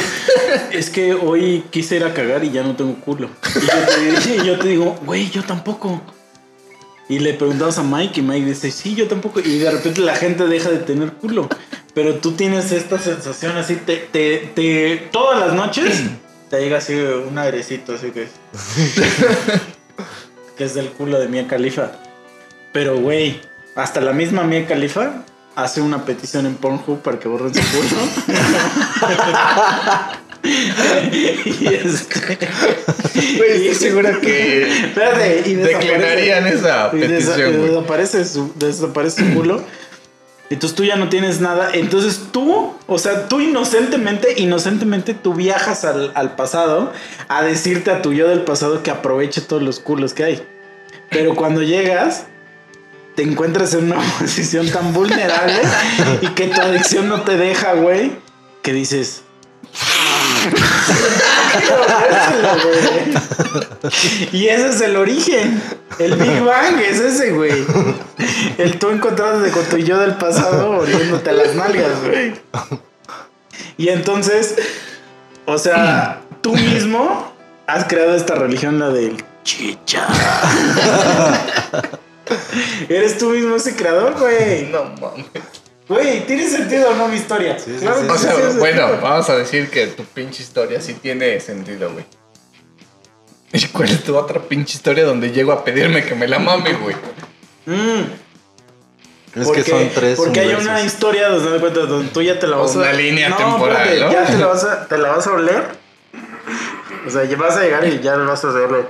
Es 0.71 0.89
que 0.89 1.13
hoy 1.13 1.63
quise 1.69 1.97
ir 1.97 2.03
a 2.03 2.13
cagar 2.13 2.43
y 2.43 2.49
ya 2.51 2.63
no 2.63 2.75
tengo 2.75 2.95
culo. 2.95 3.29
Y 3.55 3.59
yo 3.59 4.19
te, 4.19 4.35
y 4.43 4.45
yo 4.45 4.59
te 4.59 4.67
digo, 4.69 4.95
güey, 5.05 5.29
yo 5.29 5.43
tampoco. 5.43 6.01
Y 7.07 7.19
le 7.19 7.33
preguntamos 7.35 7.77
a 7.77 7.83
Mike 7.83 8.19
y 8.19 8.23
Mike 8.23 8.45
dice, 8.47 8.71
sí, 8.71 8.95
yo 8.95 9.07
tampoco. 9.07 9.39
Y 9.39 9.59
de 9.59 9.69
repente 9.71 10.01
la 10.01 10.15
gente 10.15 10.47
deja 10.47 10.69
de 10.69 10.79
tener 10.79 11.13
culo. 11.13 11.47
Pero 11.93 12.15
tú 12.15 12.31
tienes 12.33 12.71
esta 12.71 12.97
sensación 12.99 13.55
así, 13.57 13.75
te, 13.75 13.97
te, 13.97 14.37
te- 14.55 15.07
todas 15.11 15.39
las 15.39 15.53
noches 15.53 16.01
te 16.49 16.59
llega 16.59 16.77
así 16.79 16.93
un 16.93 17.37
airecito, 17.37 17.93
así 17.93 18.11
que... 18.11 18.27
que 20.57 20.63
es 20.63 20.73
del 20.73 20.89
culo 20.89 21.19
de 21.19 21.27
Mia 21.27 21.47
Khalifa. 21.47 21.91
Pero, 22.73 22.97
güey, 22.99 23.39
hasta 23.75 24.01
la 24.01 24.11
misma 24.13 24.43
Mia 24.43 24.65
Khalifa 24.67 25.23
hace 25.55 25.81
una 25.81 26.05
petición 26.05 26.45
en 26.45 26.55
Pornhub 26.55 27.01
para 27.01 27.19
que 27.19 27.27
borren 27.27 27.53
su 27.53 27.61
culo. 27.61 28.01
y 30.45 31.67
este... 31.67 32.47
Güey, 33.37 33.67
estoy 33.67 33.75
seguro 33.75 34.19
que 34.21 34.67
Espérate, 34.85 35.43
y 35.45 35.55
desaparece- 35.55 35.77
declinarían 35.79 36.47
esa 36.47 36.89
y 36.93 36.97
desa- 36.97 36.99
petición, 36.99 37.53
y 37.53 37.57
güey. 37.57 37.69
desaparece 37.69 38.25
su, 38.25 38.51
desaparece 38.55 39.25
su 39.25 39.33
culo. 39.33 39.63
Entonces 40.49 40.75
tú 40.75 40.83
ya 40.83 40.95
no 40.95 41.09
tienes 41.09 41.41
nada. 41.41 41.71
Entonces 41.73 42.19
tú, 42.31 42.73
o 42.87 42.99
sea, 42.99 43.27
tú 43.27 43.39
inocentemente, 43.41 44.35
inocentemente 44.39 45.13
tú 45.15 45.33
viajas 45.33 45.85
al, 45.85 46.11
al 46.13 46.35
pasado 46.35 46.93
a 47.27 47.41
decirte 47.43 47.89
a 47.91 48.01
tu 48.01 48.13
yo 48.13 48.27
del 48.27 48.41
pasado 48.41 48.83
que 48.83 48.91
aproveche 48.91 49.41
todos 49.41 49.63
los 49.63 49.79
culos 49.79 50.13
que 50.13 50.23
hay. 50.23 50.43
Pero 51.09 51.33
cuando 51.35 51.63
llegas, 51.63 52.25
te 53.15 53.23
encuentras 53.23 53.73
en 53.73 53.85
una 53.91 53.97
posición 54.19 54.69
tan 54.69 54.93
vulnerable 54.93 55.55
y 56.21 56.27
que 56.29 56.47
tu 56.47 56.61
adicción 56.61 57.07
no 57.09 57.21
te 57.21 57.37
deja, 57.37 57.73
güey, 57.73 58.11
que 58.61 58.73
dices... 58.73 59.21
Y 64.31 64.47
ese 64.47 64.69
es 64.69 64.81
el 64.81 64.95
origen. 64.95 65.61
El 65.99 66.15
Big 66.15 66.41
Bang 66.41 66.79
es 66.79 66.99
ese, 66.99 67.31
güey. 67.31 67.65
El 68.57 68.79
tú 68.79 68.89
encontrándote 68.89 69.51
con 69.51 69.65
tu 69.65 69.77
yo 69.77 69.99
del 69.99 70.15
pasado 70.15 70.71
oliéndote 70.71 71.29
a 71.29 71.33
las 71.33 71.55
nalgas, 71.55 72.01
güey. 72.03 72.33
Y 73.77 73.89
entonces, 73.89 74.55
o 75.45 75.57
sea, 75.57 76.21
tú 76.41 76.55
mismo 76.55 77.33
has 77.67 77.85
creado 77.85 78.15
esta 78.15 78.35
religión, 78.35 78.79
la 78.79 78.89
del 78.89 79.23
chicha. 79.43 80.07
Eres 82.89 83.17
tú 83.17 83.29
mismo 83.29 83.55
ese 83.55 83.75
creador, 83.75 84.17
güey. 84.17 84.67
No 84.67 84.85
mames. 84.85 85.25
Güey, 85.87 86.25
¿tiene 86.25 86.47
sentido 86.49 86.89
o 86.89 86.95
no 86.95 87.07
mi 87.07 87.17
historia? 87.17 87.57
Claro 87.57 88.01
que 88.01 88.11
O 88.11 88.17
sea, 88.17 88.33
sí 88.33 88.57
bueno, 88.57 88.87
vamos 89.01 89.29
a 89.29 89.37
decir 89.37 89.69
que 89.69 89.87
tu 89.87 90.03
pinche 90.03 90.41
historia 90.41 90.81
sí 90.81 90.95
tiene 90.95 91.39
sentido, 91.39 91.91
güey. 91.91 92.05
¿Y 93.53 93.67
cuál 93.67 93.89
es 93.89 94.03
tu 94.03 94.17
otra 94.17 94.41
pinche 94.41 94.77
historia 94.77 95.05
donde 95.05 95.31
llego 95.31 95.51
a 95.51 95.63
pedirme 95.63 96.03
que 96.03 96.15
me 96.15 96.27
la 96.27 96.39
mame, 96.39 96.73
güey? 96.73 96.95
Mm, 97.67 98.01
Es 99.35 99.45
porque, 99.45 99.63
que 99.63 99.71
son 99.71 99.89
tres. 99.93 100.17
Porque 100.17 100.39
hay 100.39 100.53
una 100.55 100.81
historia 100.81 101.29
donde, 101.29 101.59
donde 101.59 102.09
tú 102.09 102.21
ya 102.21 102.39
te 102.39 102.47
la 102.47 102.57
vas 102.57 102.75
a 102.75 102.79
Una 102.79 102.93
línea 102.93 103.29
No, 103.29 103.37
temporal, 103.37 103.99
¿no? 103.99 104.11
Ya 104.11 104.25
te 104.25 104.37
la, 104.37 104.47
vas 104.47 104.63
a, 104.63 104.87
te 104.87 104.97
la 104.97 105.09
vas 105.11 105.27
a 105.27 105.31
oler. 105.33 105.63
O 107.05 107.09
sea, 107.11 107.23
ya 107.23 107.37
vas 107.37 107.55
a 107.55 107.61
llegar 107.61 107.85
y 107.85 107.99
ya 107.99 108.15
vas 108.15 108.43
a 108.43 108.49
hacerle. 108.49 108.87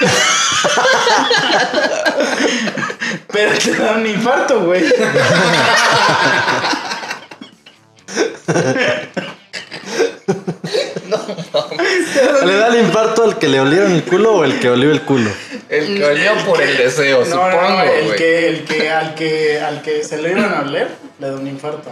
Pero 3.32 3.52
te 3.58 3.74
da 3.76 3.92
un 3.92 4.06
infarto, 4.06 4.64
güey. 4.64 4.84
¿Le 12.44 12.56
da 12.56 12.68
el 12.68 12.80
infarto 12.80 13.24
al 13.24 13.38
que 13.38 13.48
le 13.48 13.60
olieron 13.60 13.92
el 13.92 14.04
culo 14.04 14.36
o 14.36 14.44
el 14.44 14.58
que 14.60 14.70
olió 14.70 14.90
el 14.90 15.02
culo? 15.02 15.30
El 15.68 15.96
que 15.96 16.04
olió 16.04 16.34
por 16.44 16.60
el 16.60 16.76
deseo, 16.76 17.20
No, 17.20 17.24
supongo, 17.26 17.50
no, 17.50 17.68
no, 17.70 17.82
el 17.82 18.14
que, 18.14 18.48
el 18.48 18.64
que, 18.64 18.90
al 18.90 19.14
que, 19.14 19.60
al 19.60 19.82
que 19.82 20.02
se 20.04 20.20
lo 20.20 20.28
iban 20.28 20.52
a 20.52 20.60
oler, 20.62 20.88
le 21.18 21.28
da 21.28 21.34
un 21.34 21.46
infarto. 21.46 21.90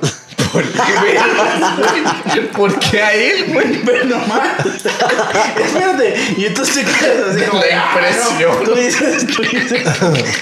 ¿Por 0.53 0.65
qué? 0.65 2.41
¿Por 2.57 2.79
qué 2.79 3.03
a 3.03 3.13
él, 3.15 3.47
güey? 3.53 3.83
Pero 3.85 4.05
nomás. 4.05 4.67
Espérate. 4.67 6.15
Y 6.37 6.47
entonces 6.47 6.75
te 6.77 6.85
quedas 6.85 7.35
así 7.37 7.45
como. 7.45 7.63
La 7.63 7.67
"Ah, 7.83 7.95
impresión. 7.95 8.59
no". 8.59 8.65
Tú 8.65 8.75
dices, 8.75 9.27
tú 9.27 9.43
dices. 9.43 9.83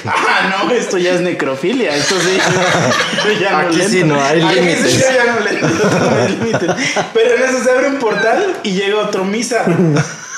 Ah, 0.06 0.62
no, 0.64 0.70
esto 0.72 0.98
ya 0.98 1.12
es 1.14 1.20
necrofilia. 1.20 1.94
Esto 1.96 2.16
sí. 2.20 2.38
esto 2.38 3.32
ya 3.40 3.50
no 3.52 3.58
Aquí 3.68 3.82
sí 3.88 4.04
no 4.04 4.22
hay 4.22 4.40
Aquí 4.42 4.54
sí 4.54 4.60
límites. 4.60 4.92
yo 4.98 5.06
ya 5.14 5.32
no 5.32 5.40
le 5.40 5.50
entro, 5.50 6.00
no 6.00 6.16
hay 6.22 6.28
límites. 6.28 6.70
Pero 7.14 7.34
en 7.36 7.42
eso 7.42 7.64
se 7.64 7.70
abre 7.70 7.88
un 7.88 7.98
portal 7.98 8.56
y 8.62 8.72
llega 8.72 8.96
otro 8.98 9.24
misa. 9.24 9.64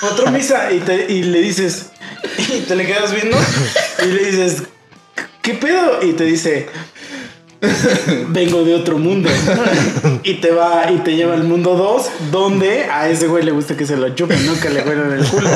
Otro 0.03 0.31
misa. 0.31 0.71
Y, 0.73 0.79
te, 0.81 1.07
y 1.13 1.23
le 1.25 1.41
dices. 1.41 1.87
Y 2.39 2.61
te 2.61 2.75
le 2.77 2.87
quedas 2.87 3.13
viendo. 3.13 3.37
Y 4.03 4.07
le 4.07 4.25
dices. 4.31 4.63
¿Qué 5.43 5.55
pedo? 5.55 6.01
Y 6.03 6.13
te 6.13 6.25
dice. 6.25 6.69
Vengo 8.29 8.63
de 8.65 8.75
otro 8.75 8.99
mundo. 8.99 9.29
Y 10.23 10.35
te 10.35 10.51
va 10.53 10.91
y 10.93 10.99
te 10.99 11.17
lleva 11.17 11.35
al 11.35 11.45
mundo 11.45 11.75
2, 11.75 12.31
donde 12.31 12.85
a 12.85 13.09
ese 13.09 13.27
güey 13.27 13.45
le 13.45 13.51
gusta 13.51 13.77
que 13.77 13.85
se 13.87 13.97
lo 13.97 14.15
chupen, 14.15 14.47
no 14.47 14.59
que 14.61 14.71
le 14.71 14.83
huelan 14.83 15.13
el 15.13 15.25
culo. 15.27 15.51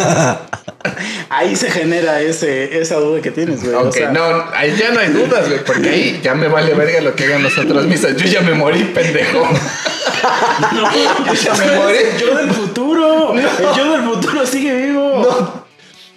Ahí 1.28 1.55
se 1.55 1.70
genera 1.70 2.20
ese, 2.20 2.80
esa 2.80 2.96
duda 2.96 3.22
que 3.22 3.30
tienes, 3.30 3.62
güey. 3.62 3.74
Ok, 3.74 3.86
o 3.86 3.92
sea, 3.92 4.11
no, 4.11 4.20
ahí 4.53 4.74
ya 4.76 4.90
no 4.90 5.00
hay 5.00 5.11
dudas, 5.11 5.48
güey, 5.48 5.64
porque 5.64 5.88
ahí 5.88 6.20
ya 6.22 6.34
me 6.34 6.48
vale 6.48 6.74
verga 6.74 7.00
lo 7.00 7.14
que 7.14 7.24
hagan 7.24 7.44
las 7.44 7.57
otras 7.57 7.84
misas. 7.84 8.16
Yo 8.16 8.26
ya 8.26 8.40
me 8.40 8.55
morí, 8.55 8.82
pendejo. 8.84 9.48
no, 10.72 11.26
Yo 11.26 11.34
ya 11.34 11.55
me 11.55 11.76
morí. 11.76 11.98
yo 12.18 12.36
del 12.36 12.50
futuro. 12.50 13.34
El 13.34 13.42
yo 13.76 13.92
del 13.92 14.03
futuro 14.03 14.44
sigue 14.46 14.74
vivo. 14.86 15.61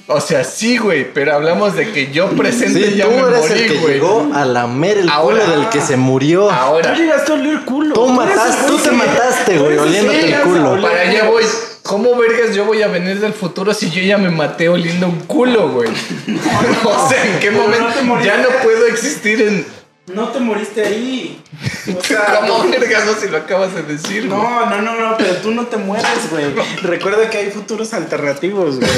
O 0.08 0.22
sea, 0.22 0.44
sí, 0.44 0.78
güey, 0.78 1.12
pero 1.14 1.34
hablamos 1.34 1.76
de 1.76 1.92
que 1.92 2.12
yo 2.12 2.30
presente 2.30 2.92
Sí, 2.92 2.96
ya 2.96 3.06
tú 3.06 3.12
me 3.12 3.18
eres 3.28 3.50
el 3.50 3.58
morí, 3.58 3.68
que 3.68 3.78
güey. 3.80 3.94
llegó 3.96 4.30
a 4.36 4.46
lamer 4.46 5.00
el 5.00 5.10
Ahora- 5.10 5.44
culo 5.46 5.58
del 5.60 5.70
que 5.70 5.82
se 5.82 5.98
murió. 5.98 6.44
Tú 6.46 6.52
Ahora, 6.52 6.94
llegaste 6.96 7.32
a 7.32 7.36
oler 7.36 7.66
culo. 7.66 7.96
Tú 7.96 8.08
mataste- 8.10 8.60
el 8.62 8.68
tú 8.68 8.78
te 8.78 8.92
mataste, 8.92 9.56
tú 9.56 9.64
güey, 9.64 9.74
el 9.74 9.80
oliéndote 9.80 10.34
el 10.34 10.42
culo. 10.42 10.82
para 10.82 11.02
allá 11.02 11.24
voy. 11.30 11.44
¿Cómo 11.82 12.16
vergas 12.18 12.56
yo 12.56 12.66
voy 12.66 12.82
a 12.82 12.88
venir 12.88 13.20
del 13.20 13.34
futuro 13.34 13.72
si 13.74 13.90
yo 13.92 14.02
ya 14.02 14.18
me 14.18 14.30
maté 14.30 14.70
oliendo 14.70 15.08
un 15.08 15.20
culo, 15.22 15.70
güey? 15.70 15.90
o 16.84 17.10
sea, 17.10 17.26
¿en 17.26 17.40
qué 17.40 17.52
momento 17.52 17.88
ya 18.24 18.38
no 18.38 18.50
puedo 18.64 18.86
existir 18.88 19.42
en... 19.42 19.66
No 20.08 20.28
te 20.30 20.40
moriste 20.40 20.86
ahí. 20.86 21.42
O 21.98 22.02
sea, 22.04 22.40
¿Cómo 22.42 22.68
vergas 22.68 23.06
no 23.06 23.14
si 23.14 23.28
lo 23.28 23.38
acabas 23.38 23.76
de 23.76 23.84
decir? 23.84 24.26
No, 24.26 24.66
no, 24.66 24.82
no, 24.82 25.00
no, 25.00 25.18
pero 25.18 25.36
tú 25.36 25.52
no 25.52 25.68
te 25.68 25.78
mueres, 25.78 26.08
güey. 26.32 26.46
Recuerda 26.82 27.30
que 27.30 27.38
hay 27.38 27.52
futuros 27.52 27.94
alternativos, 27.94 28.80
güey. 28.80 28.90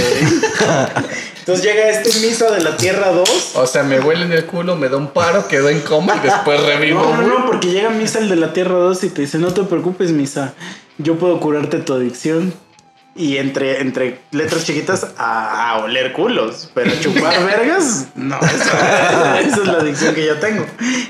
Entonces 1.40 1.66
llega 1.66 1.90
este 1.90 2.18
misa 2.26 2.50
de 2.50 2.62
la 2.62 2.78
Tierra 2.78 3.12
2. 3.12 3.56
O 3.56 3.68
sea, 3.68 3.84
me 3.84 4.00
huele 4.00 4.24
en 4.24 4.32
el 4.32 4.46
culo, 4.46 4.78
me 4.78 4.88
da 4.88 4.96
un 4.96 5.08
paro, 5.08 5.50
quedo 5.50 5.68
en 5.68 5.82
coma 5.82 6.16
y 6.16 6.28
después 6.28 6.64
revivo, 6.64 7.02
No, 7.02 7.18
no, 7.18 7.28
no, 7.28 7.46
porque 7.46 7.68
llega 7.72 7.90
Misa 7.90 8.20
el 8.20 8.30
de 8.30 8.38
la 8.38 8.54
Tierra 8.54 8.76
2 8.76 9.04
y 9.04 9.10
te 9.10 9.22
dice, 9.22 9.38
no 9.38 9.54
te 9.54 9.64
preocupes, 9.64 10.12
Misa, 10.12 10.54
yo 10.98 11.16
puedo 11.18 11.42
curarte 11.42 11.80
tu 11.80 11.94
adicción. 11.94 12.54
Y 13.18 13.38
entre, 13.38 13.82
entre 13.82 14.20
letras 14.32 14.64
chiquitas, 14.64 15.08
a, 15.18 15.72
a 15.72 15.78
oler 15.84 16.14
culos. 16.14 16.70
Pero 16.76 16.92
chupar 17.02 17.44
vergas, 17.46 18.10
no, 18.16 18.38
esa, 18.40 19.40
esa 19.42 19.56
es 19.62 19.66
la 19.66 19.74
adicción 19.80 20.14
que 20.14 20.24
yo 20.26 20.36
tengo. 20.38 20.66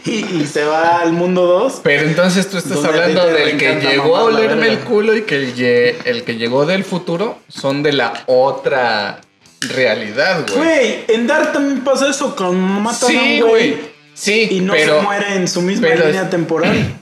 Y, 0.06 0.24
y 0.42 0.46
se 0.50 0.64
va 0.64 1.00
al 1.02 1.12
mundo 1.12 1.46
2. 1.46 1.82
Pero 1.84 2.04
entonces 2.08 2.50
tú 2.50 2.58
estás 2.58 2.82
hablando 2.86 3.26
del 3.28 3.58
que 3.58 3.76
llegó 3.82 4.16
a 4.16 4.24
olerme 4.24 4.70
el 4.70 4.80
culo 4.80 5.16
y 5.18 5.24
que 5.24 5.36
el, 5.36 5.96
el 6.06 6.24
que 6.24 6.36
llegó 6.38 6.66
del 6.66 6.86
futuro 6.86 7.40
son 7.50 7.84
de 7.84 7.92
la 7.92 8.24
otra 8.28 9.20
realidad, 9.60 10.46
güey. 10.48 10.58
Güey, 10.58 11.06
en 11.10 11.28
Dark 11.28 11.52
también 11.52 11.82
pasa 11.84 12.10
eso, 12.10 12.36
con 12.38 12.58
matan 12.58 12.94
a 13.10 13.12
Sí, 13.12 13.42
un 13.42 13.50
güey. 13.50 13.72
güey. 13.74 13.78
Sí, 14.14 14.48
Y 14.50 14.60
no 14.62 14.74
pero 14.74 14.98
se 15.00 15.02
muere 15.06 15.36
en 15.36 15.48
su 15.48 15.62
misma 15.62 15.90
pero- 15.90 16.06
línea 16.06 16.30
temporal. 16.30 16.94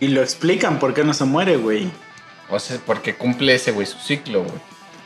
Y 0.00 0.08
lo 0.08 0.22
explican 0.22 0.78
por 0.78 0.94
qué 0.94 1.04
no 1.04 1.14
se 1.14 1.24
muere, 1.24 1.56
güey. 1.56 1.90
O 2.48 2.58
sea, 2.58 2.78
porque 2.84 3.14
cumple 3.14 3.54
ese 3.54 3.72
güey 3.72 3.86
su 3.86 3.98
ciclo, 3.98 4.40
güey. 4.42 4.54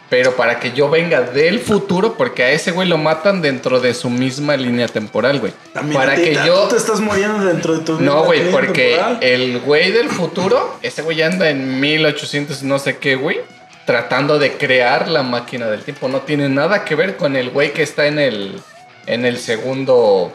Pero 0.08 0.36
para 0.36 0.60
que 0.60 0.70
yo 0.72 0.88
venga 0.88 1.20
del 1.20 1.58
futuro, 1.58 2.14
porque 2.16 2.44
a 2.44 2.50
ese 2.52 2.70
güey 2.70 2.86
lo 2.88 2.96
matan 2.96 3.42
dentro 3.42 3.80
de 3.80 3.92
su 3.92 4.08
misma 4.08 4.56
línea 4.56 4.86
temporal, 4.86 5.40
güey. 5.40 5.52
También 5.72 6.00
Para 6.00 6.14
que 6.14 6.32
yo 6.46 6.62
Tú 6.64 6.68
te 6.70 6.76
estás 6.76 7.00
muriendo 7.00 7.44
dentro 7.44 7.76
de 7.76 7.84
tu 7.84 8.00
No, 8.00 8.22
güey, 8.24 8.50
porque 8.52 8.90
temporal. 8.94 9.18
el 9.20 9.58
güey 9.60 9.90
del 9.90 10.08
futuro, 10.08 10.78
ese 10.82 11.02
güey 11.02 11.22
anda 11.22 11.50
en 11.50 11.80
1800 11.80 12.62
no 12.62 12.78
sé 12.78 12.98
qué, 12.98 13.16
güey, 13.16 13.40
tratando 13.84 14.38
de 14.38 14.52
crear 14.56 15.08
la 15.08 15.24
máquina 15.24 15.66
del 15.66 15.82
tiempo. 15.82 16.06
No 16.08 16.20
tiene 16.20 16.48
nada 16.48 16.84
que 16.84 16.94
ver 16.94 17.16
con 17.16 17.34
el 17.34 17.50
güey 17.50 17.72
que 17.72 17.82
está 17.82 18.06
en 18.06 18.20
el, 18.20 18.60
en 19.06 19.24
el 19.26 19.38
segundo 19.38 20.32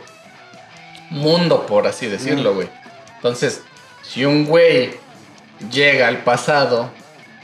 mundo, 1.09 1.65
por 1.65 1.87
así 1.87 2.07
Mm. 2.07 2.09
decirlo, 2.11 2.53
güey. 2.55 2.67
Entonces, 3.15 3.61
si 4.01 4.25
un 4.25 4.45
güey 4.45 4.95
llega 5.69 6.07
al 6.07 6.23
pasado 6.23 6.91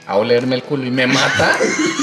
a 0.07 0.15
olerme 0.15 0.55
el 0.55 0.63
culo 0.63 0.86
y 0.86 0.91
me 0.91 1.07
mata, 1.07 1.57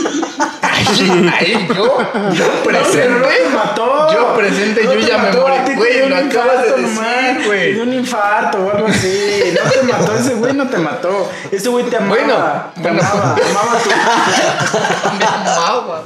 ahí, 1.01 1.32
ahí 1.38 1.68
yo, 1.68 1.74
yo 1.74 1.84
No, 1.84 2.55
no 2.55 2.62
presente, 2.64 3.28
te 3.28 3.55
mató. 3.55 4.12
yo 4.12 4.34
presente, 4.34 4.84
No 4.84 4.92
yo 4.95 4.99
ya 5.01 5.18
me 5.18 5.32
morí. 5.32 5.74
Güey, 5.76 6.09
lo 6.09 6.16
acabas 6.16 6.62
de 6.62 6.82
decir, 6.82 7.47
güey. 7.47 7.61
Te 7.61 7.72
dio 7.74 7.82
un 7.82 7.92
infarto 7.95 8.59
o 8.59 8.70
algo 8.70 8.86
así. 8.88 9.55
No 9.55 9.70
te 9.70 9.82
mató, 9.92 10.14
ese 10.16 10.34
güey 10.34 10.53
no 10.55 10.66
te 10.68 10.78
mató. 10.78 11.30
Ese 11.51 11.68
güey 11.68 11.84
te 11.86 11.97
amaba. 11.97 12.11
Bueno, 12.14 12.34
te 12.74 12.80
bueno. 12.80 13.01
amaba, 13.03 13.36
amaba 13.51 13.78
tu. 13.82 13.90
Me 15.18 15.24
amaba. 15.24 16.03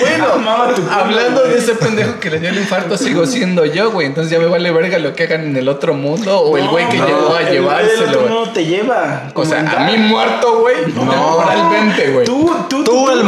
Bueno, 0.00 0.26
Amaba 0.34 0.74
tu 0.74 0.82
culo, 0.82 0.94
hablando 0.94 1.42
de 1.44 1.58
ese 1.58 1.74
pendejo 1.74 2.18
que 2.20 2.30
le 2.30 2.40
dio 2.40 2.50
el 2.50 2.58
infarto, 2.58 2.96
sigo 2.96 3.26
siendo 3.26 3.64
yo, 3.64 3.90
güey. 3.90 4.06
Entonces 4.06 4.30
ya 4.30 4.38
me 4.38 4.46
vale 4.46 4.70
verga 4.70 4.98
lo 4.98 5.14
que 5.14 5.24
hagan 5.24 5.44
en 5.44 5.56
el 5.56 5.68
otro 5.68 5.94
mundo 5.94 6.40
o 6.40 6.56
el 6.56 6.68
güey 6.68 6.88
que 6.88 6.98
No, 6.98 7.06
llegó 7.06 7.34
a 7.34 7.40
el 7.42 7.50
llevárselo. 7.52 8.06
otro 8.08 8.20
güey. 8.20 8.32
mundo 8.32 8.50
te 8.52 8.64
lleva. 8.64 9.22
O 9.34 9.44
sea, 9.44 9.60
a 9.60 9.84
mí 9.84 9.96
muerto, 9.98 10.60
güey, 10.60 10.84
temporalmente, 10.84 12.10
güey. 12.12 12.24
Tú, 12.26 12.50
tú, 12.68 12.84
Tú, 12.84 13.10
el 13.10 13.24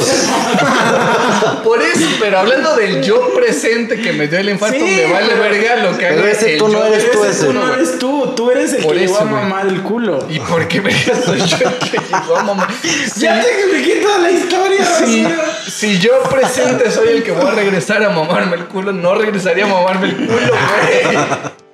Por 1.64 1.82
eso, 1.82 2.06
pero 2.20 2.38
hablando 2.40 2.74
del 2.76 3.02
yo 3.02 3.34
presente 3.34 4.00
que 4.00 4.12
me 4.12 4.26
dio 4.28 4.38
el 4.38 4.48
infarto, 4.50 4.78
Sí, 4.78 5.02
me 5.06 5.12
vale 5.12 5.28
pero- 5.30 5.42
verga 5.42 5.76
lo 5.76 5.98
que 5.98 6.06
pero 6.06 6.20
haga 6.22 6.30
ese 6.30 6.52
el 6.54 6.58
tú 6.58 6.68
no 6.68 6.78
yo 6.78 6.84
eres 6.86 7.10
tú 7.10 7.24
ese. 7.24 7.46
Tú 7.46 7.52
no 7.52 7.72
eres 7.74 7.98
tú, 7.98 8.32
tú 8.36 8.50
eres 8.50 8.72
el 8.74 8.82
Por 8.82 8.94
que 8.94 9.00
llegó 9.00 9.14
eso, 9.14 9.22
a 9.22 9.26
mamar 9.26 9.66
el 9.66 9.82
culo. 9.82 10.26
¿Y 10.28 10.38
por 10.40 10.66
qué 10.68 10.80
verga 10.80 11.14
soy 11.24 11.38
yo 11.40 11.56
el 11.68 11.78
que 11.90 11.98
llegó 11.98 12.36
a 12.36 12.42
mamar? 12.42 12.68
Ya 13.16 13.40
te 13.40 13.48
expliqué 13.60 13.96
toda 13.96 14.18
la 14.18 14.30
historia. 14.30 14.84
Si, 14.84 15.22
basura. 15.24 15.44
si 15.68 15.98
yo 15.98 16.22
presente 16.24 16.90
soy 16.90 17.08
el 17.08 17.22
que 17.22 17.32
voy 17.32 17.46
a 17.46 17.50
regresar 17.52 18.02
a 18.04 18.10
mamarme 18.10 18.56
el 18.56 18.64
culo, 18.66 18.92
no 18.92 19.14
regresaría 19.14 19.64
a 19.64 19.68
mamarme 19.68 20.08
el 20.08 20.16
culo, 20.16 20.28
güey. 20.30 21.18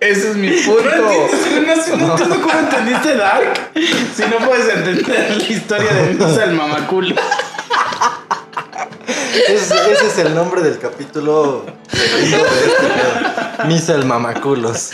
Ese 0.00 0.30
es 0.30 0.36
mi 0.36 0.50
punto. 0.50 0.84
No 1.98 2.40
cómo 2.42 2.58
entendiste 2.58 3.16
Dark 3.16 3.70
si 3.74 4.22
no 4.24 4.36
puedes 4.46 4.68
entender 4.68 5.36
la 5.36 5.42
historia 5.44 5.92
de 5.92 6.12
Misa 6.14 6.44
el 6.44 6.52
mamaculo. 6.52 7.14
Ese, 9.48 9.74
ese 9.92 10.06
es 10.06 10.18
el 10.18 10.34
nombre 10.34 10.62
del 10.62 10.78
capítulo 10.78 11.64
segundo 11.90 12.36
de 12.44 12.66
este 12.66 12.86
pedo. 12.86 13.66
Misa 13.66 13.94
el 13.94 14.04
mamaculos. 14.04 14.90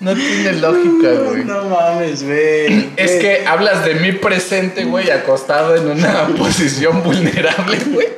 No 0.00 0.14
tiene 0.14 0.52
lógica, 0.54 1.08
güey. 1.24 1.44
No 1.44 1.64
mames, 1.64 2.22
güey. 2.24 2.90
Es 2.96 3.10
Güey. 3.12 3.20
que 3.20 3.46
hablas 3.46 3.84
de 3.84 3.94
mi 3.96 4.12
presente, 4.12 4.84
güey, 4.84 5.10
acostado 5.10 5.74
en 5.74 5.88
una 5.88 6.28
posición 6.38 7.02
vulnerable, 7.02 7.78
güey. 7.90 8.08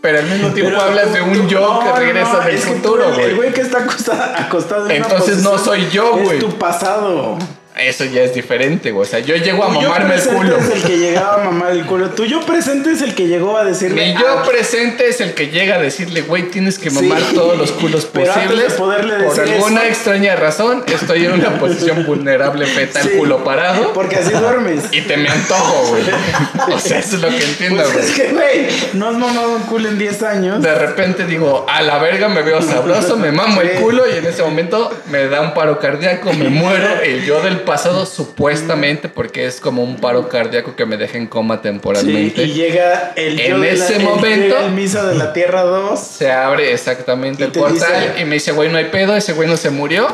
Pero 0.00 0.18
al 0.18 0.24
mismo 0.26 0.48
tiempo 0.50 0.70
Pero 0.72 0.82
hablas 0.82 1.12
de 1.12 1.22
un 1.22 1.48
yo 1.48 1.60
no, 1.60 1.80
que 1.94 1.98
regresa 2.00 2.32
no, 2.34 2.40
del 2.40 2.58
futuro, 2.58 3.04
el- 3.04 3.10
El 3.10 3.14
güey. 3.16 3.34
güey 3.36 3.52
que 3.52 3.60
está 3.62 3.78
acostado, 3.78 4.22
acostado 4.36 4.88
en 4.90 4.96
una 5.02 5.06
Entonces 5.06 5.38
no 5.42 5.50
posición 5.52 5.64
soy 5.74 5.90
yo, 5.90 6.12
güey. 6.18 6.38
Es 6.38 6.44
tu 6.44 6.58
pasado. 6.58 7.38
Eso 7.76 8.04
ya 8.04 8.22
es 8.22 8.32
diferente, 8.32 8.92
güey. 8.92 9.02
O 9.04 9.10
sea, 9.10 9.18
yo 9.18 9.34
llego 9.34 9.64
a 9.64 9.68
mamarme 9.68 10.14
el 10.14 10.20
culo. 10.22 10.56
es 10.58 10.70
el 10.70 10.82
que 10.84 10.96
llegaba 10.96 11.34
a 11.42 11.44
mamar 11.44 11.72
el 11.72 11.84
culo. 11.86 12.10
Tu 12.10 12.24
yo 12.24 12.40
presente 12.46 12.92
es 12.92 13.02
el 13.02 13.16
que 13.16 13.26
llegó 13.26 13.58
a 13.58 13.64
decirle. 13.64 14.12
Mi 14.14 14.20
yo 14.20 14.28
"Ah, 14.28 14.44
presente 14.48 15.08
es 15.08 15.20
el 15.20 15.34
que 15.34 15.48
llega 15.48 15.74
a 15.74 15.78
decirle, 15.80 16.22
güey, 16.22 16.44
tienes 16.50 16.78
que 16.78 16.90
Sí. 16.90 16.94
mamar 17.02 17.20
todos 17.34 17.58
los 17.58 17.72
culos 17.72 18.06
Pero 18.12 18.32
antes 18.32 18.48
de 18.48 18.64
posibles. 18.76 19.24
Por 19.34 19.40
alguna 19.40 19.80
eso- 19.82 19.88
extraña 19.90 20.36
razón, 20.36 20.84
estoy 20.86 21.24
en 21.24 21.32
una 21.32 21.58
posición 21.58 22.06
vulnerable, 22.06 22.64
fetal, 22.66 23.02
Sí. 23.02 23.16
culo 23.18 23.42
parado. 23.42 23.92
Porque 23.92 24.16
así 24.16 24.30
duermes. 24.32 24.84
Y 24.92 25.00
te 25.00 25.16
me 25.16 25.28
antojo, 25.28 25.88
güey. 25.88 26.04
O 26.74 26.78
sea, 26.78 27.00
eso 27.00 27.16
es 27.16 27.22
lo 27.22 27.28
que 27.28 27.42
entiendo, 27.44 27.82
Pues 27.82 27.92
güey. 27.92 28.04
es 28.06 28.12
que, 28.12 28.28
güey, 28.32 28.66
no 28.92 29.08
has 29.08 29.16
mamado 29.16 29.50
un 29.56 29.62
culo 29.62 29.88
en 29.88 29.98
10 29.98 30.22
años. 30.22 30.62
De 30.62 30.74
repente 30.76 31.26
digo, 31.26 31.66
a 31.68 31.82
la 31.82 31.98
verga 31.98 32.28
me 32.28 32.42
veo 32.42 32.62
sabroso, 32.62 33.16
me 33.16 33.32
mamo 33.32 33.60
el 33.62 33.70
culo 33.80 34.04
y 34.08 34.16
en 34.18 34.26
ese 34.26 34.42
momento 34.44 34.92
me 35.10 35.26
da 35.26 35.40
un 35.40 35.54
paro 35.54 35.80
cardíaco, 35.80 36.32
me 36.32 36.48
muero. 36.50 37.00
El 37.02 37.24
yo 37.24 37.40
del 37.42 37.63
pasado, 37.64 38.06
supuestamente, 38.06 39.08
porque 39.08 39.46
es 39.46 39.60
como 39.60 39.82
un 39.82 39.96
paro 39.96 40.28
cardíaco 40.28 40.74
que 40.76 40.86
me 40.86 40.96
deja 40.96 41.18
en 41.18 41.26
coma 41.26 41.56
Sí, 41.56 41.60
temporalmente. 41.62 42.44
y 42.44 42.52
llega 42.52 43.12
el 43.16 43.40
En 43.40 43.48
yo 43.50 43.58
de 43.60 43.76
la- 43.76 43.84
ese 43.84 43.96
el- 43.96 44.04
momento- 44.04 44.58
el 44.58 44.72
misa 44.72 45.04
de 45.04 45.14
la 45.16 45.32
Tierra 45.32 45.62
2. 45.62 45.98
Se 46.00 46.30
abre 46.32 46.72
exactamente 46.72 47.44
el 47.44 47.52
portal 47.52 47.74
dice- 47.74 48.22
y 48.22 48.24
me 48.24 48.34
dice, 48.34 48.52
güey, 48.52 48.70
no 48.70 48.78
hay 48.78 48.86
pedo, 48.86 49.14
ese 49.16 49.32
güey 49.32 49.48
no 49.48 49.56
se 49.56 49.70
murió. 49.70 50.06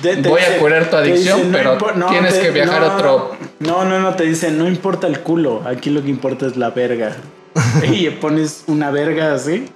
Te- 0.00 0.16
te 0.16 0.28
Voy 0.28 0.40
a 0.40 0.46
dice- 0.46 0.58
curar 0.58 0.90
tu 0.90 0.96
adicción, 0.96 1.38
dice, 1.38 1.50
pero 1.52 1.78
no, 1.94 2.06
tienes 2.06 2.34
te- 2.34 2.40
que 2.40 2.50
viajar 2.50 2.80
no, 2.80 2.86
a 2.86 2.94
otro. 2.96 3.36
No, 3.60 3.84
no, 3.84 4.00
no, 4.00 4.14
te 4.16 4.24
dice, 4.24 4.50
no 4.50 4.66
importa 4.66 5.06
el 5.06 5.20
culo, 5.20 5.62
aquí 5.66 5.90
lo 5.90 6.02
que 6.02 6.08
importa 6.08 6.46
es 6.46 6.56
la 6.56 6.70
verga. 6.70 7.14
y 7.84 8.00
le 8.00 8.10
pones 8.12 8.64
una 8.66 8.90
verga 8.90 9.34
así 9.34 9.68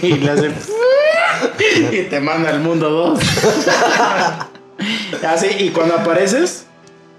y 0.00 0.12
le 0.14 0.30
hace. 0.30 0.50
y 1.92 2.02
te 2.02 2.20
manda 2.20 2.50
al 2.50 2.60
mundo 2.60 2.88
2. 2.90 3.18
así, 5.28 5.48
y 5.58 5.70
cuando 5.70 5.96
apareces, 5.96 6.66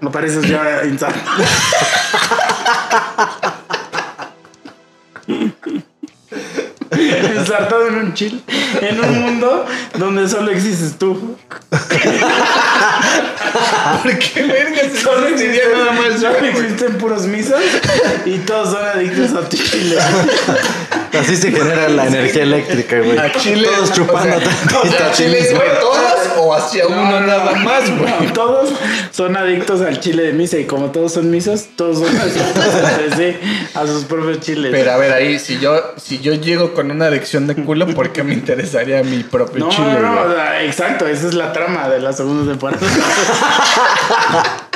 apareces 0.02 0.48
ya 0.48 0.84
insano. 0.84 1.16
Ensartado 7.36 7.88
en 7.88 7.94
un 7.96 8.14
chill, 8.14 8.42
en 8.80 9.00
un 9.00 9.20
mundo 9.20 9.66
donde 9.94 10.28
solo 10.28 10.50
existes 10.50 10.96
tú. 10.98 11.36
¿Por 14.02 14.18
qué 14.18 14.42
verga 14.42 14.82
Solo 15.00 15.28
existen, 15.28 15.72
nada 15.72 15.92
más 15.92 16.20
yo, 16.20 16.30
existen 16.30 16.98
puros 16.98 17.26
misas 17.26 17.62
y 18.24 18.38
todos 18.38 18.70
son 18.70 18.84
adictos 18.84 19.32
a 19.32 19.48
tu 19.48 19.56
chile. 19.56 19.96
Así 21.18 21.36
se 21.36 21.50
genera 21.50 21.88
la 21.88 22.06
energía 22.06 22.42
eléctrica, 22.42 22.98
güey. 23.00 23.18
A 23.18 23.32
Chile. 23.32 23.68
Todos 23.74 23.92
chupando 23.92 24.36
o 24.36 24.40
sea, 24.86 25.08
o 25.08 25.12
Chile, 25.12 25.48
güey, 25.54 25.80
todos 25.80 26.16
o 26.38 26.54
hacia 26.54 26.86
uno 26.86 27.20
nada 27.20 27.52
más, 27.52 27.90
güey. 27.96 28.12
No, 28.26 28.32
todos 28.32 28.70
son 29.10 29.36
adictos 29.36 29.80
al 29.80 30.00
chile 30.00 30.24
de 30.24 30.32
misa 30.32 30.58
y 30.58 30.64
como 30.64 30.90
todos 30.90 31.12
son 31.12 31.30
misas, 31.30 31.68
todos 31.76 31.98
son 31.98 32.16
adictos 32.16 33.36
a 33.74 33.86
sus 33.86 34.04
propios 34.04 34.40
chiles. 34.40 34.70
Pero 34.72 34.92
a 34.92 34.96
ver, 34.96 35.12
ahí, 35.12 35.38
si 35.38 35.58
yo, 35.58 35.94
si 35.96 36.18
yo 36.18 36.34
llego 36.34 36.74
con 36.74 36.90
una 36.90 37.05
adicción 37.08 37.46
de 37.46 37.54
culo, 37.54 37.86
¿por 37.88 38.12
qué 38.12 38.22
me 38.22 38.34
interesaría 38.34 39.02
mi 39.02 39.22
propio 39.22 39.64
no, 39.66 39.70
chile, 39.70 39.94
no, 39.94 40.00
no, 40.00 40.12
güey? 40.12 40.26
o 40.26 40.34
sea, 40.34 40.62
exacto, 40.64 41.06
esa 41.06 41.28
es 41.28 41.34
la 41.34 41.52
trama 41.52 41.88
de 41.88 42.00
la 42.00 42.12
segunda 42.12 42.50
temporada. 42.50 42.80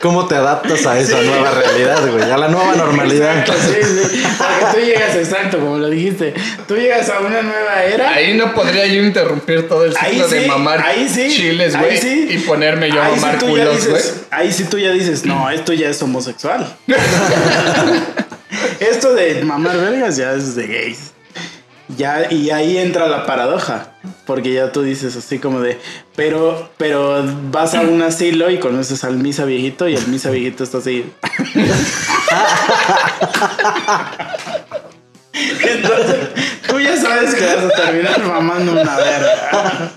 ¿Cómo 0.00 0.26
te 0.26 0.34
adaptas 0.34 0.86
a 0.86 0.98
esa 0.98 1.20
nueva 1.20 1.50
realidad, 1.50 2.10
güey? 2.10 2.22
A 2.30 2.38
la 2.38 2.48
nueva 2.48 2.74
normalidad. 2.74 3.40
Exacto, 3.40 3.62
sí, 3.62 3.82
sí. 3.82 4.22
Porque 4.38 4.64
tú 4.72 4.86
llegas, 4.86 5.14
exacto, 5.14 5.58
como 5.58 5.76
lo 5.76 5.90
dijiste, 5.90 6.32
tú 6.66 6.76
llegas 6.76 7.10
a 7.10 7.20
una 7.20 7.42
nueva 7.42 7.84
era. 7.84 8.14
Ahí 8.14 8.32
no 8.32 8.54
podría 8.54 8.86
yo 8.86 9.02
interrumpir 9.02 9.68
todo 9.68 9.84
el 9.84 9.94
ciclo 9.94 10.26
de 10.26 10.46
mamar 10.46 10.80
ahí 10.80 11.06
sí, 11.06 11.28
chiles, 11.28 11.76
güey, 11.76 11.98
sí. 11.98 12.28
y 12.30 12.38
ponerme 12.38 12.90
yo 12.90 13.02
a 13.02 13.06
Ahí 13.06 13.14
sí 13.14 13.20
mamar 13.20 13.38
culos, 13.40 13.88
güey. 13.88 14.02
Ahí 14.30 14.52
sí 14.52 14.64
tú 14.64 14.78
ya 14.78 14.90
dices, 14.92 15.26
no, 15.26 15.50
esto 15.50 15.74
ya 15.74 15.90
es 15.90 16.02
homosexual. 16.02 16.74
esto 18.80 19.14
de 19.14 19.42
mamar 19.44 19.76
vergas 19.76 20.16
ya 20.16 20.34
es 20.34 20.54
de 20.54 20.66
gays. 20.66 21.12
Ya, 21.96 22.32
y 22.32 22.50
ahí 22.50 22.78
entra 22.78 23.08
la 23.08 23.26
paradoja. 23.26 23.94
Porque 24.26 24.52
ya 24.52 24.70
tú 24.70 24.82
dices 24.82 25.16
así 25.16 25.40
como 25.40 25.60
de, 25.60 25.78
pero, 26.14 26.70
pero 26.76 27.24
vas 27.50 27.74
a 27.74 27.80
un 27.80 28.00
asilo 28.02 28.50
y 28.50 28.58
conoces 28.58 29.02
al 29.02 29.16
misa 29.16 29.44
viejito 29.44 29.88
y 29.88 29.96
el 29.96 30.06
misa 30.06 30.30
viejito 30.30 30.62
está 30.62 30.78
así. 30.78 31.10
Entonces, 35.62 36.16
tú 36.68 36.80
ya 36.80 36.96
sabes 36.96 37.34
que 37.34 37.44
vas 37.46 37.64
a 37.64 37.68
terminar 37.70 38.22
mamando 38.24 38.72
una 38.72 38.96
verga. 38.96 39.90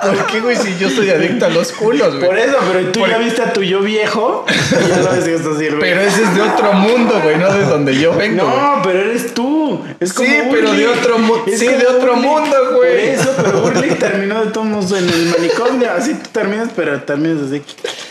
¿Por 0.00 0.26
qué, 0.26 0.40
güey? 0.40 0.56
Si 0.56 0.76
yo 0.78 0.88
soy 0.90 1.10
adicto 1.10 1.46
a 1.46 1.48
los 1.48 1.72
culos, 1.72 2.14
güey. 2.16 2.26
Por 2.26 2.38
eso, 2.38 2.56
pero 2.72 2.90
tú 2.92 3.00
Por- 3.00 3.10
ya 3.10 3.18
viste 3.18 3.42
a 3.42 3.52
tu 3.52 3.62
yo 3.62 3.80
viejo 3.80 4.44
y 4.48 4.88
ya 4.88 5.02
sabes 5.02 5.24
que 5.24 5.34
esto 5.34 5.58
sirve. 5.58 5.78
Pero 5.80 6.00
ese 6.00 6.22
es 6.22 6.34
de 6.34 6.42
otro 6.42 6.72
mundo, 6.74 7.20
güey, 7.22 7.36
no 7.38 7.52
de 7.52 7.64
donde 7.64 7.98
yo 7.98 8.14
vengo. 8.14 8.44
güey. 8.44 8.56
No, 8.56 8.80
pero 8.82 9.00
eres 9.00 9.34
tú. 9.34 9.84
Es 10.00 10.12
como 10.12 10.28
Sí, 10.28 10.36
pero 10.50 10.72
de 10.72 10.88
otro 10.88 11.18
mu- 11.18 11.42
Es 11.46 11.58
sí, 11.58 11.66
de 11.66 11.86
otro 11.86 12.16
mundo, 12.16 12.56
güey. 12.76 12.88
Por 12.88 12.98
eso, 13.20 13.34
pero 13.36 13.64
Urlik 13.64 13.98
terminó 13.98 14.44
de 14.44 14.50
todos 14.52 14.92
en 14.92 15.08
el 15.08 15.26
manicomio. 15.36 15.90
Así 15.96 16.14
tú 16.14 16.28
terminas, 16.32 16.68
pero 16.74 17.00
terminas 17.02 17.42
así. 17.48 17.62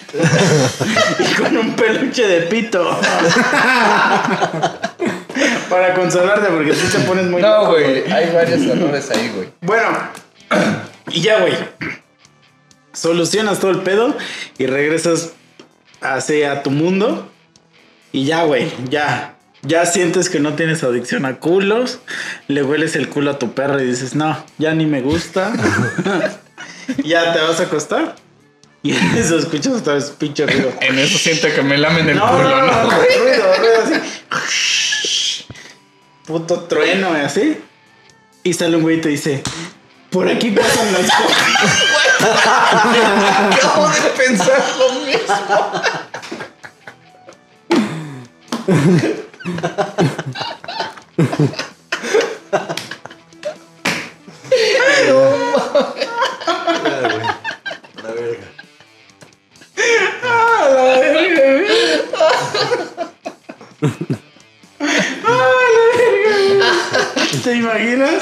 y 1.20 1.34
con 1.42 1.58
un 1.58 1.76
peluche 1.76 2.28
de 2.28 2.42
pito. 2.44 2.98
Para 5.70 5.94
consolarte, 5.94 6.48
porque 6.48 6.72
tú 6.74 6.88
te 6.92 7.00
pones 7.00 7.26
muy 7.26 7.42
No, 7.42 7.50
loco, 7.50 7.72
güey, 7.74 8.10
hay 8.12 8.32
varios 8.34 8.62
errores 8.62 9.10
ahí, 9.12 9.32
güey. 9.36 9.50
Bueno, 9.62 9.90
y 11.12 11.22
ya, 11.22 11.40
güey. 11.42 11.54
Solucionas 12.94 13.60
todo 13.60 13.72
el 13.72 13.82
pedo 13.82 14.16
y 14.58 14.66
regresas 14.66 15.34
hacia 16.02 16.64
tu 16.64 16.72
mundo. 16.72 17.30
Y 18.12 18.26
ya, 18.26 18.44
güey, 18.44 18.72
ya. 18.90 19.36
Ya 19.64 19.86
sientes 19.86 20.30
que 20.30 20.40
no 20.40 20.54
tienes 20.54 20.84
adicción 20.84 21.26
a 21.26 21.40
culos. 21.40 22.00
Le 22.48 22.64
hueles 22.64 22.96
el 22.96 23.10
culo 23.10 23.32
a 23.32 23.40
tu 23.40 23.54
perro 23.54 23.80
y 23.82 23.86
dices, 23.86 24.16
no, 24.16 24.44
ya 24.58 24.74
ni 24.74 24.86
me 24.86 25.02
gusta. 25.02 25.52
ya 27.04 27.34
te 27.34 27.42
vas 27.42 27.60
a 27.60 27.64
acostar. 27.64 28.16
Y 28.84 28.96
en 28.96 29.18
eso 29.18 29.38
escuchas 29.38 29.74
otra 29.74 29.96
vez 29.96 30.14
pinche 30.18 30.46
ruido. 30.46 30.72
En 30.82 30.98
eso 30.98 31.18
siento 31.18 31.48
que 31.54 31.62
me 31.62 31.78
lamen 31.78 32.08
el 32.10 32.16
No, 32.18 32.28
culo, 32.28 32.44
no, 32.44 32.62
no, 32.62 32.68
¿no? 32.68 32.84
no, 32.84 32.90
ruido, 32.90 33.54
ruido 33.58 33.82
así. 33.84 33.94
Puto 36.28 36.60
trueno 36.66 37.18
y 37.18 37.22
así. 37.22 37.64
Y 38.44 38.54
sale 38.54 38.76
un 38.76 38.84
güey 38.84 38.98
y 38.98 39.02
te 39.02 39.10
dice, 39.10 39.42
por 40.10 40.28
aquí 40.28 40.52
pasan 40.52 40.92
las 40.92 41.10
cosas. 41.16 41.84
Acabo 43.54 43.88
de 43.88 44.02
pensar 44.18 44.64
lo 44.78 44.92
mismo. 45.06 45.38
La 55.08 56.17
¿Te 67.48 67.56
imaginas? 67.56 68.22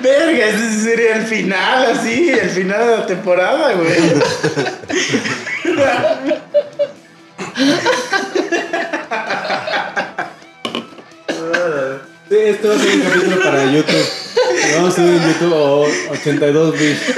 Verga, 0.00 0.46
ese 0.46 0.80
sería 0.80 1.16
el 1.16 1.26
final, 1.26 1.92
así, 1.92 2.30
el 2.30 2.48
final 2.48 2.86
de 2.86 2.96
la 2.96 3.06
temporada, 3.06 3.74
güey. 3.74 3.92
Sí, 12.30 12.38
esto 12.38 12.68
va 12.68 12.74
a 12.74 12.78
ser 12.78 12.94
un 12.94 13.02
capítulo 13.02 13.42
para 13.44 13.64
YouTube. 13.70 14.08
Lo 14.70 14.76
Vamos 14.76 14.92
a 14.94 14.96
subir 14.96 15.20
en 15.20 15.28
YouTube 15.34 15.52
o 15.52 15.86
82 16.12 16.78
bits. 16.78 17.14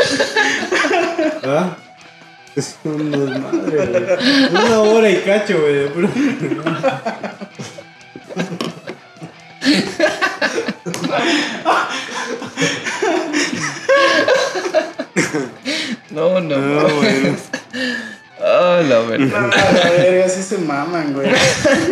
¿Verdad? 1.40 1.76
Es 2.56 2.74
un 2.82 3.12
desmadre, 3.12 3.86
güey. 3.86 4.02
Una 4.50 4.80
hora 4.80 5.08
y 5.08 5.16
cacho, 5.18 5.60
güey. 5.60 5.88
No, 16.10 16.40
no, 16.40 16.56
No, 16.58 16.88
no. 16.88 16.94
bueno. 16.96 17.36
Ah, 18.40 18.80
la 18.86 18.98
verdad. 19.00 19.50
Ah, 19.54 19.72
la 19.72 19.90
verga, 19.90 20.28
sí 20.28 20.42
se 20.42 20.58
maman, 20.58 21.14
güey. 21.14 21.30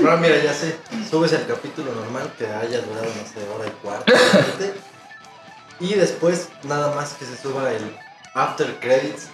No, 0.03 0.17
mira, 0.19 0.37
ya 0.43 0.53
sé. 0.53 0.77
Subes 1.09 1.33
el 1.33 1.47
capítulo 1.47 1.93
normal 1.95 2.31
que 2.37 2.45
haya 2.47 2.81
durado, 2.83 3.07
no 3.07 3.25
sé, 3.27 3.49
hora 3.49 3.67
y 3.67 3.71
cuarto. 3.83 4.13
Y 5.81 5.95
después, 5.95 6.49
nada 6.65 6.95
más 6.95 7.15
que 7.15 7.25
se 7.25 7.37
suba 7.41 7.71
el 7.73 7.97
After 8.35 8.75
Credits 8.81 9.29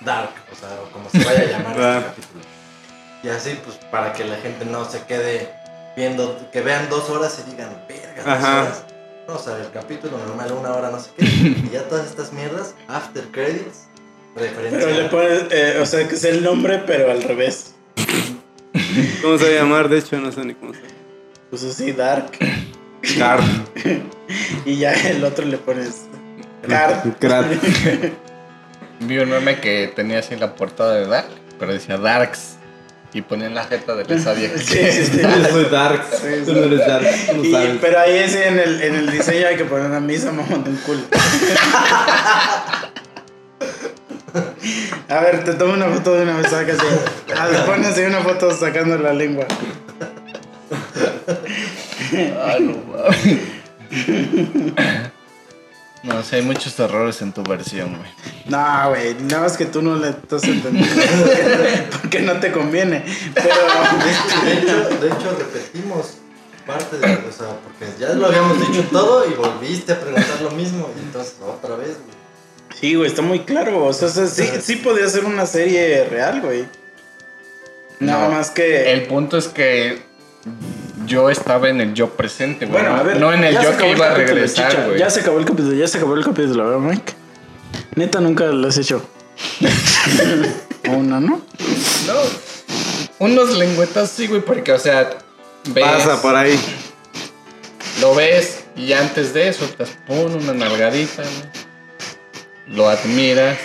Dark. 0.00 0.30
O 0.50 0.56
sea, 0.56 0.68
o 0.80 0.90
como 0.90 1.10
se 1.10 1.18
vaya 1.24 1.40
a 1.40 1.44
llamar 1.58 1.76
Ah. 1.80 1.96
este 1.98 2.08
capítulo. 2.22 2.44
Y 3.24 3.28
así, 3.28 3.60
pues, 3.64 3.76
para 3.90 4.12
que 4.12 4.24
la 4.24 4.36
gente 4.36 4.64
no 4.64 4.84
se 4.88 5.02
quede 5.04 5.52
viendo, 5.96 6.50
que 6.50 6.60
vean 6.62 6.88
dos 6.88 7.10
horas 7.10 7.38
y 7.46 7.50
digan, 7.50 7.84
verga, 7.88 8.22
dos 8.24 8.26
Ajá. 8.26 8.62
horas. 8.62 8.84
No, 9.32 9.38
o 9.38 9.42
sea, 9.42 9.56
el 9.56 9.70
capítulo 9.70 10.18
normal, 10.18 10.52
una 10.52 10.74
hora, 10.74 10.90
no 10.90 11.00
sé 11.00 11.10
qué. 11.16 11.24
Y 11.24 11.70
ya 11.72 11.88
todas 11.88 12.06
estas 12.06 12.34
mierdas, 12.34 12.74
After 12.86 13.24
Credits, 13.30 13.88
referencia. 14.36 14.78
Pero 14.78 14.90
le 14.90 15.08
pones, 15.08 15.44
eh, 15.50 15.78
o 15.80 15.86
sea, 15.86 16.06
que 16.06 16.16
es 16.16 16.24
el 16.24 16.44
nombre, 16.44 16.82
pero 16.86 17.10
al 17.10 17.22
revés. 17.22 17.74
¿Cómo 19.22 19.38
se 19.38 19.44
va 19.44 19.50
a 19.50 19.64
llamar? 19.64 19.88
De 19.88 20.00
hecho, 20.00 20.18
no 20.20 20.30
sé 20.30 20.44
ni 20.44 20.52
cómo 20.52 20.74
se 20.74 20.80
llama. 20.80 20.94
Pues 21.48 21.64
así, 21.64 21.92
Dark. 21.92 22.30
Card. 23.16 23.42
Y 24.66 24.76
ya 24.76 24.92
el 24.92 25.24
otro 25.24 25.46
le 25.46 25.56
pones 25.56 26.02
Card. 26.68 27.14
Crat. 27.18 27.46
Vi 29.00 29.18
un 29.18 29.30
meme 29.30 29.60
que 29.60 29.90
tenía 29.96 30.18
así 30.18 30.36
la 30.36 30.54
portada 30.54 30.94
de 30.96 31.06
Dark, 31.06 31.30
pero 31.58 31.72
decía 31.72 31.96
Darks. 31.96 32.56
Y 33.14 33.20
ponían 33.22 33.54
la 33.54 33.64
jeta 33.64 33.94
de 33.94 34.14
esa 34.14 34.32
vieja. 34.32 34.54
Sí, 34.58 34.78
sí, 34.90 35.04
sí. 35.06 35.20
Soy 35.50 35.64
Dark. 35.66 36.02
Sí, 36.10 36.26
no 36.50 36.58
eres 36.64 36.86
Dark. 36.86 37.06
No 37.36 37.44
Y- 37.44 37.78
pero 37.80 38.00
ahí 38.00 38.26
sí 38.28 38.38
en 38.42 38.58
el, 38.58 38.80
en 38.82 38.94
el 38.94 39.10
diseño 39.10 39.48
hay 39.48 39.56
que 39.56 39.64
poner 39.64 39.86
una 39.86 40.00
misa 40.00 40.32
mamón 40.32 40.64
de 40.64 40.70
un 40.70 40.76
culo. 40.76 41.00
A 45.08 45.20
ver, 45.20 45.44
te 45.44 45.52
tomo 45.54 45.74
una 45.74 45.86
foto 45.88 46.14
de 46.14 46.22
una 46.22 46.38
vez, 46.38 46.48
saca 46.50 46.72
así. 46.72 46.86
Ah, 47.36 47.48
le 47.48 47.58
pones 47.60 47.88
así 47.88 48.00
una 48.00 48.20
foto 48.22 48.50
sacando 48.56 48.96
la 48.96 49.12
lengua. 49.12 49.46
Ah, 52.40 52.56
no 52.58 52.76
No 56.02 56.22
sé, 56.24 56.36
hay 56.36 56.42
muchos 56.42 56.78
errores 56.80 57.22
en 57.22 57.32
tu 57.32 57.44
versión, 57.44 57.96
güey. 57.96 58.10
No, 58.46 58.88
güey, 58.88 59.14
nada 59.22 59.42
más 59.42 59.56
que 59.56 59.66
tú 59.66 59.82
no 59.82 59.96
le 59.96 60.08
estás 60.08 60.42
entendiendo. 60.44 60.90
Porque 62.02 62.20
no 62.20 62.40
te 62.40 62.50
conviene. 62.50 63.04
Pero. 63.34 63.54
De 64.44 64.52
hecho, 64.52 65.00
de 65.00 65.06
hecho, 65.06 65.36
repetimos 65.38 66.14
parte 66.66 66.98
de, 66.98 67.06
o 67.06 67.32
sea, 67.32 67.48
porque 67.64 67.92
ya 67.98 68.10
lo 68.10 68.26
habíamos 68.26 68.58
dicho 68.68 68.84
todo 68.92 69.28
y 69.28 69.34
volviste 69.34 69.92
a 69.92 70.00
preguntar 70.00 70.40
lo 70.42 70.52
mismo 70.52 70.88
y 70.96 71.00
entonces 71.00 71.34
otra 71.44 71.74
vez, 71.74 71.88
güey. 71.88 72.22
Sí, 72.80 72.94
güey, 72.94 73.08
está 73.08 73.22
muy 73.22 73.40
claro. 73.40 73.84
O 73.84 73.92
sea, 73.92 74.08
o 74.08 74.10
sea, 74.10 74.26
sí, 74.26 74.44
sí 74.60 74.76
podía 74.76 75.08
ser 75.08 75.24
una 75.24 75.46
serie 75.46 76.04
real, 76.04 76.40
güey. 76.40 76.66
Nada 78.00 78.28
No, 78.28 78.34
más 78.34 78.50
que. 78.50 78.92
El 78.92 79.06
punto 79.06 79.38
es 79.38 79.48
que 79.48 80.02
yo 81.06 81.30
estaba 81.30 81.68
en 81.68 81.80
el 81.80 81.94
yo 81.94 82.10
presente, 82.10 82.66
güey. 82.66 82.82
Bueno, 82.82 82.96
a 82.96 83.02
ver. 83.02 83.20
no 83.20 83.32
en 83.32 83.44
el 83.44 83.54
ya 83.54 83.60
se 83.60 83.66
yo 83.66 83.72
acabó 83.72 83.90
que 83.90 83.96
iba 83.96 84.06
a 84.06 84.14
regresar, 84.14 84.84
güey. 84.86 84.98
Ya 84.98 85.10
se 85.10 85.20
acabó 85.20 85.38
el 85.38 85.44
capítulo, 85.44 85.74
ya 85.74 85.88
se 85.88 85.98
acabó 85.98 86.14
el 86.14 86.24
capítulo, 86.24 86.64
¿verdad, 86.64 86.78
Mike? 86.78 87.12
Neta, 87.94 88.20
nunca 88.20 88.44
lo 88.46 88.68
has 88.68 88.78
hecho. 88.78 89.04
O 90.88 90.94
una, 90.94 91.20
¿no? 91.20 91.40
No. 92.08 92.14
Unos 93.20 93.56
lengüetas 93.56 94.10
sí, 94.10 94.26
güey, 94.26 94.40
porque, 94.40 94.72
o 94.72 94.78
sea, 94.80 95.10
ves, 95.68 95.84
Pasa 95.84 96.20
por 96.20 96.34
ahí. 96.34 96.58
lo 98.00 98.16
ves 98.16 98.64
y 98.74 98.92
antes 98.92 99.32
de 99.32 99.46
eso 99.46 99.64
te 99.66 99.84
pon 100.08 100.34
una 100.42 100.52
nalgadita, 100.52 101.22
güey. 101.22 102.76
Lo 102.76 102.88
admiras. 102.88 103.58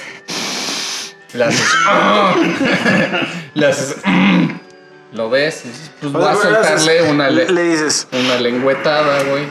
Le 1.34 1.44
haces. 1.44 1.66
Le 3.56 3.66
haces. 3.66 3.96
Lo 5.14 5.30
ves 5.30 5.64
y 5.66 5.70
dices, 5.70 5.87
pues 6.02 6.12
voy 6.14 6.26
a 6.26 6.36
soltarle 6.36 7.02
una, 7.04 7.30
le- 7.30 7.50
Le 7.50 7.64
dices. 7.64 8.08
una 8.12 8.36
lengüetada, 8.40 9.24
güey. 9.24 9.44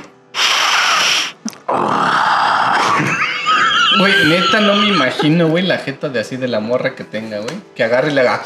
Güey, 3.99 4.13
neta 4.27 4.61
no 4.61 4.75
me 4.75 4.89
imagino, 4.89 5.49
güey, 5.49 5.65
la 5.65 5.79
jeta 5.79 6.11
de 6.11 6.21
así 6.21 6.37
de 6.37 6.49
la 6.49 6.61
morra 6.61 6.95
que 6.95 7.03
tenga, 7.03 7.39
güey. 7.39 7.55
Que 7.75 7.83
agarre 7.83 8.11
y 8.11 8.15
le 8.15 8.21
haga 8.21 8.43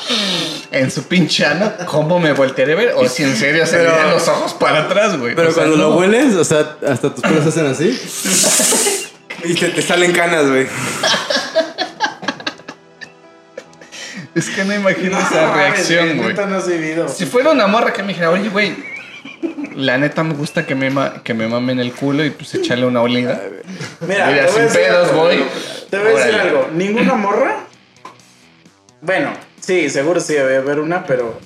en 0.70 0.90
su 0.92 1.04
pinche 1.04 1.44
ano. 1.44 1.72
¿Cómo 1.86 2.20
me 2.20 2.32
voltearé 2.32 2.74
a 2.74 2.76
ver? 2.76 2.92
O 2.96 3.08
si 3.08 3.24
en 3.24 3.34
serio 3.36 3.66
se 3.66 3.78
le 3.78 3.84
Pero- 3.84 3.96
dan 3.96 4.10
los 4.10 4.28
ojos 4.28 4.54
para 4.54 4.82
atrás, 4.82 5.18
güey. 5.18 5.34
Pero 5.34 5.48
O 5.48 5.52
sea, 5.52 5.64
cuando 5.64 5.76
no. 5.76 5.90
lo 5.90 5.96
hueles, 5.96 6.34
o 6.36 6.44
sea, 6.44 6.76
hasta 6.88 7.12
tus 7.12 7.22
pelos 7.22 7.46
hacen 7.46 7.66
así. 7.66 7.98
Y 9.42 9.54
te, 9.54 9.68
te 9.70 9.80
salen 9.80 10.12
canas, 10.12 10.46
güey. 10.46 10.66
Es 14.34 14.48
que 14.50 14.64
no 14.64 14.74
imagino 14.74 15.18
esa 15.18 15.30
"No, 15.42 15.48
mames, 15.48 15.56
reacción, 15.56 16.16
güey. 16.18 16.34
No 16.34 16.56
has 16.56 16.68
vivido. 16.68 17.08
Si 17.08 17.26
fuera 17.26 17.50
una 17.50 17.66
morra 17.66 17.92
que 17.92 18.02
me 18.02 18.08
dijera, 18.08 18.30
oye, 18.30 18.48
güey, 18.48 18.76
la 19.74 19.98
neta 19.98 20.22
me 20.22 20.34
gusta 20.34 20.66
que 20.66 20.74
me, 20.74 20.90
ma- 20.90 21.22
que 21.24 21.34
me 21.34 21.48
mamen 21.48 21.80
el 21.80 21.92
culo 21.92 22.24
y 22.24 22.30
pues 22.30 22.54
echarle 22.54 22.86
una 22.86 23.02
olida. 23.02 23.40
Mira, 24.06 24.48
sin 24.48 24.68
pedos, 24.68 25.08
algo. 25.10 25.22
voy. 25.24 25.42
Te 25.90 25.98
voy 25.98 26.06
a 26.06 26.10
decir 26.16 26.34
Órale. 26.34 26.50
algo. 26.50 26.68
Ninguna 26.74 27.14
morra. 27.14 27.56
Bueno, 29.00 29.32
sí, 29.60 29.88
seguro 29.90 30.20
sí 30.20 30.34
debe 30.34 30.58
haber 30.58 30.78
una, 30.78 31.04
pero 31.06 31.38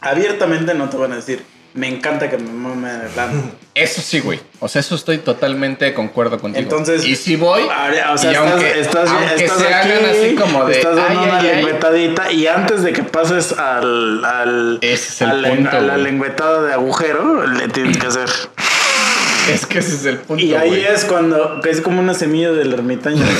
abiertamente 0.00 0.74
no 0.74 0.88
te 0.90 0.96
van 0.96 1.12
a 1.12 1.16
decir. 1.16 1.42
Me 1.78 1.86
encanta 1.88 2.28
que 2.28 2.36
me 2.38 2.50
mamen 2.50 3.02
el 3.12 3.18
ano. 3.18 3.50
Eso 3.74 4.00
sí, 4.02 4.18
güey. 4.18 4.40
O 4.58 4.66
sea, 4.68 4.80
eso 4.80 4.96
estoy 4.96 5.18
totalmente 5.18 5.84
de 5.84 5.94
concuerdo 5.94 6.40
contigo. 6.40 6.60
Entonces, 6.60 7.04
y 7.06 7.14
si 7.14 7.36
voy, 7.36 7.62
Ahora, 7.62 8.12
o 8.14 8.18
sea, 8.18 8.32
y 8.32 8.34
estás, 8.34 8.50
aunque, 8.52 8.80
estás, 8.80 9.08
aunque 9.10 9.34
estás 9.44 9.58
se 9.58 9.66
aquí, 9.74 9.90
hagan 9.92 10.04
así 10.10 10.34
como 10.34 10.64
de, 10.64 10.72
estás 10.76 10.96
dando 10.96 11.20
ay, 11.20 11.28
una 11.28 11.38
ay, 11.38 11.46
ay, 11.48 11.54
lengüetadita 11.56 12.32
y 12.32 12.46
antes 12.48 12.82
de 12.82 12.92
que 12.92 13.04
pases 13.04 13.52
al, 13.52 14.24
al, 14.24 14.78
Ese 14.82 15.08
es 15.08 15.20
el 15.22 15.30
al- 15.30 15.44
punto, 15.56 15.76
a 15.76 15.80
la 15.80 15.92
güey. 15.92 16.04
lengüetada 16.04 16.62
de 16.62 16.72
agujero, 16.72 17.46
le 17.46 17.68
tienes 17.68 17.96
que 17.96 18.06
hacer. 18.08 18.28
es 19.52 19.64
que 19.66 19.78
ese 19.78 19.94
es 19.94 20.04
el 20.06 20.18
punto, 20.18 20.42
Y 20.42 20.54
ahí 20.54 20.68
güey. 20.70 20.84
es 20.84 21.04
cuando 21.04 21.60
es 21.64 21.80
como 21.80 22.00
una 22.00 22.14
semilla 22.14 22.50
del 22.50 22.72
ermitaño. 22.72 23.24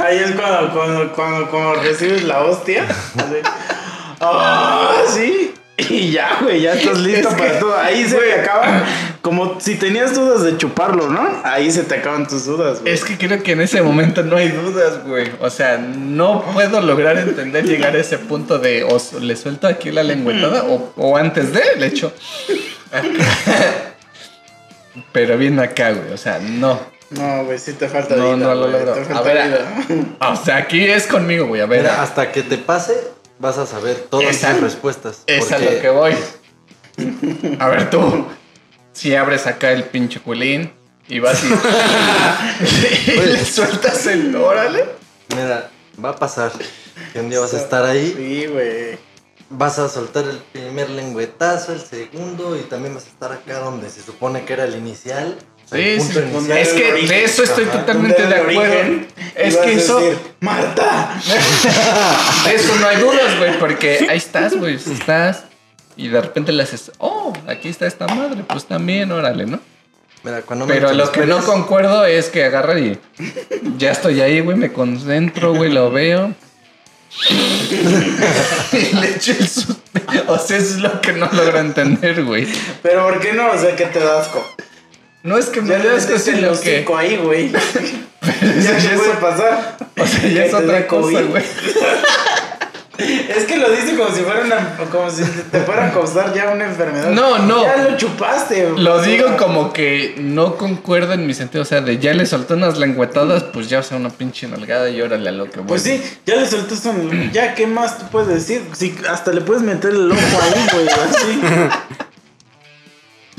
Ahí 0.00 0.18
es 0.18 0.32
cuando, 0.32 0.72
cuando, 0.72 1.12
cuando, 1.12 1.50
cuando 1.50 1.82
recibes 1.82 2.24
la 2.24 2.42
hostia. 2.42 2.84
así. 2.84 3.36
Ah, 4.20 5.02
sí. 5.06 5.54
Y 5.88 6.12
ya, 6.12 6.38
güey, 6.42 6.60
ya 6.60 6.74
estás 6.74 6.98
listo 6.98 7.30
para 7.30 7.58
todo. 7.58 7.76
Ahí 7.76 8.06
se 8.06 8.16
te 8.16 8.34
acaba. 8.34 8.84
Como 9.22 9.60
si 9.60 9.76
tenías 9.76 10.14
dudas 10.14 10.42
de 10.42 10.56
chuparlo, 10.56 11.08
¿no? 11.08 11.40
Ahí 11.44 11.70
se 11.70 11.84
te 11.84 11.96
acaban 11.96 12.26
tus 12.26 12.46
dudas, 12.46 12.80
güey. 12.80 12.92
Es 12.92 13.04
que 13.04 13.16
creo 13.16 13.42
que 13.42 13.52
en 13.52 13.60
ese 13.60 13.82
momento 13.82 14.22
no 14.22 14.36
hay 14.36 14.48
dudas, 14.48 15.04
güey. 15.04 15.30
O 15.40 15.50
sea, 15.50 15.78
no 15.78 16.42
puedo 16.52 16.80
lograr 16.80 17.18
entender 17.18 17.64
llegar 17.64 17.94
a 17.94 17.98
ese 17.98 18.18
punto 18.18 18.58
de 18.58 18.84
o 18.84 19.00
le 19.20 19.36
suelto 19.36 19.66
aquí 19.66 19.90
la 19.90 20.02
lengüetada 20.02 20.64
o, 20.64 20.92
o 20.96 21.16
antes 21.16 21.52
de 21.52 21.62
le 21.78 21.86
echo. 21.86 22.12
Pero 25.12 25.38
bien 25.38 25.58
acá, 25.60 25.92
güey. 25.92 26.12
O 26.12 26.16
sea, 26.16 26.38
no. 26.38 26.80
No, 27.10 27.44
güey, 27.44 27.58
sí 27.58 27.72
te 27.72 27.88
falta 27.88 28.14
No, 28.16 28.34
vida. 28.36 28.46
no 28.48 28.54
lo 28.54 28.70
güey, 28.70 28.84
logro. 28.84 29.02
Te 29.02 29.12
A 29.12 29.20
ver, 29.22 29.48
vida. 29.48 30.26
O 30.30 30.36
sea, 30.36 30.56
aquí 30.58 30.84
es 30.84 31.06
conmigo, 31.06 31.46
güey. 31.46 31.60
A 31.60 31.66
ver. 31.66 31.82
Mira, 31.82 32.02
hasta 32.02 32.30
que 32.32 32.42
te 32.42 32.56
pase, 32.56 32.94
vas 33.38 33.58
a 33.58 33.66
saber 33.66 33.96
todas 34.10 34.26
Esa- 34.36 34.52
tus 34.52 34.60
respuestas. 34.62 35.22
Es 35.26 35.50
a 35.52 35.58
lo 35.58 35.80
que 35.80 35.88
voy. 35.90 36.14
A 37.58 37.68
ver 37.68 37.90
tú. 37.90 38.26
Si 38.92 39.14
abres 39.14 39.46
acá 39.46 39.70
el 39.72 39.84
pinche 39.84 40.20
culín 40.20 40.72
y 41.08 41.18
vas 41.20 41.42
y, 41.44 41.46
y 43.12 43.16
le 43.16 43.44
sueltas 43.44 44.06
el 44.06 44.34
órale. 44.36 44.84
Mira, 45.34 45.70
va 46.02 46.10
a 46.10 46.16
pasar. 46.16 46.52
Que 47.12 47.20
un 47.20 47.30
día 47.30 47.40
vas 47.40 47.54
a 47.54 47.56
estar 47.58 47.84
ahí, 47.84 48.12
Sí, 48.16 48.46
güey. 48.46 48.98
vas 49.48 49.78
a 49.78 49.88
soltar 49.88 50.24
el 50.24 50.38
primer 50.38 50.90
lengüetazo, 50.90 51.72
el 51.72 51.80
segundo, 51.80 52.56
y 52.56 52.60
también 52.62 52.94
vas 52.94 53.06
a 53.06 53.08
estar 53.08 53.32
acá 53.32 53.58
donde 53.60 53.88
se 53.90 54.02
supone 54.02 54.44
que 54.44 54.52
era 54.52 54.64
el 54.64 54.76
inicial. 54.76 55.36
Sí, 55.72 56.00
sí. 56.00 56.18
Es 56.52 56.68
que 56.70 56.92
de 57.06 57.24
eso 57.24 57.44
estoy 57.44 57.64
Ajá. 57.64 57.78
totalmente 57.78 58.26
de 58.26 58.34
acuerdo. 58.34 58.60
origen, 58.60 59.06
Es 59.36 59.56
que 59.56 59.72
eso. 59.74 60.00
decir, 60.00 60.18
¡Marta! 60.40 61.14
De 62.44 62.54
eso 62.54 62.74
no 62.80 62.88
hay 62.88 62.96
dudas, 62.96 63.38
güey, 63.38 63.58
porque 63.58 64.06
ahí 64.10 64.18
estás, 64.18 64.56
güey. 64.56 64.74
Estás. 64.74 65.44
Y 65.96 66.08
de 66.08 66.20
repente 66.20 66.50
le 66.52 66.62
haces, 66.62 66.90
oh, 66.98 67.32
aquí 67.46 67.68
está 67.68 67.86
esta 67.86 68.08
madre, 68.08 68.42
pues 68.48 68.64
también, 68.64 69.12
órale, 69.12 69.46
¿no? 69.46 69.60
Mira, 70.24 70.42
cuando 70.42 70.66
me 70.66 70.74
Pero 70.74 70.92
lo 70.92 71.12
que 71.12 71.24
no 71.26 71.42
concuerdo 71.44 72.04
es 72.04 72.28
que 72.28 72.44
agarra 72.44 72.78
y 72.78 72.98
ya 73.78 73.92
estoy 73.92 74.20
ahí, 74.20 74.40
güey, 74.40 74.56
me 74.56 74.72
concentro, 74.72 75.54
güey, 75.54 75.70
lo 75.70 75.90
veo. 75.90 76.34
y 78.72 78.94
le 78.96 79.10
echo 79.16 79.32
el 79.38 79.48
supe. 79.48 80.02
O 80.28 80.38
sea, 80.38 80.56
eso 80.58 80.74
es 80.76 80.80
lo 80.80 81.00
que 81.00 81.12
no 81.12 81.28
logro 81.32 81.58
entender, 81.58 82.24
güey. 82.24 82.46
Pero 82.82 83.04
¿por 83.04 83.20
qué 83.20 83.32
no? 83.32 83.50
O 83.50 83.58
sea, 83.58 83.74
que 83.76 83.86
te 83.86 83.98
da 83.98 84.20
asco. 84.20 84.44
No 85.22 85.36
es 85.36 85.46
que 85.46 85.60
me 85.60 85.76
das 85.76 86.06
que 86.06 86.32
lo 86.40 86.58
que. 86.60 86.86
ahí, 86.96 87.16
güey. 87.18 87.50
ya 88.62 88.76
es- 88.76 88.86
puede 88.88 89.14
pasar. 89.20 89.76
O 89.98 90.06
sea, 90.06 90.28
ya 90.28 90.44
es 90.46 90.54
otra 90.54 90.86
cosa, 90.86 91.20
güey. 91.22 91.44
Es 93.00 93.44
que 93.44 93.56
lo 93.56 93.70
dice 93.70 93.96
como 93.96 94.14
si 94.14 94.20
fuera 94.20 94.42
una, 94.42 94.76
como 94.90 95.10
si 95.10 95.22
te 95.50 95.60
fuera 95.60 95.86
a 95.86 95.92
causar 95.92 96.34
ya 96.34 96.50
una 96.50 96.66
enfermedad. 96.66 97.10
No, 97.10 97.38
no. 97.38 97.62
Ya 97.62 97.76
lo 97.78 97.96
chupaste. 97.96 98.66
güey. 98.70 98.82
Lo 98.82 99.00
digo 99.00 99.36
como 99.38 99.72
que 99.72 100.16
no 100.18 100.56
concuerda 100.56 101.14
en 101.14 101.26
mi 101.26 101.32
sentido. 101.32 101.62
O 101.62 101.64
sea, 101.64 101.80
de 101.80 101.98
ya 101.98 102.12
le 102.12 102.26
soltó 102.26 102.54
unas 102.54 102.76
lengüetadas, 102.78 103.44
pues 103.44 103.70
ya, 103.70 103.78
o 103.78 103.82
sea, 103.82 103.96
una 103.96 104.10
pinche 104.10 104.46
nalgada 104.48 104.90
y 104.90 105.00
órale 105.00 105.30
a 105.30 105.32
lo 105.32 105.50
que 105.50 105.60
voy. 105.60 105.68
Pues 105.68 105.82
sí, 105.82 106.02
ya 106.26 106.36
le 106.36 106.46
soltaste 106.46 106.90
un... 106.90 107.30
Ya, 107.32 107.54
¿qué 107.54 107.66
más 107.66 107.98
tú 107.98 108.04
puedes 108.10 108.28
decir? 108.28 108.62
Si 108.74 108.94
hasta 109.08 109.32
le 109.32 109.40
puedes 109.40 109.62
meter 109.62 109.92
el 109.92 110.10
ojo 110.12 110.20
ahí, 110.20 110.66
güey, 110.72 110.88
así. 110.88 111.40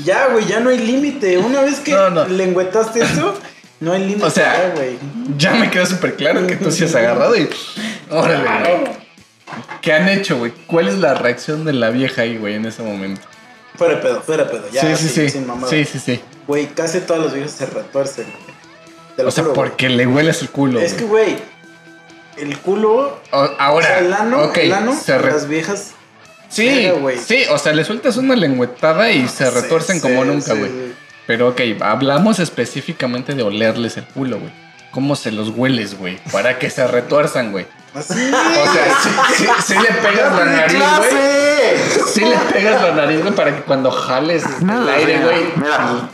Ya, 0.04 0.28
güey, 0.28 0.46
ya 0.46 0.60
no 0.60 0.70
hay 0.70 0.78
límite. 0.78 1.38
Una 1.38 1.60
vez 1.62 1.80
que 1.80 1.92
No, 1.92 2.10
no. 2.10 2.24
lengüetaste 2.26 3.00
eso, 3.02 3.34
no 3.80 3.92
hay 3.92 4.04
límite. 4.04 4.24
O 4.26 4.30
sea, 4.30 4.68
ya, 4.68 4.74
güey. 4.74 4.98
Ya 5.38 5.52
me 5.54 5.70
quedó 5.70 5.86
súper 5.86 6.16
claro 6.16 6.46
que 6.46 6.56
tú 6.56 6.70
sí 6.70 6.84
has 6.84 6.94
agarrado 6.94 7.36
y. 7.36 7.48
Órale, 8.10 8.42
güey. 8.78 9.02
¿Qué 9.82 9.92
han 9.92 10.08
hecho, 10.08 10.38
güey? 10.38 10.52
¿Cuál 10.66 10.88
es 10.88 10.94
la 10.98 11.14
reacción 11.14 11.64
de 11.64 11.72
la 11.74 11.90
vieja 11.90 12.22
ahí, 12.22 12.38
güey, 12.38 12.54
en 12.54 12.64
ese 12.64 12.82
momento? 12.82 13.20
Fuera 13.76 13.96
de 13.96 14.00
pedo, 14.02 14.22
fuera 14.22 14.44
de 14.44 14.50
pedo. 14.50 14.64
Ya, 14.72 14.80
sí, 14.80 14.88
sí, 14.96 15.08
sin- 15.08 15.24
sí. 15.24 15.30
sin 15.30 15.46
mamada. 15.46 15.68
Sí, 15.68 15.84
sí, 15.84 15.98
sí. 15.98 16.20
Güey, 16.46 16.68
casi 16.68 17.00
todos 17.00 17.20
los 17.22 17.32
viejos 17.34 17.52
se 17.52 17.66
retuercen. 17.66 18.24
güey. 18.24 18.54
Te 19.16 19.22
lo 19.22 19.28
O 19.28 19.32
sea, 19.32 19.44
juro, 19.44 19.54
güey. 19.54 19.68
porque 19.68 19.88
le 19.88 20.06
hueles 20.06 20.40
el 20.42 20.50
culo. 20.50 20.80
Es 20.80 20.94
que, 20.94 21.04
güey. 21.04 21.36
el 22.38 22.58
culo... 22.60 23.20
O- 23.30 23.38
O 23.38 23.50
ahora, 23.58 23.86
sea, 23.86 23.98
el 23.98 24.12
ano, 24.12 24.42
ok, 24.44 24.56
el 24.58 24.72
ano, 24.72 24.94
se 24.98 25.18
re- 25.18 25.32
las 25.32 25.46
viejas... 25.48 25.90
Sí, 26.52 26.90
güey. 27.00 27.18
sí, 27.18 27.44
o 27.50 27.58
sea, 27.58 27.72
le 27.72 27.84
sueltas 27.84 28.16
una 28.18 28.36
lengüetada 28.36 29.10
y 29.10 29.26
se 29.28 29.46
Sí, 29.46 29.50
retuercen 29.54 30.00
como 30.00 30.22
sí, 30.22 30.28
nunca, 30.28 30.52
güey. 30.54 30.70
sí. 30.70 30.94
Pero 31.26 31.48
ok, 31.48 31.60
hablamos 31.80 32.38
específicamente 32.40 33.34
de 33.34 33.42
olerles 33.42 33.96
el 33.96 34.04
culo, 34.04 34.38
güey. 34.38 34.52
¿Cómo 34.90 35.16
se 35.16 35.32
los 35.32 35.48
hueles, 35.50 35.96
güey? 35.98 36.18
Para 36.30 36.58
que 36.58 36.68
se 36.68 36.86
retuerzan, 36.86 37.52
güey. 37.52 37.66
O 37.94 38.02
sea, 38.02 38.16
sí, 38.16 39.14
sí, 39.36 39.46
sí 39.66 39.74
le 39.74 39.88
pegas 40.06 40.36
la 40.36 40.44
nariz, 40.44 40.78
güey. 40.98 42.10
Sí 42.12 42.20
le 42.20 42.36
pegas 42.52 42.82
la 42.82 42.92
nariz, 42.92 43.20
güey, 43.22 43.34
para 43.34 43.54
que 43.56 43.62
cuando 43.62 43.90
jales 43.90 44.44
el 44.60 44.88
aire, 44.88 45.20
güey. 45.20 45.44
Mira. 45.56 46.08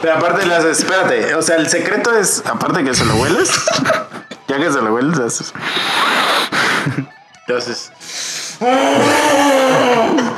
Pero 0.00 0.14
aparte 0.14 0.52
haces, 0.52 0.80
espérate, 0.80 1.34
o 1.34 1.42
sea, 1.42 1.56
el 1.56 1.68
secreto 1.68 2.16
es, 2.16 2.42
aparte 2.46 2.84
que 2.84 2.94
se 2.94 3.04
lo 3.04 3.14
hueles, 3.16 3.50
ya 4.48 4.58
que 4.58 4.70
se 4.70 4.80
lo 4.82 4.94
hueles, 4.94 5.18
haces. 5.18 5.52
Entonces. 7.52 7.92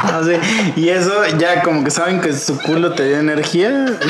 Así, 0.03 0.33
y 0.77 0.89
eso 0.89 1.25
ya 1.39 1.63
como 1.63 1.85
que 1.85 1.91
saben 1.93 2.21
que 2.21 2.33
su 2.33 2.59
culo 2.59 2.93
te 2.95 3.07
dio 3.07 3.19
energía. 3.19 3.87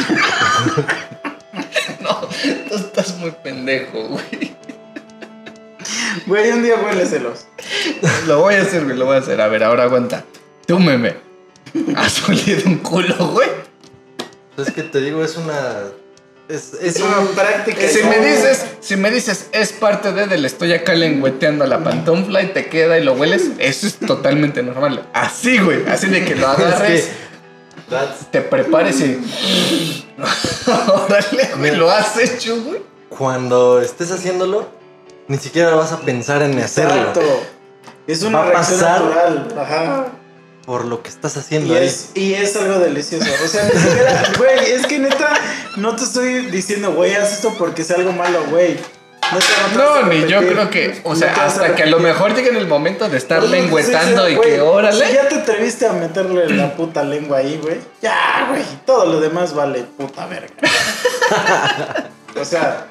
No, 2.01 2.21
tú 2.69 2.75
estás 2.75 3.17
muy 3.17 3.31
pendejo, 3.31 4.09
güey. 4.09 4.55
Güey, 6.27 6.51
un 6.53 6.63
día 6.63 6.75
huéleselos. 6.77 7.47
Lo 8.27 8.41
voy 8.41 8.57
a 8.57 8.63
hacer, 8.63 8.85
güey, 8.85 8.95
lo 8.95 9.07
voy 9.07 9.17
a 9.17 9.21
hacer. 9.21 9.41
A 9.41 9.49
ver, 9.49 9.65
ahora 9.65 9.85
aguanta. 9.85 10.23
Tú, 10.67 10.79
meme. 10.79 11.17
¿Has 11.97 12.29
olido 12.29 12.61
un 12.67 12.79
culo, 12.79 13.29
güey? 13.29 13.49
Es 14.59 14.71
que 14.71 14.83
te 14.83 15.01
digo, 15.01 15.25
es 15.25 15.39
una. 15.39 15.85
Es, 16.49 16.97
una 17.01 17.21
un- 17.21 17.29
práctica. 17.35 17.89
Si 17.89 18.03
me 18.03 18.19
dices, 18.19 18.65
si 18.81 18.97
me 18.97 19.11
dices, 19.11 19.47
es 19.53 19.73
parte 19.73 20.13
de 20.13 20.27
del 20.27 20.45
estoy 20.45 20.73
acá 20.73 20.93
lengüeteando 20.95 21.67
la 21.67 21.83
pantufla 21.83 22.43
y 22.43 22.49
te 22.49 22.67
queda 22.67 22.99
y 22.99 23.05
lo 23.05 23.15
hueles, 23.15 23.51
eso 23.59 23.87
es 23.87 23.97
totalmente 23.97 24.63
normal. 24.63 25.07
Así, 25.13 25.59
güey, 25.59 25.87
así 25.89 26.09
de 26.09 26.25
que 26.25 26.35
lo 26.35 26.49
agarres, 26.49 27.05
Es 27.05 27.11
That's- 27.91 28.31
te 28.31 28.41
prepares 28.41 29.01
y. 29.01 29.21
Órale, 30.67 31.51
güey, 31.59 31.77
lo 31.77 31.91
has 31.91 32.17
hecho, 32.19 32.61
güey. 32.63 32.81
Cuando 33.09 33.81
estés 33.81 34.11
haciéndolo, 34.11 34.69
ni 35.29 35.37
siquiera 35.39 35.75
vas 35.75 35.93
a 35.93 36.01
pensar 36.01 36.43
en 36.43 36.59
hacerlo. 36.59 37.13
Es 38.07 38.23
una 38.23 38.39
Va 38.41 38.45
a 38.47 38.51
reacción 38.51 38.81
pasar. 38.81 39.03
natural. 39.05 39.55
Ajá. 39.59 40.07
Por 40.67 40.87
lo 40.87 41.03
que 41.03 41.11
estás 41.11 41.37
Y 41.37 41.39
haciendo 41.41 41.75
ahí. 41.75 41.87
es, 41.87 42.11
y 42.15 42.35
es 42.35 42.57
algo 42.57 42.79
delicioso. 42.79 43.27
O 43.45 43.49
sea, 43.49 43.65
ni 43.65 43.79
siquiera, 43.81 44.23
güey, 44.39 44.73
es 44.73 44.87
que 44.87 44.99
neta, 44.99 45.35
no 45.77 45.95
te 45.95 46.05
estoy 46.05 46.47
diciendo, 46.47 46.93
güey, 46.93 47.15
haz 47.15 47.33
esto 47.35 47.55
porque 47.59 47.85
sea 47.85 47.97
algo 47.97 48.13
malo, 48.13 48.43
güey. 48.49 48.77
Te 48.77 49.77
No, 49.79 49.95
a 49.95 50.03
ni 50.03 50.27
yo 50.27 50.41
creo 50.47 50.69
que, 50.71 51.01
o 51.03 51.11
No 51.11 51.17
sea, 51.17 51.33
hasta 51.47 51.75
que 51.75 51.83
a 51.85 51.87
lo 51.87 51.99
mejor 51.99 52.35
llegue 52.35 52.51
en 52.51 52.57
el 52.57 52.67
momento 52.67 53.09
de 53.09 53.17
estar 53.17 53.43
lengüetando 53.43 54.29
y 54.29 54.35
diciendo, 54.37 54.43
que 54.43 54.61
órale. 54.61 55.07
Si 55.07 55.15
ya 55.15 55.29
te 55.29 55.37
atreviste 55.37 55.87
a 55.87 55.93
meterle 55.95 56.49
la 56.51 56.75
puta 56.77 57.03
lengua 57.03 57.39
ahí, 57.39 57.59
güey. 57.63 57.79
Ya, 58.03 58.47
güey. 58.51 58.63
Todo 58.85 59.07
lo 59.07 59.21
demás 59.21 59.55
vale 59.55 59.85
puta 59.97 60.27
verga. 60.27 60.53
o 62.41 62.45
sea, 62.45 62.87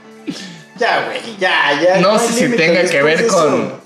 ya, 0.78 1.06
güey. 1.06 1.38
Ya, 1.38 1.80
ya. 1.82 1.98
No 2.00 2.18
sé 2.18 2.34
si 2.34 2.50
tenga 2.56 2.84
que 2.84 3.04
ver 3.04 3.22
eso- 3.22 3.80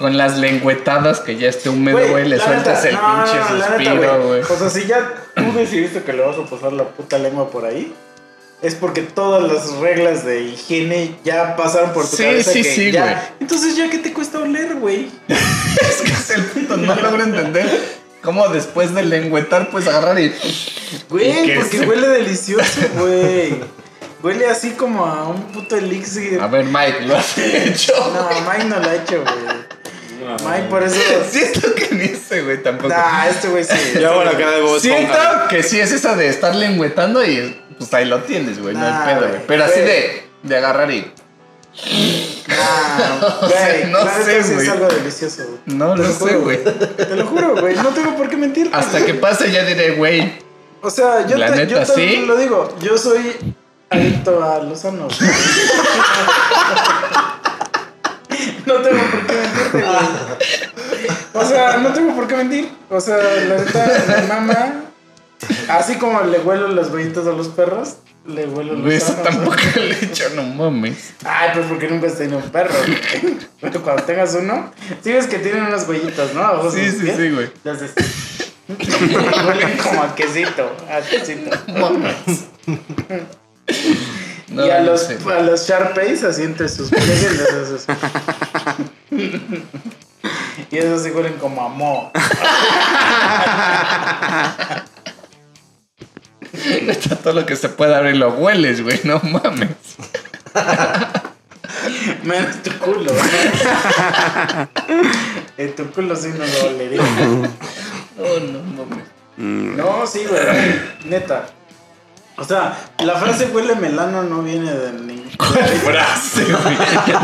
con, 0.00 0.16
las 0.16 0.38
lengüetadas 0.38 1.20
que 1.20 1.36
ya 1.36 1.48
esté 1.48 1.68
húmedo, 1.68 2.08
güey, 2.08 2.28
le 2.28 2.38
sueltas 2.40 2.82
neta, 2.84 2.88
el 2.88 2.94
no, 2.94 3.24
pinche 3.24 3.38
no, 3.38 3.66
suspiro, 3.66 4.26
güey. 4.26 4.40
O 4.42 4.56
sea, 4.58 4.70
si 4.70 4.86
ya 4.86 5.14
tú 5.36 5.52
decidiste 5.54 6.02
que 6.02 6.12
le 6.12 6.22
vas 6.24 6.36
a 6.38 6.44
pasar 6.44 6.72
la 6.72 6.84
puta 6.84 7.18
lengua 7.18 7.50
por 7.50 7.64
ahí, 7.66 7.94
es 8.62 8.74
porque 8.74 9.02
todas 9.02 9.42
las 9.50 9.72
reglas 9.76 10.24
de 10.24 10.42
higiene 10.42 11.16
ya 11.24 11.56
pasaron 11.56 11.92
por 11.92 12.08
tu 12.08 12.16
Sí, 12.16 12.24
cabeza. 12.24 12.52
sí, 12.52 12.62
que 12.62 12.74
sí, 12.74 12.90
ya- 12.92 13.02
güey. 13.04 13.16
Entonces, 13.40 13.76
¿ya 13.76 13.88
qué 13.88 13.98
te 13.98 14.12
cuesta 14.12 14.38
oler, 14.38 14.74
güey? 14.76 15.08
Es 15.28 16.02
que 16.02 16.12
es 16.12 16.30
el 16.30 16.44
punto, 16.44 16.76
no 16.76 16.94
logro 16.94 17.22
entender 17.22 17.66
cómo 18.22 18.48
después 18.48 18.94
de 18.94 19.02
lengüetar 19.04 19.70
puedes 19.70 19.88
agarrar 19.88 20.18
y... 20.20 20.34
Güey, 21.08 21.46
que 21.46 21.54
porque 21.56 21.78
se- 21.78 21.86
huele 21.86 22.08
delicioso, 22.08 22.80
güey. 22.98 23.54
Huele 24.22 24.46
así 24.48 24.72
como 24.72 25.06
a 25.06 25.26
un 25.28 25.40
puto 25.44 25.76
elixir. 25.76 26.38
A 26.40 26.46
ver, 26.46 26.66
Mike, 26.66 27.06
¿lo 27.06 27.16
has 27.16 27.38
hecho? 27.38 27.94
No, 28.12 28.28
Mike 28.50 28.64
no 28.66 28.78
lo 28.78 28.90
ha 28.90 28.94
hecho, 28.96 29.22
güey. 29.22 29.69
Mike, 30.44 30.66
por 30.68 30.82
eso. 30.82 30.96
Siento 31.30 31.74
que 31.74 31.94
ni 31.94 32.04
ese, 32.04 32.42
güey, 32.42 32.62
tampoco. 32.62 32.88
Nah, 32.88 33.26
este 33.28 33.48
güey 33.48 33.64
sí. 33.64 33.98
Ya 34.00 34.12
bueno, 34.12 34.30
acá 34.30 34.50
de 34.50 34.60
vos 34.60 34.82
Siento 34.82 35.18
que 35.48 35.62
sí 35.62 35.80
es 35.80 35.92
esa 35.92 36.16
de 36.16 36.28
estar 36.28 36.54
lengüetando 36.54 37.24
y 37.24 37.60
pues 37.78 37.92
ahí 37.94 38.04
lo 38.04 38.20
tienes, 38.22 38.60
güey, 38.60 38.74
no 38.74 38.84
hay 38.86 39.14
pedo, 39.14 39.28
güey. 39.28 39.40
Pero 39.46 39.64
así 39.64 39.80
de, 39.80 40.24
de 40.42 40.56
agarrar 40.56 40.90
y... 40.90 41.12
Nah, 42.48 43.38
O 43.42 43.48
sea, 43.48 43.68
güey. 43.68 43.90
no 43.90 44.04
la 44.04 44.14
sé, 44.22 44.42
güey. 44.42 44.66
es 44.66 44.68
algo 44.68 44.88
delicioso, 44.88 45.42
güey. 45.46 45.60
No 45.78 45.96
lo 45.96 46.02
lo 46.02 46.12
sé, 46.12 46.36
güey. 46.36 46.62
Te 46.62 47.16
lo 47.16 47.26
juro, 47.26 47.56
güey. 47.56 47.76
No 47.76 47.88
tengo 47.90 48.16
por 48.16 48.28
qué 48.28 48.36
mentir. 48.36 48.70
Hasta 48.72 49.04
que 49.04 49.14
pase 49.14 49.50
ya 49.50 49.64
diré, 49.64 49.92
güey, 49.92 50.40
O 50.82 50.90
sea, 50.90 51.26
yo, 51.26 51.38
La 51.38 51.46
te, 51.46 51.56
neta, 51.56 51.70
yo 51.70 51.78
te 51.80 51.94
¿sí? 51.94 52.24
lo 52.26 52.36
digo. 52.36 52.76
Yo 52.80 52.98
soy 52.98 53.36
adicto 53.88 54.42
a 54.44 54.58
los 54.62 54.80
sanos. 54.80 55.18
no 58.66 58.74
tengo 58.76 59.00
por 59.10 59.26
qué 59.26 59.32
mentirte, 59.34 59.82
güey. 59.82 61.08
O 61.34 61.44
sea, 61.44 61.76
no 61.78 61.92
tengo 61.92 62.14
por 62.14 62.26
qué 62.26 62.36
mentir. 62.36 62.68
O 62.88 63.00
sea, 63.00 63.16
la 63.16 63.56
neta, 63.56 64.20
mi 64.22 64.26
mamá, 64.28 64.74
así 65.68 65.94
como 65.96 66.20
le 66.22 66.38
huelo 66.38 66.68
los 66.68 66.90
huellitos 66.90 67.26
a 67.26 67.30
los 67.32 67.48
perros, 67.48 67.96
le 68.26 68.44
huelo 68.46 68.74
los 68.74 68.92
eso 68.92 69.12
tampoco 69.14 69.56
le 69.76 69.92
he 69.92 70.04
hecho, 70.04 70.24
no 70.34 70.42
mames. 70.42 71.14
Ay, 71.24 71.50
pues 71.54 71.66
porque 71.66 71.88
nunca 71.88 72.06
has 72.08 72.18
tenido 72.18 72.38
un 72.38 72.50
perro. 72.50 72.74
güey. 72.86 73.38
Pero 73.60 73.82
cuando 73.82 74.02
tengas 74.02 74.34
uno, 74.34 74.72
sí 75.02 75.12
ves 75.12 75.26
que 75.26 75.38
tienen 75.38 75.64
unas 75.64 75.88
huellitas, 75.88 76.34
¿no? 76.34 76.62
De 76.64 76.70
Sí, 76.70 76.90
sí, 76.98 77.04
pies. 77.04 77.16
sí, 77.16 77.30
güey. 77.30 77.50
Las 77.64 77.80
de- 77.80 77.90
Huelen 79.46 79.76
como 79.78 80.02
a 80.04 80.14
quesito, 80.14 80.70
a 80.88 81.00
quesito. 81.00 81.50
Mames. 81.72 82.44
No, 84.50 84.66
y 84.66 84.70
a 84.70 84.80
no 84.80 84.86
los, 84.86 85.02
sé, 85.02 85.18
a 85.32 85.40
los 85.42 85.66
Sharpies 85.66 86.24
así 86.24 86.42
entre 86.42 86.68
sus 86.68 86.90
pliegues 86.90 87.40
haces. 87.40 87.86
Y 90.70 90.78
esos 90.78 91.02
sí 91.02 91.10
huelen 91.10 91.34
como 91.38 91.62
a 91.62 91.68
mo. 91.68 92.12
Está 96.52 97.16
todo 97.16 97.32
lo 97.32 97.44
que 97.46 97.56
se 97.56 97.68
puede 97.68 97.94
abrir 97.94 98.16
lo 98.16 98.30
hueles, 98.34 98.82
güey, 98.82 99.00
no 99.04 99.20
mames. 99.20 99.70
Menos 102.22 102.62
tu 102.62 102.70
culo. 102.78 103.12
¿no? 103.12 103.20
En 105.56 105.74
tu 105.74 105.90
culo 105.90 106.14
sí 106.14 106.28
no 106.28 106.44
lo 106.44 106.68
olería. 106.68 107.00
Oh, 108.18 108.38
no 108.40 108.62
mames. 108.62 109.06
No, 109.76 110.06
sí, 110.06 110.24
güey. 110.28 110.42
Neta. 111.04 111.46
O 112.40 112.44
sea, 112.44 112.76
la 113.04 113.16
frase 113.16 113.46
huele 113.52 113.74
melano 113.76 114.22
no 114.22 114.42
viene 114.42 114.72
de 114.72 114.92
ningún. 114.92 115.30
¿Cuál 115.36 115.64
frase, 115.68 116.44
güey? 116.44 116.76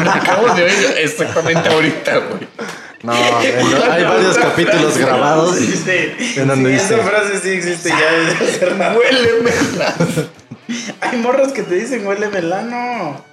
La 0.04 0.14
acabo 0.14 0.48
de 0.54 0.62
oír 0.64 0.94
exactamente 0.98 1.68
ahorita, 1.68 2.16
güey. 2.18 2.48
No, 3.02 3.12
hay 3.12 4.04
varios 4.04 4.36
capítulos 4.36 4.96
grabados. 4.98 5.56
Sí, 5.56 5.72
sí. 6.18 6.38
en 6.40 6.48
donde 6.48 6.70
Sí, 6.78 6.82
dice- 6.82 6.94
Esa 7.00 7.04
frase 7.08 7.40
sí 7.40 7.48
existe 7.50 7.88
ya 7.88 8.12
desde 8.12 8.44
hace 8.46 8.66
rato. 8.74 8.98
Huele 8.98 9.32
melano. 9.42 10.28
Hay 11.00 11.18
morros 11.18 11.52
que 11.52 11.62
te 11.62 11.74
dicen 11.76 12.06
huele 12.06 12.28
melano. 12.28 13.24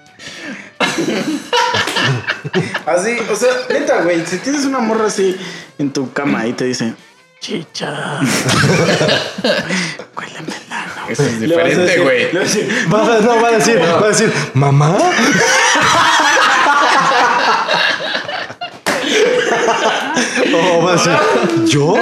Así, 2.86 3.18
o 3.32 3.36
sea, 3.36 3.50
neta, 3.70 4.02
güey, 4.04 4.26
si 4.26 4.38
tienes 4.38 4.66
una 4.66 4.80
morra 4.80 5.08
así 5.08 5.36
en 5.80 5.92
tu 5.92 6.12
cama 6.14 6.46
y 6.48 6.54
te 6.54 6.66
dicen, 6.66 6.96
chicha, 7.40 8.20
huele 10.18 10.40
melano. 10.42 10.73
Eso 11.10 11.24
es 11.24 11.40
diferente, 11.40 12.00
güey. 12.00 12.26
a 12.36 12.40
decir, 12.40 12.88
no, 12.88 12.98
va 13.42 13.48
a 13.48 13.52
decir, 13.52 13.80
va 13.82 14.06
a 14.06 14.08
decir, 14.08 14.32
mamá. 14.54 14.98
O 20.56 20.84
va 20.84 20.92
a 20.92 20.96
decir, 20.96 21.12
¿yo? 21.66 21.96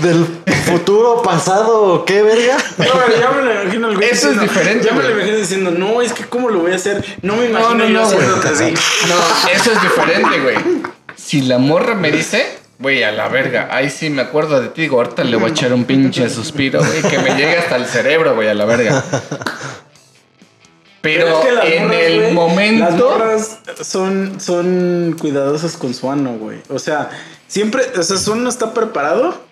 ¿Del 0.00 0.26
futuro 0.64 1.22
pasado? 1.22 2.04
¿Qué 2.04 2.22
verga? 2.22 2.56
No, 2.78 2.84
pero 3.06 3.18
ya 3.20 3.30
me 3.30 3.42
lo 3.42 3.62
imagino 3.62 3.88
el 3.88 3.96
güey 3.96 4.08
Eso 4.10 4.30
es 4.30 4.40
diferente, 4.40 4.86
Ya 4.86 4.92
me 4.94 5.02
lo 5.02 5.10
imagino 5.10 5.36
diciendo, 5.36 5.70
no, 5.70 6.00
es 6.02 6.12
que 6.12 6.24
¿cómo 6.24 6.50
lo 6.50 6.60
voy 6.60 6.72
a 6.72 6.76
hacer? 6.76 7.04
No 7.22 7.36
me 7.36 7.48
No, 7.48 7.60
imagino 7.60 7.74
no, 7.74 7.86
yo 7.86 7.92
no, 8.00 8.04
güey. 8.06 8.16
haciéndote 8.18 8.48
así. 8.48 8.74
No, 9.08 9.50
eso 9.52 9.72
es 9.72 9.82
diferente, 9.82 10.40
güey. 10.40 10.56
Si 11.16 11.42
la 11.42 11.58
morra 11.58 11.94
me 11.94 12.10
dice, 12.12 12.58
güey, 12.78 13.02
a 13.02 13.12
la 13.12 13.28
verga, 13.28 13.68
ahí 13.70 13.90
sí 13.90 14.10
me 14.10 14.22
acuerdo 14.22 14.60
de 14.60 14.68
ti, 14.68 14.82
digo, 14.82 14.98
ahorita 14.98 15.24
le 15.24 15.36
voy 15.36 15.50
a 15.50 15.52
echar 15.52 15.72
un 15.72 15.84
pinche 15.84 16.28
suspiro, 16.28 16.80
güey, 16.84 17.02
que 17.02 17.18
me 17.18 17.30
llegue 17.30 17.56
hasta 17.58 17.76
el 17.76 17.86
cerebro, 17.86 18.34
güey, 18.34 18.48
a 18.48 18.54
la 18.54 18.64
verga. 18.64 19.04
Pero, 21.00 21.38
es 21.38 21.46
que 21.46 21.52
las 21.52 21.64
en 21.66 21.84
morras, 21.84 22.00
el 22.00 22.20
Las 22.22 22.32
momento... 22.32 23.10
morras 23.10 23.58
son, 23.80 24.40
son 24.40 25.16
cuidadosas 25.20 25.76
con 25.76 25.94
su 25.94 26.10
ano, 26.10 26.36
güey. 26.36 26.62
O 26.68 26.80
sea, 26.80 27.10
siempre, 27.46 27.82
o 27.96 28.02
sea, 28.02 28.16
su 28.16 28.32
ano 28.32 28.48
está 28.48 28.74
preparado, 28.74 29.45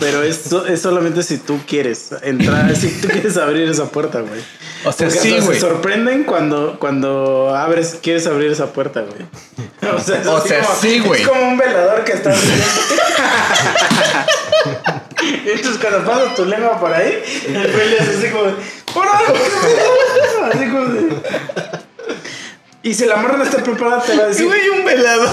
pero 0.00 0.22
es, 0.22 0.50
es 0.68 0.80
solamente 0.82 1.22
si 1.22 1.38
tú 1.38 1.58
quieres 1.66 2.10
entrar, 2.22 2.74
si 2.80 2.88
tú 3.00 3.08
quieres 3.08 3.36
abrir 3.36 3.68
esa 3.68 3.86
puerta, 3.90 4.20
güey. 4.20 4.40
O 4.84 4.92
sea, 4.92 5.08
Porque 5.08 5.20
sí, 5.20 5.38
güey. 5.40 5.54
Se 5.58 5.66
sorprenden 5.66 6.24
cuando, 6.24 6.78
cuando 6.78 7.54
abres, 7.54 7.98
quieres 8.02 8.26
abrir 8.26 8.50
esa 8.52 8.72
puerta, 8.72 9.00
güey. 9.02 9.26
O 9.94 10.00
sea, 10.00 10.20
O 10.32 10.40
sea, 10.40 10.62
como- 10.62 10.74
sí, 10.80 10.98
güey. 11.00 11.22
Es 11.22 11.28
como 11.28 11.48
un 11.48 11.56
velador 11.58 12.02
que 12.04 12.12
está. 12.12 12.32
Entonces, 15.46 15.78
cuando 15.80 16.04
pasas 16.04 16.34
tu 16.34 16.44
lengua 16.44 16.78
por 16.78 16.92
ahí, 16.92 17.22
el 17.46 17.72
güey 17.72 17.90
le 17.90 18.00
hace 18.00 18.10
así 18.18 18.28
como. 18.30 18.50
Así 20.50 20.64
como 20.70 20.84
de- 20.86 21.16
Y 22.82 22.94
si 22.94 23.04
la 23.06 23.16
morra 23.16 23.36
no 23.36 23.44
está 23.44 23.62
preparada, 23.62 24.02
te 24.02 24.16
va 24.16 24.24
a 24.24 24.26
decir. 24.28 24.46
Güey, 24.46 24.68
un 24.70 24.84
velado. 24.84 25.24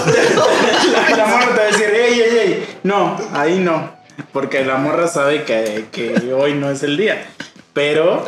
La, 0.92 1.16
la 1.16 1.26
morra 1.26 1.46
te 1.48 1.56
va 1.56 1.62
a 1.62 1.66
decir, 1.66 1.86
ey, 1.90 2.20
ey, 2.20 2.38
ey. 2.38 2.78
No, 2.82 3.16
ahí 3.32 3.58
no. 3.58 3.92
Porque 4.32 4.64
la 4.64 4.76
morra 4.76 5.08
sabe 5.08 5.44
que, 5.44 5.86
que 5.92 6.32
hoy 6.32 6.54
no 6.54 6.70
es 6.70 6.82
el 6.82 6.96
día. 6.96 7.26
Pero 7.72 8.24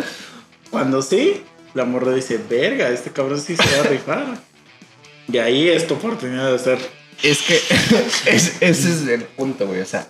cuando 0.71 1.03
sí, 1.03 1.43
la 1.75 1.85
morra 1.85 2.13
dice, 2.13 2.39
verga, 2.49 2.89
este 2.91 3.11
cabrón 3.11 3.41
sí 3.41 3.57
se 3.57 3.77
va 3.77 3.85
a 3.85 3.89
rifar. 3.89 4.25
Y 5.33 5.39
ahí 5.39 5.69
es 5.69 5.87
tu 5.87 5.95
oportunidad 5.95 6.49
de 6.49 6.55
hacer. 6.57 6.79
Es 7.23 7.43
que 7.43 7.57
es- 8.27 8.57
ese 8.61 8.91
es 8.91 9.09
el 9.09 9.25
punto, 9.25 9.67
güey. 9.67 9.81
O 9.81 9.87
sea, 9.87 10.07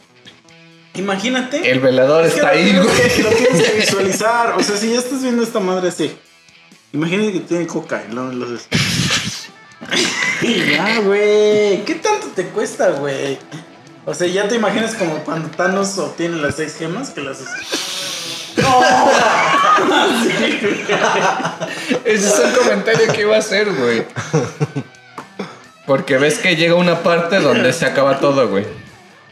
Imagínate. 0.94 1.70
el 1.70 1.80
velador 1.80 2.24
Es 2.24 2.34
está 2.34 2.48
ahí, 2.50 2.72
que- 2.72 2.78
güey. 2.80 3.22
Lo 3.22 3.28
tienes 3.30 3.62
que 3.70 3.76
visualizar. 3.78 4.54
O 4.58 4.62
sea, 4.62 4.76
si 4.76 4.90
ya 4.92 4.98
estás 4.98 5.22
viendo 5.22 5.42
esta 5.42 5.60
madre 5.60 5.88
así. 5.88 6.10
Imagínate 6.92 7.32
que 7.32 7.40
tiene 7.40 7.66
coca 7.66 8.02
y 8.08 8.12
luego 8.14 8.32
lo 8.32 8.46
haces. 8.46 8.68
Y 10.42 10.70
ya, 10.70 11.00
güey. 11.00 11.84
¿Qué 11.84 11.94
tanto 12.02 12.28
te 12.34 12.44
cuesta, 12.46 12.90
güey? 12.90 13.38
O 14.08 14.14
sea, 14.14 14.28
ya 14.28 14.46
te 14.46 14.54
imaginas 14.54 14.94
como 14.94 15.16
cuando 15.24 15.48
Thanos 15.48 15.98
obtiene 15.98 16.36
las 16.36 16.54
seis 16.54 16.76
gemas 16.76 17.10
que 17.10 17.22
las 17.22 17.40
haces. 17.40 18.54
Ese 22.04 22.28
es 22.28 22.38
el 22.38 22.56
comentario 22.56 23.12
que 23.12 23.22
iba 23.22 23.34
a 23.34 23.40
hacer, 23.40 23.74
güey. 23.74 24.06
Porque 25.86 26.18
ves 26.18 26.38
que 26.38 26.54
llega 26.54 26.76
una 26.76 27.02
parte 27.02 27.40
donde 27.40 27.72
se 27.72 27.84
acaba 27.84 28.20
todo, 28.20 28.48
güey. 28.48 28.64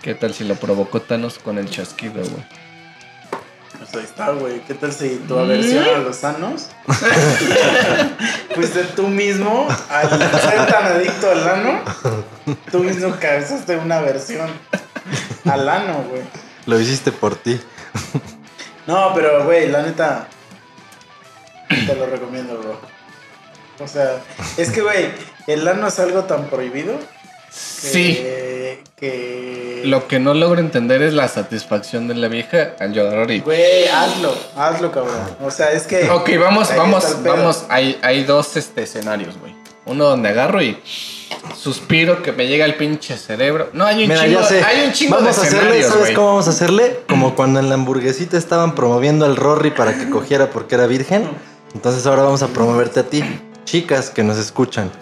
¿Qué 0.03 0.17
tal 0.17 0.35
si 0.35 0.43
lo 0.43 0.57
provocó 0.57 1.01
Thanos 1.01 1.39
con 1.39 1.59
el 1.59 1.71
chasquido, 1.71 2.15
güey? 2.15 2.45
Pues 3.79 3.95
ahí 3.95 4.03
está, 4.03 4.31
güey. 4.31 4.59
¿Qué 4.67 4.75
tal 4.75 4.93
si 4.93 5.23
tu 5.29 5.39
aversión 5.39 5.85
a 5.85 5.99
los 5.99 6.17
sanos? 6.17 6.71
Fuiste 8.55 8.83
tú 8.97 9.07
mismo 9.07 9.69
al 9.89 10.11
ser 10.11 10.67
tan 10.67 10.87
adicto 10.87 11.31
al 11.31 11.49
ano. 11.49 11.81
Tú 12.71 12.81
mismo 12.81 13.15
causaste 13.21 13.77
una 13.77 13.99
aversión 13.99 14.49
al 15.45 15.69
ano, 15.69 16.05
güey. 16.09 16.23
Lo 16.67 16.81
hiciste 16.81 17.13
por 17.13 17.37
ti. 17.37 17.61
No, 18.87 19.13
pero, 19.15 19.45
güey, 19.45 19.69
la 19.69 19.83
neta. 19.83 20.29
Te 21.69 21.95
lo 21.95 22.07
recomiendo, 22.07 22.59
bro. 22.59 22.79
O 23.81 23.89
sea, 23.89 24.23
es 24.57 24.71
que, 24.71 24.83
güey, 24.83 25.11
el 25.47 25.67
ano 25.67 25.89
es 25.89 25.99
algo 25.99 26.25
tan 26.25 26.49
prohibido. 26.49 26.99
Que, 26.99 27.05
Sí. 27.51 28.83
Que. 28.97 29.83
Lo 29.85 30.09
que 30.09 30.19
no 30.19 30.35
logro 30.35 30.61
entender 30.61 31.03
es 31.03 31.13
la 31.13 31.29
satisfacción 31.29 32.09
de 32.09 32.15
la 32.15 32.29
vieja 32.29 32.73
al 32.79 32.93
llorar 32.93 33.31
y... 33.31 33.41
Güey, 33.41 33.87
hazlo. 33.89 34.35
Hazlo, 34.57 34.91
cabrón. 34.91 35.37
O 35.43 35.51
sea, 35.51 35.73
es 35.73 35.87
que. 35.87 36.09
Ok, 36.11 36.31
vamos, 36.39 36.75
vamos, 36.75 37.23
vamos. 37.23 37.65
Hay, 37.69 37.99
hay 38.03 38.25
dos 38.25 38.57
este, 38.57 38.83
escenarios, 38.83 39.39
güey. 39.39 39.54
Uno 39.87 40.05
donde 40.05 40.31
agarro 40.31 40.63
y 40.63 40.79
suspiro 41.57 42.23
que 42.23 42.33
me 42.33 42.47
llega 42.47 42.65
el 42.65 42.75
pinche 42.77 43.17
cerebro. 43.19 43.69
No, 43.73 43.85
hay 43.85 44.03
un 44.03 44.09
Mira, 44.09 44.23
chingo, 44.25 44.41
ya 44.41 44.47
sé. 44.47 44.65
hay 44.65 44.87
un 44.87 44.93
chingo 44.93 45.17
vamos 45.17 45.37
de 45.37 45.43
a 45.43 45.45
hacerle, 45.45 45.83
¿sabes 45.83 46.11
cómo 46.13 46.29
vamos 46.29 46.47
a 46.47 46.51
hacerle? 46.51 47.01
Como 47.09 47.35
cuando 47.35 47.61
en 47.61 47.69
la 47.69 47.75
hamburguesita 47.75 48.39
estaban 48.39 48.75
promoviendo 48.75 49.27
al 49.27 49.37
Rory 49.37 49.71
para 49.71 49.95
que 49.97 50.09
cogiera 50.09 50.51
porque 50.51 50.75
era 50.77 50.87
virgen. 50.87 51.29
Entonces 51.75 52.07
ahora 52.07 52.23
vamos 52.23 52.43
a 52.43 52.49
promoverte 52.49 53.01
a 53.01 53.03
ti. 53.05 53.23
Chicas 53.65 54.11
que 54.11 54.23
nos 54.23 54.39
escuchan. 54.39 54.91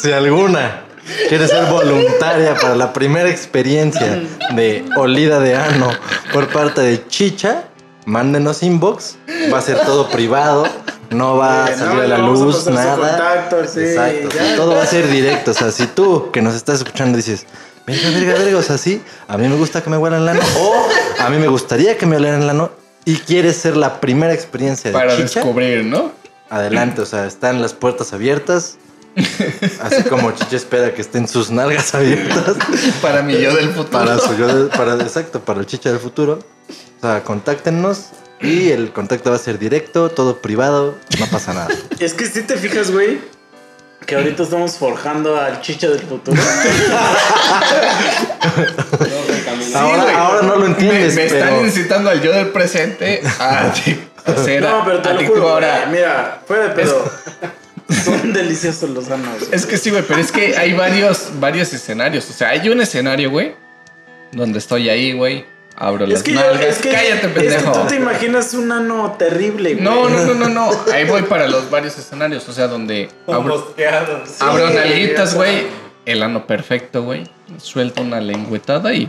Si 0.00 0.12
alguna 0.12 0.82
quiere 1.28 1.46
ser 1.48 1.66
voluntaria 1.66 2.54
para 2.54 2.76
la 2.76 2.92
primera 2.92 3.28
experiencia 3.28 4.22
de 4.54 4.84
olida 4.96 5.40
de 5.40 5.56
ano 5.56 5.90
por 6.32 6.48
parte 6.48 6.80
de 6.80 7.06
Chicha, 7.08 7.64
mándenos 8.06 8.62
inbox. 8.62 9.16
Va 9.52 9.58
a 9.58 9.62
ser 9.62 9.80
todo 9.80 10.08
privado. 10.08 10.66
No 11.10 11.36
va 11.36 11.64
a 11.66 11.76
salir 11.76 11.94
no, 11.94 12.00
a 12.02 12.06
la 12.06 12.16
a 12.16 12.18
luz, 12.20 12.64
su 12.64 12.70
nada. 12.70 12.96
contacto, 12.96 13.68
sí, 13.68 13.80
Exacto. 13.80 14.28
ya. 14.34 14.56
Todo 14.56 14.74
va 14.74 14.82
a 14.82 14.86
ser 14.86 15.06
directo. 15.10 15.50
O 15.50 15.54
sea, 15.54 15.70
si 15.70 15.86
tú 15.86 16.30
que 16.32 16.40
nos 16.40 16.54
estás 16.54 16.78
escuchando 16.78 17.18
dices, 17.18 17.44
verga, 17.86 18.08
verga, 18.10 18.34
verga, 18.38 18.58
o 18.58 18.62
sea, 18.62 18.78
sí, 18.78 19.02
a 19.28 19.36
mí 19.36 19.46
me 19.46 19.56
gusta 19.56 19.82
que 19.82 19.90
me 19.90 19.98
huelan 19.98 20.22
el 20.22 20.28
ano, 20.30 20.40
o 20.58 20.86
a 21.20 21.28
mí 21.28 21.36
me 21.36 21.48
gustaría 21.48 21.98
que 21.98 22.06
me 22.06 22.16
olieran 22.16 22.40
el 22.42 22.48
ano, 22.48 22.70
y 23.04 23.16
quieres 23.16 23.56
ser 23.56 23.76
la 23.76 24.00
primera 24.00 24.32
experiencia 24.32 24.90
de 24.90 24.96
Para 24.96 25.10
Chicha, 25.14 25.40
descubrir, 25.40 25.84
¿no? 25.84 26.12
adelante, 26.48 27.02
o 27.02 27.06
sea, 27.06 27.26
están 27.26 27.60
las 27.60 27.74
puertas 27.74 28.14
abiertas. 28.14 28.76
Así 29.82 30.02
como 30.04 30.30
Chicha 30.32 30.56
espera 30.56 30.94
que 30.94 31.02
estén 31.02 31.28
sus 31.28 31.50
nalgas 31.50 31.94
abiertas 31.94 32.56
Para 33.02 33.22
mi 33.22 33.38
yo 33.40 33.54
del 33.54 33.68
futuro. 33.70 33.90
para 33.90 34.18
su 34.18 34.36
yo 34.36 34.46
de- 34.64 34.76
para 34.76 34.94
exacto, 34.94 35.40
para 35.40 35.60
el 35.60 35.66
Chicha 35.66 35.90
del 35.90 35.98
futuro. 35.98 36.38
O 37.00 37.06
sea, 37.06 37.22
contáctenos 37.24 38.06
y 38.40 38.70
el 38.70 38.92
contacto 38.92 39.30
va 39.30 39.36
a 39.36 39.38
ser 39.38 39.58
directo, 39.58 40.08
todo 40.10 40.38
privado, 40.40 40.96
no 41.18 41.26
pasa 41.26 41.52
nada. 41.52 41.68
Es 41.98 42.14
que 42.14 42.26
si 42.26 42.42
te 42.42 42.56
fijas, 42.56 42.90
güey, 42.90 43.18
que 44.06 44.14
ahorita 44.16 44.42
estamos 44.44 44.76
forjando 44.78 45.38
al 45.40 45.60
chicha 45.60 45.88
del 45.88 46.00
futuro. 46.00 46.40
ahora, 49.74 50.02
güey. 50.02 50.14
ahora 50.14 50.42
no 50.42 50.54
lo 50.56 50.60
Me, 50.60 50.66
entiendes, 50.66 51.14
me 51.14 51.26
están 51.26 51.48
pero 51.50 51.64
incitando 51.66 52.10
al 52.10 52.20
yo 52.20 52.32
del 52.32 52.48
presente 52.48 53.22
a 53.38 53.66
hacer 54.26 54.62
no, 54.62 54.82
pero 54.84 55.02
te 55.02 55.08
a 55.08 55.12
lo 55.14 55.26
juro, 55.26 55.48
ahora. 55.50 55.74
ahora. 55.76 55.86
Mira, 55.90 56.42
fuera 56.46 56.64
de 56.64 56.70
pedo. 56.70 57.04
Son 58.04 58.32
deliciosos 58.32 58.90
los 58.90 59.10
anos. 59.10 59.38
güey. 59.40 59.50
Es 59.52 59.66
que 59.66 59.76
sí, 59.78 59.90
güey, 59.90 60.02
pero 60.06 60.20
es 60.20 60.32
que 60.32 60.56
hay 60.56 60.72
varios, 60.72 61.28
varios 61.40 61.72
escenarios. 61.72 62.28
O 62.30 62.32
sea, 62.32 62.50
hay 62.50 62.68
un 62.68 62.80
escenario, 62.80 63.30
güey, 63.30 63.54
donde 64.32 64.58
estoy 64.58 64.88
ahí, 64.88 65.12
güey. 65.12 65.44
Abro 65.74 66.04
Es 66.04 66.10
las 66.10 66.22
que, 66.22 66.32
yo- 66.34 66.40
nalgas. 66.40 66.66
es 66.66 66.78
que, 66.78 66.90
Cállate, 66.90 67.14
es 67.14 67.20
que 67.20 67.28
pendejo. 67.40 67.72
tú 67.72 67.86
te 67.88 67.96
imaginas 67.96 68.52
un 68.54 68.70
ano 68.72 69.16
terrible, 69.18 69.72
güey. 69.72 69.82
No, 69.82 70.08
no, 70.10 70.22
no, 70.26 70.34
no, 70.34 70.48
no. 70.48 70.70
Ahí 70.92 71.04
voy 71.06 71.22
para 71.22 71.48
los 71.48 71.70
varios 71.70 71.98
escenarios. 71.98 72.46
O 72.48 72.52
sea, 72.52 72.68
donde 72.68 73.08
abro, 73.26 73.74
abro 74.40 74.68
Sí, 74.68 74.74
nalguitas, 74.74 75.34
güey. 75.34 75.66
El 76.04 76.22
ano 76.22 76.46
perfecto, 76.46 77.02
güey. 77.04 77.24
Suelto 77.58 78.02
una 78.02 78.20
lengüetada 78.20 78.92
y. 78.92 79.08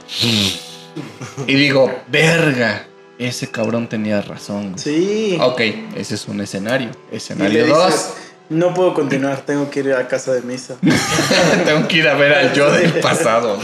Y 1.48 1.56
digo, 1.56 1.94
verga. 2.08 2.86
Ese 3.20 3.50
cabrón 3.52 3.88
tenía 3.88 4.22
razón. 4.22 4.72
güey". 4.74 4.80
Sí. 4.80 5.38
Ok, 5.42 5.62
ese 5.96 6.16
es 6.16 6.28
un 6.28 6.42
escenario. 6.42 6.90
Escenario 7.12 7.66
dices, 7.66 7.78
2. 7.78 8.10
No 8.50 8.74
puedo 8.74 8.94
continuar, 8.94 9.42
tengo 9.42 9.70
que 9.70 9.80
ir 9.80 9.94
a 9.94 10.08
casa 10.08 10.34
de 10.34 10.42
misa. 10.42 10.76
Tengo 11.66 11.88
que 11.88 11.98
ir 11.98 12.08
a 12.08 12.14
ver 12.14 12.34
al 12.34 12.54
yo 12.54 12.72
del 12.72 12.92
pasado. 13.00 13.58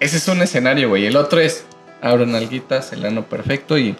Ese 0.00 0.16
es 0.16 0.26
un 0.28 0.42
escenario, 0.42 0.88
güey. 0.88 1.06
El 1.06 1.16
otro 1.16 1.38
es 1.40 1.64
abro 2.00 2.26
nalguitas, 2.26 2.92
el 2.92 3.04
ano 3.06 3.24
perfecto 3.24 3.78
y. 3.78 3.96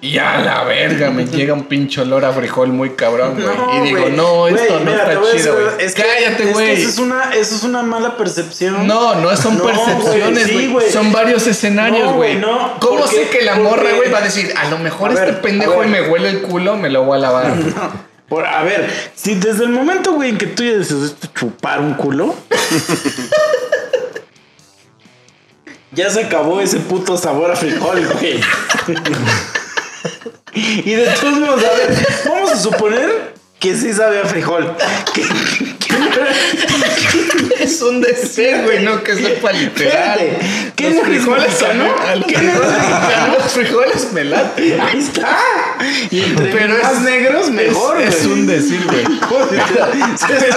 Y 0.00 0.18
a 0.18 0.40
la 0.40 0.64
verga, 0.64 1.10
me 1.12 1.24
llega 1.26 1.54
un 1.54 1.62
pinche 1.66 2.00
olor 2.00 2.24
a 2.24 2.32
frijol 2.32 2.70
muy 2.70 2.90
cabrón, 2.96 3.34
güey. 3.34 3.46
No, 3.56 3.76
y 3.76 3.80
digo, 3.86 4.08
no, 4.08 4.48
esto 4.48 4.80
no 4.80 4.90
mira, 4.90 5.12
está 5.12 5.32
chido, 5.36 5.54
güey. 5.54 5.66
es 5.78 5.94
que- 5.94 6.02
Cállate, 6.02 6.42
es 6.42 6.46
que 6.48 6.52
güey. 6.52 6.72
Eso 6.72 6.88
es 6.88 6.98
una, 6.98 7.30
eso 7.34 7.54
es 7.54 7.62
una 7.62 7.82
mala 7.84 8.16
percepción. 8.16 8.84
No, 8.88 9.14
no 9.14 9.36
son 9.36 9.58
No, 9.58 9.64
percepciones, 9.64 10.52
güey, 10.52 10.86
sí, 10.88 10.92
son 10.92 11.12
varios 11.12 11.46
escenarios, 11.46 12.12
güey. 12.14 12.34
no, 12.34 12.80
¿Cómo 12.80 13.06
sé 13.06 13.28
que 13.28 13.42
la 13.42 13.54
morra, 13.54 13.92
güey, 13.94 14.10
va 14.10 14.18
a 14.18 14.22
decir, 14.22 14.52
a 14.56 14.68
lo 14.70 14.78
mejor 14.78 15.10
A 15.10 15.14
este 15.14 15.26
ver, 15.26 15.40
pendejo 15.40 15.84
me 15.84 16.02
huele 16.02 16.30
el 16.30 16.42
culo, 16.42 16.76
me 16.76 16.90
lo 16.90 17.04
voy 17.04 17.18
a 17.18 17.20
lavar? 17.20 17.54
Por, 18.32 18.46
a 18.46 18.62
ver, 18.62 18.88
si 19.14 19.34
desde 19.34 19.64
el 19.64 19.68
momento, 19.68 20.14
güey, 20.14 20.30
en 20.30 20.38
que 20.38 20.46
tú 20.46 20.64
ya 20.64 20.78
decidiste 20.78 21.28
chupar 21.38 21.82
un 21.82 21.92
culo, 21.92 22.34
ya 25.92 26.08
se 26.08 26.24
acabó 26.24 26.62
ese 26.62 26.78
puto 26.78 27.18
sabor 27.18 27.50
a 27.50 27.56
frijol, 27.56 28.06
güey. 28.06 28.40
y 30.54 30.94
de 30.94 31.04
todos 31.20 31.40
modos, 31.40 31.62
a 31.62 31.76
ver, 31.76 32.06
vamos 32.24 32.52
a 32.52 32.56
suponer 32.56 33.34
que 33.60 33.76
sí 33.76 33.92
sabe 33.92 34.20
a 34.20 34.24
frijol. 34.24 34.78
Que, 35.12 35.22
que 35.78 35.98
no 35.98 36.06
era- 36.06 36.28
es 37.60 37.82
un 37.82 38.00
deseo, 38.00 38.62
güey, 38.62 38.82
no 38.82 39.04
que 39.04 39.14
sepa 39.14 39.52
literal. 39.52 40.38
¿qué 40.74 40.90
los 40.90 41.04
frijoles, 41.04 41.54
¿Qué 41.54 41.74
no 41.74 41.94
frijoles, 41.94 43.14
a 43.14 43.28
los 43.28 43.52
frijoles 43.52 44.10
me 44.14 44.24
late. 44.24 44.80
Ahí 44.80 45.00
está. 45.00 45.36
Y 46.10 46.20
entre 46.20 46.46
Pero 46.52 46.74
más 46.82 46.92
es- 46.94 47.00
negros, 47.00 47.50
mejor, 47.50 48.00
es, 48.00 48.24
un 48.26 48.46
decir, 48.46 48.84
güey. 48.86 49.04
Se 49.04 50.48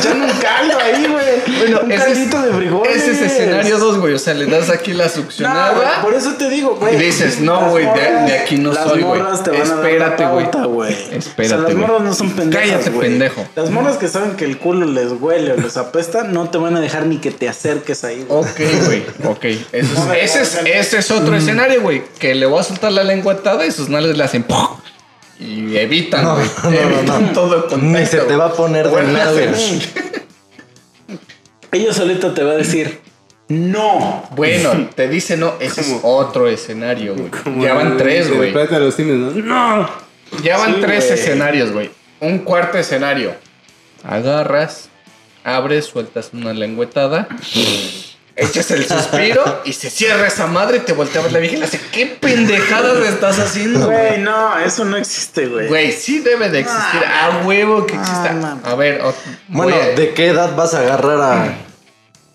echando 0.00 0.26
un 0.26 0.32
caldo 0.40 0.78
ahí, 0.80 1.06
güey. 1.06 1.58
Bueno, 1.58 1.80
un 1.84 1.90
caldito 1.90 2.42
de 2.42 2.52
frijoles. 2.52 2.96
ese 2.96 3.10
es 3.12 3.20
escenario 3.32 3.78
2, 3.78 3.98
güey. 3.98 4.14
O 4.14 4.18
sea, 4.18 4.34
le 4.34 4.46
das 4.46 4.70
aquí 4.70 4.92
la 4.92 5.04
No, 5.06 5.10
succionada. 5.10 6.02
por 6.02 6.14
eso 6.14 6.34
te 6.34 6.48
digo, 6.50 6.76
güey. 6.76 6.94
Y 6.96 6.98
dices, 6.98 7.40
no, 7.40 7.70
güey, 7.70 7.84
de- 7.86 8.38
aquí 8.38 8.56
no 8.56 8.72
las 8.72 8.84
soy, 8.88 9.02
güey. 9.02 9.20
Espérate, 9.62 10.24
güey. 10.26 10.46
Espérate, 11.12 11.42
O 11.42 11.48
sea, 11.48 11.58
las 11.58 11.74
morras 11.74 12.02
no 12.02 12.14
son 12.14 12.30
pendejas, 12.30 12.66
Cállate, 12.82 12.90
pendejo. 12.90 13.46
Las 13.54 13.70
morras 13.70 13.96
que 13.96 14.08
saben 14.08 14.32
que 14.36 14.44
el 14.44 14.58
culo 14.58 14.86
les 14.86 15.12
huele 15.20 15.52
o 15.52 15.56
les 15.56 15.76
apesta, 15.76 16.24
no 16.24 16.48
te 16.50 16.58
van 16.58 16.76
a 16.76 16.80
dejar 16.80 17.06
ni 17.06 17.18
que 17.18 17.30
te 17.30 17.48
acerques 17.48 18.04
ahí, 18.04 18.24
güey. 18.28 18.40
Ok, 18.40 18.60
güey, 18.86 19.02
ok. 19.24 19.44
Eso 19.72 20.04
No, 20.04 20.12
es- 20.12 20.36
ese, 20.36 20.42
es, 20.42 20.58
ese 20.86 20.98
es 20.98 21.10
otro 21.10 21.36
escenario, 21.36 21.80
güey. 21.82 22.02
Que 22.18 22.34
le 22.34 22.46
voy 22.46 22.60
a 22.60 22.62
soltar 22.62 22.92
la 22.92 23.04
lengüetada 23.04 23.64
y 23.66 23.72
sus 23.72 23.88
nalgas 23.88 24.16
le 24.16 24.24
hacen 24.24 24.42
¡pum! 24.42 24.65
Y 25.38 25.76
evitan, 25.76 26.24
No, 26.24 26.34
güey. 26.36 26.46
no, 26.64 26.70
no, 26.70 26.96
evitan 26.96 27.26
no. 27.26 27.32
todo 27.32 27.54
el 27.56 27.60
contacto. 27.62 27.84
Ni 27.84 28.06
se 28.06 28.18
te 28.18 28.36
va 28.36 28.46
a 28.46 28.52
poner 28.52 28.88
de 28.88 29.20
hacer- 29.20 29.54
Ella 31.72 31.92
solita 31.92 32.32
te 32.32 32.42
va 32.42 32.52
a 32.52 32.56
decir, 32.56 33.00
no. 33.48 34.24
Bueno, 34.34 34.88
te 34.94 35.08
dice 35.08 35.36
no, 35.36 35.54
ese 35.60 35.80
es 35.82 35.96
otro 36.02 36.48
escenario, 36.48 37.14
güey. 37.14 37.30
Ya 37.62 37.74
van 37.74 37.96
tres, 37.96 38.34
güey. 38.34 38.52
¿no? 38.52 39.30
¡No! 39.30 39.90
Ya 40.42 40.56
van 40.58 40.74
Sí, 40.76 40.80
tres 40.80 41.10
escenarios, 41.10 41.70
güey. 41.72 41.90
Un 42.20 42.38
cuarto 42.40 42.78
escenario. 42.78 43.34
Agarras, 44.02 44.88
abres, 45.44 45.84
sueltas 45.86 46.30
una 46.32 46.52
lengüetada, 46.52 47.28
echas 48.36 48.70
el 48.70 48.86
suspiro 48.86 49.62
y 49.64 49.72
se 49.72 49.88
cierra 49.90 50.26
esa 50.26 50.46
madre 50.46 50.76
y 50.78 50.80
te 50.80 50.92
voltea 50.92 51.20
a 51.20 51.24
ver 51.24 51.32
la 51.32 51.38
vieja 51.38 51.56
y 51.56 51.58
le 51.60 51.64
hace, 51.64 51.80
¿qué 51.90 52.06
pendejadas 52.06 52.98
le 52.98 53.08
estás 53.08 53.38
haciendo, 53.38 53.86
Güey, 53.86 54.18
no, 54.18 54.58
eso 54.58 54.84
no 54.84 54.96
existe, 54.98 55.46
güey. 55.46 55.68
Güey, 55.68 55.92
sí 55.92 56.20
debe 56.20 56.50
de 56.50 56.60
existir. 56.60 57.00
A 57.04 57.38
huevo 57.46 57.86
que 57.86 57.94
exista. 57.94 58.32
mames. 58.34 58.64
A 58.64 58.74
ver, 58.74 59.00
o- 59.02 59.14
Bueno, 59.48 59.74
a- 59.76 59.86
¿de 59.96 60.12
qué 60.12 60.26
edad 60.28 60.54
vas 60.54 60.74
a 60.74 60.80
agarrar 60.80 61.20
a, 61.20 61.44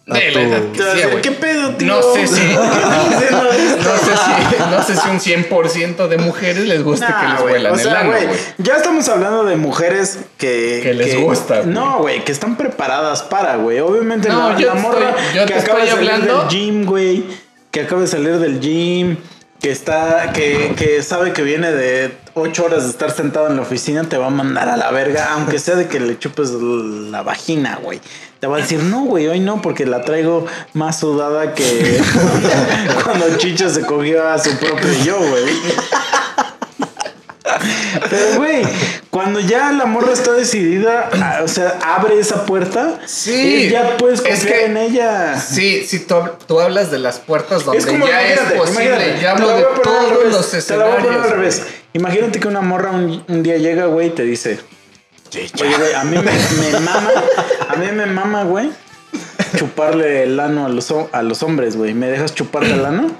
de 0.08 0.32
la 0.32 0.42
edad 0.42 0.62
que 0.74 0.80
sea. 0.80 1.22
¿Qué 1.22 1.32
pedo, 1.32 1.70
tío? 1.76 1.88
No 1.88 2.02
sé 2.02 2.28
si- 2.28 2.42
¿Qué 2.48 2.52
estás 2.52 3.10
diciendo 3.10 3.52
esto? 3.52 3.90
No 3.92 3.98
sé 3.98 4.12
si, 4.18 4.58
no 4.82 4.88
sé 4.88 4.96
si 4.98 5.10
un 5.10 5.20
100% 5.46 6.08
de 6.08 6.18
mujeres 6.18 6.66
les 6.68 6.84
guste 6.84 7.06
que 7.06 7.28
les 7.28 7.42
güey, 7.42 7.54
huelan 7.54 7.74
o 7.74 7.80
el 7.80 7.90
ano. 7.90 8.14
Ya 8.58 8.76
estamos 8.76 9.08
hablando 9.10 9.44
de 9.46 9.56
mujeres 9.56 10.20
que. 10.38 10.80
Que 10.84 10.94
les 10.94 11.16
gusta, 11.20 11.62
güey. 11.62 11.74
No, 11.74 12.00
güey, 12.00 12.24
que 12.26 12.32
están 12.32 12.58
preparadas 12.58 13.24
para, 13.24 13.56
güey. 13.58 13.80
Obviamente 13.80 14.30
No, 14.30 14.50
la, 14.50 14.58
yo 14.58 14.68
la 14.68 14.74
te 14.74 14.80
morra 14.80 15.10
estoy- 15.12 15.36
yo 15.36 15.46
que 15.46 15.54
te 15.54 15.60
acaba 15.60 15.80
de 15.82 15.88
salir 15.92 16.12
hablando- 16.12 16.40
del 16.40 16.48
gym, 16.50 16.86
güey. 16.86 17.24
Que 17.72 17.82
acaba 17.82 18.02
de 18.02 18.08
salir 18.08 18.38
del 18.40 18.60
gym. 18.60 19.18
Que 19.62 19.72
está. 19.72 20.34
Que, 20.34 20.74
que 20.76 21.04
sabe 21.04 21.34
que 21.34 21.44
viene 21.44 21.72
de 21.72 22.12
ocho 22.34 22.66
horas 22.66 22.84
de 22.84 22.90
estar 22.90 23.12
sentado 23.12 23.48
en 23.48 23.56
la 23.56 23.62
oficina. 23.62 24.04
Te 24.10 24.18
va 24.18 24.28
a 24.28 24.30
mandar 24.32 24.68
a 24.70 24.76
la 24.78 24.90
verga. 24.92 25.30
Aunque 25.34 25.60
sea 25.60 25.76
de 25.76 25.88
que 25.88 26.00
le 26.00 26.18
chupes 26.18 26.50
la 26.52 27.22
vagina, 27.22 27.80
güey. 27.82 28.02
Te 28.42 28.48
va 28.48 28.58
a 28.58 28.60
decir, 28.62 28.82
no, 28.82 29.04
güey, 29.06 29.28
hoy 29.28 29.40
no, 29.40 29.62
porque 29.62 29.86
la 29.86 30.02
traigo 30.02 30.46
más 30.74 31.00
sudada 31.00 31.54
que 31.54 32.02
cuando 33.04 33.38
Chicho 33.38 33.70
se 33.70 33.82
cogió 33.86 34.28
a 34.28 34.38
su 34.40 34.58
propio 34.58 34.92
yo, 35.06 35.18
güey. 35.20 35.44
Pero, 38.10 38.36
güey, 38.38 38.64
cuando 39.10 39.40
ya 39.40 39.72
la 39.72 39.86
morra 39.86 40.14
está 40.14 40.32
decidida, 40.32 41.10
a- 41.22 41.44
o 41.44 41.48
sea, 41.48 41.78
abre 41.84 42.18
esa 42.20 42.46
puerta, 42.46 43.00
Sí, 43.06 43.66
y 43.66 43.70
ya 43.70 43.98
puedes 43.98 44.20
es 44.22 44.28
confiar 44.40 44.58
que- 44.60 44.66
en 44.66 44.78
ella. 44.78 45.40
Sí, 45.40 45.86
sí, 45.88 46.00
tú, 46.00 46.16
tú 46.48 46.60
hablas 46.60 46.90
de 46.92 46.98
las 47.00 47.20
puertas 47.20 47.64
donde 47.66 47.80
Es 47.80 47.86
como, 47.86 48.08
ya 48.08 48.22
es 48.26 48.40
posible. 48.54 49.18
Ya 49.22 49.32
hablo 49.34 49.50
de 49.56 49.64
todos 49.84 50.32
los 50.32 50.66
Te 50.66 50.78
la 50.78 50.86
voy 50.86 50.94
a 50.94 50.96
poner 50.98 51.12
al 51.12 51.18
escenarios. 51.20 51.30
revés. 51.32 51.62
Imagínate 51.94 52.40
que 52.40 52.48
una 52.48 52.62
morra 52.62 52.92
un, 52.92 53.24
un 53.28 53.44
día 53.44 53.58
llega, 53.58 53.86
güey, 53.86 54.08
y 54.08 54.12
te 54.12 54.24
dice, 54.24 54.60
oye, 55.34 55.78
güey, 55.78 55.94
a 55.94 56.04
mí 56.04 56.18
me, 56.18 56.24
me 56.24 56.80
mama, 56.80 57.12
a 57.70 57.76
mí 57.76 57.88
me 57.92 58.06
mama, 58.06 58.44
güey, 58.44 58.72
chuparle 59.58 60.24
el 60.24 60.40
ano 60.40 60.66
a 60.66 60.70
los, 60.70 60.94
a 61.12 61.24
los 61.24 61.44
hombres, 61.44 61.76
güey. 61.76 61.94
¿Me 61.94 62.08
dejas 62.08 62.34
chuparte 62.34 62.74
el 62.74 62.86
ano? 62.86 63.12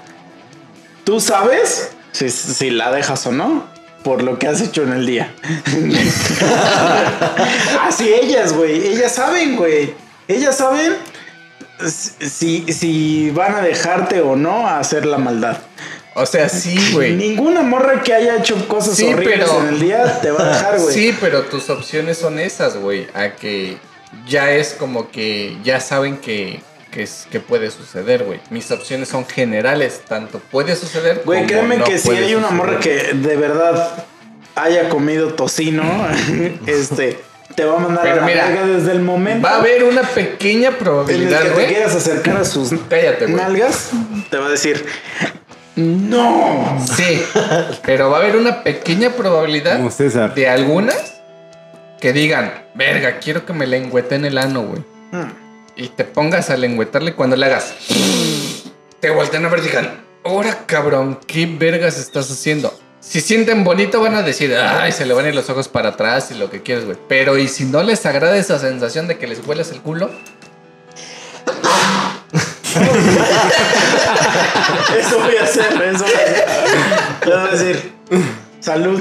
¿Tú 1.04 1.20
sabes 1.20 1.90
si, 2.12 2.30
si 2.30 2.70
la 2.70 2.92
dejas 2.92 3.26
o 3.26 3.32
no? 3.32 3.70
Por 4.02 4.22
lo 4.22 4.38
que 4.38 4.48
has 4.48 4.60
hecho 4.60 4.82
en 4.82 4.92
el 4.92 5.06
día. 5.06 5.32
Así 7.86 8.12
ellas, 8.12 8.52
güey. 8.52 8.88
Ellas 8.88 9.14
saben, 9.14 9.56
güey. 9.56 9.94
Ellas 10.26 10.56
saben 10.56 10.96
si, 11.88 12.72
si 12.72 13.30
van 13.30 13.54
a 13.54 13.62
dejarte 13.62 14.20
o 14.20 14.36
no 14.36 14.66
a 14.66 14.80
hacer 14.80 15.06
la 15.06 15.18
maldad. 15.18 15.58
O 16.14 16.26
sea, 16.26 16.48
sí, 16.48 16.76
güey. 16.92 17.14
Ninguna 17.14 17.62
morra 17.62 18.02
que 18.02 18.12
haya 18.12 18.36
hecho 18.36 18.68
cosas 18.68 18.96
Sí, 18.96 19.06
horribles 19.06 19.48
pero- 19.48 19.60
en 19.62 19.68
el 19.74 19.80
día 19.80 20.20
te 20.20 20.30
va 20.30 20.44
a 20.44 20.48
dejar, 20.50 20.78
güey. 20.80 20.94
Sí, 20.94 21.16
pero 21.20 21.42
tus 21.42 21.70
opciones 21.70 22.18
son 22.18 22.38
esas, 22.38 22.76
güey. 22.76 23.06
A 23.14 23.30
que 23.30 23.78
ya 24.28 24.50
es 24.52 24.74
como 24.78 25.10
que 25.10 25.56
ya 25.64 25.80
saben 25.80 26.18
que, 26.18 26.60
que, 26.90 27.04
es, 27.04 27.26
que 27.30 27.40
puede 27.40 27.70
suceder, 27.70 28.24
güey. 28.24 28.40
Mis 28.50 28.70
opciones 28.70 29.08
son 29.08 29.26
generales. 29.26 30.02
Tanto 30.06 30.38
puede 30.38 30.76
suceder 30.76 31.22
Güey, 31.24 31.40
como 31.40 31.48
créeme 31.48 31.76
no 31.78 31.84
que 31.84 31.96
si 31.98 32.10
hay 32.10 32.34
una 32.34 32.48
suceder. 32.50 32.52
morra 32.66 32.80
que 32.80 33.14
de 33.14 33.36
verdad 33.36 34.04
haya 34.54 34.90
comido 34.90 35.32
tocino, 35.32 35.82
este, 36.66 37.18
te 37.56 37.64
va 37.64 37.76
a 37.76 37.78
mandar 37.78 38.02
Pero 38.04 38.16
a 38.16 38.20
la 38.20 38.26
mira, 38.26 38.66
desde 38.66 38.92
el 38.92 39.00
momento 39.00 39.46
Va 39.48 39.54
a 39.54 39.58
haber 39.60 39.84
una 39.84 40.02
pequeña 40.02 40.68
en 40.68 40.72
el 40.74 40.78
que 40.78 40.84
probabilidad, 40.84 41.42
te 41.42 41.48
güey. 41.50 41.66
quieras 41.68 41.94
acercar 41.94 42.36
a 42.36 42.44
sus 42.44 42.68
Cállate, 42.90 43.24
güey. 43.24 43.36
nalgas, 43.36 43.88
te 44.28 44.36
va 44.36 44.48
a 44.48 44.50
decir, 44.50 44.84
no. 45.76 46.78
Sí, 46.96 47.22
pero 47.84 48.10
va 48.10 48.18
a 48.18 48.20
haber 48.20 48.36
una 48.36 48.62
pequeña 48.62 49.10
probabilidad 49.10 49.76
Como 49.78 49.90
César. 49.90 50.34
de 50.34 50.48
algunas 50.48 51.14
que 52.00 52.12
digan, 52.12 52.52
verga, 52.74 53.18
quiero 53.20 53.46
que 53.46 53.52
me 53.52 53.66
lengüeten 53.66 54.24
el 54.24 54.38
ano, 54.38 54.62
güey. 54.62 54.82
Hmm. 55.12 55.32
Y 55.76 55.88
te 55.88 56.04
pongas 56.04 56.50
a 56.50 56.56
lengüetarle 56.56 57.14
cuando 57.14 57.36
le 57.36 57.46
hagas. 57.46 57.74
Te 59.00 59.10
voltean 59.10 59.46
a 59.46 59.48
ver 59.48 59.60
y 59.60 59.62
digan, 59.62 60.00
ahora 60.24 60.66
cabrón, 60.66 61.18
¿qué 61.26 61.46
vergas 61.46 61.98
estás 61.98 62.30
haciendo? 62.30 62.78
Si 63.00 63.20
sienten 63.20 63.64
bonito 63.64 64.00
van 64.00 64.14
a 64.14 64.22
decir, 64.22 64.54
ay, 64.54 64.92
se 64.92 65.06
le 65.06 65.14
van 65.14 65.24
a 65.24 65.28
ir 65.30 65.34
los 65.34 65.50
ojos 65.50 65.68
para 65.68 65.90
atrás 65.90 66.30
y 66.30 66.34
lo 66.34 66.50
que 66.50 66.62
quieres, 66.62 66.84
güey. 66.84 66.96
Pero 67.08 67.36
y 67.36 67.48
si 67.48 67.64
no 67.64 67.82
les 67.82 68.06
agrada 68.06 68.36
esa 68.36 68.58
sensación 68.58 69.08
de 69.08 69.18
que 69.18 69.26
les 69.26 69.44
huelas 69.46 69.70
el 69.72 69.80
culo, 69.80 70.10
Eso 74.98 75.18
voy 75.20 75.36
a 75.36 75.44
hacer, 75.44 75.82
eso 75.82 76.04
voy 76.04 76.14
a 76.14 76.16
hacer. 76.16 76.46
Le 77.26 77.36
voy 77.36 77.48
a 77.48 77.52
decir, 77.52 77.92
salud. 78.60 79.00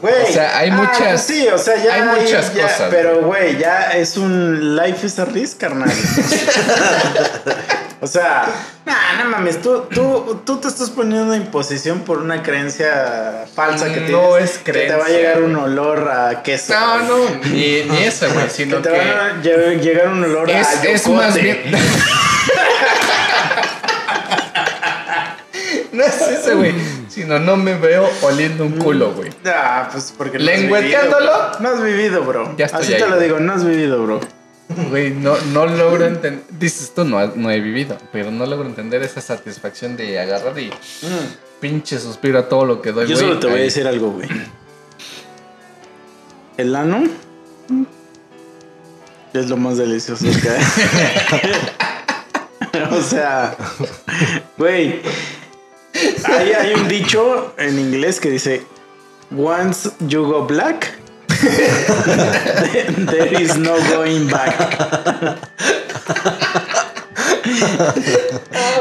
Güey. 0.00 0.30
O 0.30 0.32
sea, 0.32 0.58
hay 0.58 0.70
ah, 0.70 0.74
muchas- 0.74 1.26
Sí, 1.26 1.46
o 1.48 1.58
sea, 1.58 1.82
ya 1.82 1.94
hay 1.94 2.02
muchas 2.02 2.54
ya- 2.54 2.62
cosas, 2.62 2.88
Pero, 2.90 3.22
güey, 3.22 3.56
ya 3.58 3.92
es 3.92 4.16
un 4.16 4.76
life 4.76 5.06
is 5.06 5.18
a 5.18 5.24
risk, 5.24 5.58
carnal. 5.58 5.90
o 8.00 8.06
sea, 8.06 8.46
nah, 8.84 9.22
no 9.24 9.30
mames, 9.30 9.60
tú, 9.62 9.82
tú, 9.92 10.40
tú 10.44 10.58
te 10.58 10.68
estás 10.68 10.90
poniendo 10.90 11.34
en 11.34 11.46
posición 11.50 12.00
por 12.00 12.18
una 12.18 12.42
creencia 12.42 13.46
falsa 13.54 13.92
que 13.92 14.00
No 14.00 14.06
tienes. 14.34 14.50
es 14.52 14.58
Que 14.58 14.72
te 14.72 14.88
va 14.92 14.96
a 14.96 15.04
creencia, 15.04 15.16
llegar 15.16 15.42
un 15.42 15.56
olor 15.56 16.08
a 16.10 16.42
queso. 16.42 16.74
no, 16.74 16.98
no, 17.02 17.16
ni, 17.46 17.82
ni 17.84 18.02
eso, 18.04 18.26
güey, 18.32 18.46
Que 18.46 18.50
sino 18.52 18.76
te 18.78 18.90
que... 18.90 18.98
va 18.98 19.26
a 19.26 19.42
lle- 19.42 19.80
llegar 19.80 20.08
un 20.08 20.24
olor 20.24 20.50
Es, 20.50 20.66
a 20.68 20.84
es 20.84 21.06
más 21.08 21.34
bien. 21.34 21.62
No 25.96 26.04
es 26.04 26.20
eso, 26.20 26.56
güey. 26.56 26.74
Sino 27.08 27.38
no 27.38 27.56
me 27.56 27.74
veo 27.74 28.08
oliendo 28.22 28.64
un 28.64 28.72
culo, 28.72 29.14
güey. 29.14 29.30
Ah, 29.46 29.88
pues 29.90 30.14
porque 30.16 30.38
¿Lengüeteándolo? 30.38 31.58
No 31.60 31.68
has 31.70 31.82
vivido, 31.82 32.22
bro. 32.24 32.54
Ya 32.56 32.66
estoy 32.66 32.82
Así 32.82 32.94
ahí, 32.94 33.00
te 33.00 33.08
lo 33.08 33.18
digo, 33.18 33.40
no 33.40 33.52
has 33.52 33.64
vivido, 33.64 34.02
bro. 34.02 34.20
Güey, 34.90 35.10
no, 35.10 35.36
no 35.52 35.66
logro 35.66 36.06
entender. 36.06 36.42
Dices 36.50 36.92
tú, 36.94 37.04
no, 37.04 37.24
no 37.34 37.50
he 37.50 37.60
vivido, 37.60 37.96
pero 38.12 38.30
no 38.30 38.46
logro 38.46 38.68
entender 38.68 39.02
esa 39.02 39.20
satisfacción 39.20 39.96
de 39.96 40.18
agarrar 40.18 40.58
y 40.58 40.70
pinche 41.60 41.98
suspiro 41.98 42.38
a 42.38 42.48
todo 42.48 42.64
lo 42.64 42.82
que 42.82 42.92
doy. 42.92 43.06
Yo 43.06 43.14
güey. 43.14 43.28
solo 43.28 43.40
te 43.40 43.46
voy 43.46 43.60
a 43.60 43.62
decir 43.62 43.86
algo, 43.86 44.10
güey. 44.10 44.28
El 46.56 46.74
ano 46.74 47.04
es 49.32 49.48
lo 49.48 49.56
más 49.56 49.76
delicioso 49.76 50.24
que 50.24 50.48
hay. 50.48 50.64
o 52.90 53.00
sea, 53.02 53.56
güey. 54.56 55.00
Hay, 56.24 56.52
hay 56.52 56.74
un 56.74 56.88
dicho 56.88 57.54
en 57.58 57.78
inglés 57.78 58.20
que 58.20 58.30
dice: 58.30 58.62
Once 59.36 59.90
you 60.00 60.24
go 60.24 60.46
black, 60.46 60.98
there 63.06 63.42
is 63.42 63.56
no 63.56 63.76
going 63.90 64.28
back. 64.28 65.38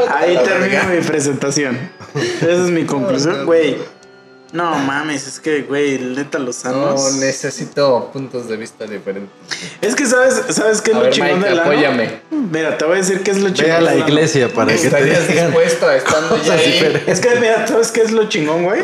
Ahí 0.10 0.38
termina 0.44 0.84
mi 0.84 1.02
presentación. 1.02 1.78
Esa 2.16 2.64
es 2.66 2.72
mi 2.72 2.86
conclusión, 2.86 3.46
güey. 3.46 3.78
No 4.56 4.78
mames, 4.80 5.28
es 5.28 5.40
que, 5.40 5.64
güey, 5.64 6.00
neta, 6.00 6.40
los 6.40 6.64
No, 6.64 6.72
sanos. 6.72 7.16
necesito 7.16 8.10
puntos 8.14 8.48
de 8.48 8.56
vista 8.58 8.86
diferentes. 8.86 9.30
es 9.82 9.96
que, 9.96 10.06
¿sabes, 10.06 10.42
¿sabes 10.50 10.82
qué 10.82 10.92
es 10.92 10.96
A 10.96 11.00
lo 11.00 11.06
ver, 11.06 11.14
chingón 11.14 11.34
Mike, 11.40 11.50
del 11.50 11.60
ano? 11.60 11.72
apóyame. 11.72 12.20
Mira, 12.32 12.78
te 12.78 12.86
voy 12.86 12.94
a 12.96 12.98
decir 13.00 13.22
qué 13.22 13.32
es 13.32 13.40
lo 13.42 13.50
chingón 13.50 13.72
Ve 13.72 13.76
a 13.78 13.82
la 13.82 13.92
del 13.92 14.02
ano. 14.04 14.10
iglesia 14.14 14.48
para 14.54 14.72
que 14.72 14.78
te 14.80 14.86
¿Estarías 14.88 15.28
digan 15.28 15.46
dispuesto 15.48 15.88
a 15.88 15.96
estando 15.98 16.36
ya 16.38 16.42
cosas 16.42 16.60
ahí? 16.62 16.72
diferentes. 16.72 17.08
Es 17.08 17.20
que, 17.20 17.40
mira, 17.40 17.68
¿sabes 17.68 17.92
qué 17.92 18.02
es 18.02 18.12
lo 18.12 18.30
chingón, 18.30 18.64
güey? 18.64 18.82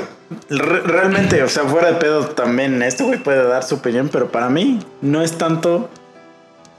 Re- 0.50 0.82
realmente, 0.82 1.42
o 1.44 1.48
sea, 1.50 1.64
fuera 1.64 1.92
de 1.92 2.00
pedo 2.00 2.26
también, 2.28 2.82
este 2.84 3.04
güey 3.04 3.22
puede 3.24 3.44
dar 3.46 3.64
su 3.64 3.76
opinión, 3.76 4.10
pero 4.12 4.32
para 4.32 4.50
mí 4.50 4.80
no 5.02 5.22
es 5.22 5.34
tanto 5.38 5.90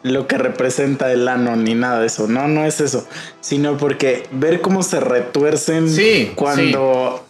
lo 0.02 0.26
que 0.26 0.36
representa 0.36 1.12
el 1.12 1.28
ano 1.28 1.54
ni 1.56 1.74
nada 1.74 2.00
de 2.00 2.06
eso. 2.08 2.26
No, 2.26 2.48
no 2.48 2.64
es 2.64 2.80
eso. 2.80 3.06
Sino 3.40 3.76
porque 3.76 4.26
ver 4.32 4.60
cómo 4.60 4.82
se 4.82 5.00
retuercen 5.00 5.88
Sí, 5.88 6.32
cuando 6.34 7.21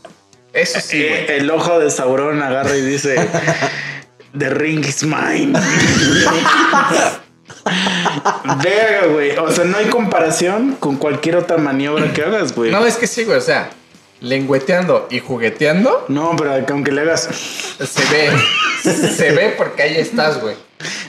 Eso 0.53 0.80
sí, 0.80 1.03
eh, 1.03 1.36
el 1.36 1.50
ojo 1.50 1.78
de 1.78 1.90
Sauron 1.90 2.42
agarra 2.42 2.76
y 2.76 2.82
dice: 2.82 3.16
The 4.38 4.50
ring 4.50 4.84
is 4.84 5.03
mine. 5.03 5.59
Verga, 8.62 9.07
güey. 9.07 9.36
O 9.38 9.50
sea, 9.50 9.64
no 9.64 9.76
hay 9.78 9.86
comparación 9.86 10.76
con 10.78 10.96
cualquier 10.96 11.36
otra 11.36 11.57
maniobra 11.59 12.12
que 12.12 12.22
hagas, 12.22 12.55
güey. 12.55 12.70
No, 12.70 12.84
es 12.86 12.96
que 12.96 13.07
sí, 13.07 13.24
güey. 13.24 13.38
O 13.38 13.42
sea, 13.42 13.70
lengüeteando 14.20 15.09
y 15.11 15.18
jugueteando 15.20 16.07
No, 16.09 16.34
pero 16.36 16.55
aunque 16.68 16.92
le 16.92 17.03
hagas. 17.03 17.22
se 17.22 18.03
ve. 18.11 18.30
se 18.82 19.32
ve 19.32 19.55
porque 19.57 19.82
ahí 19.82 19.96
estás, 19.96 20.40
güey. 20.40 20.57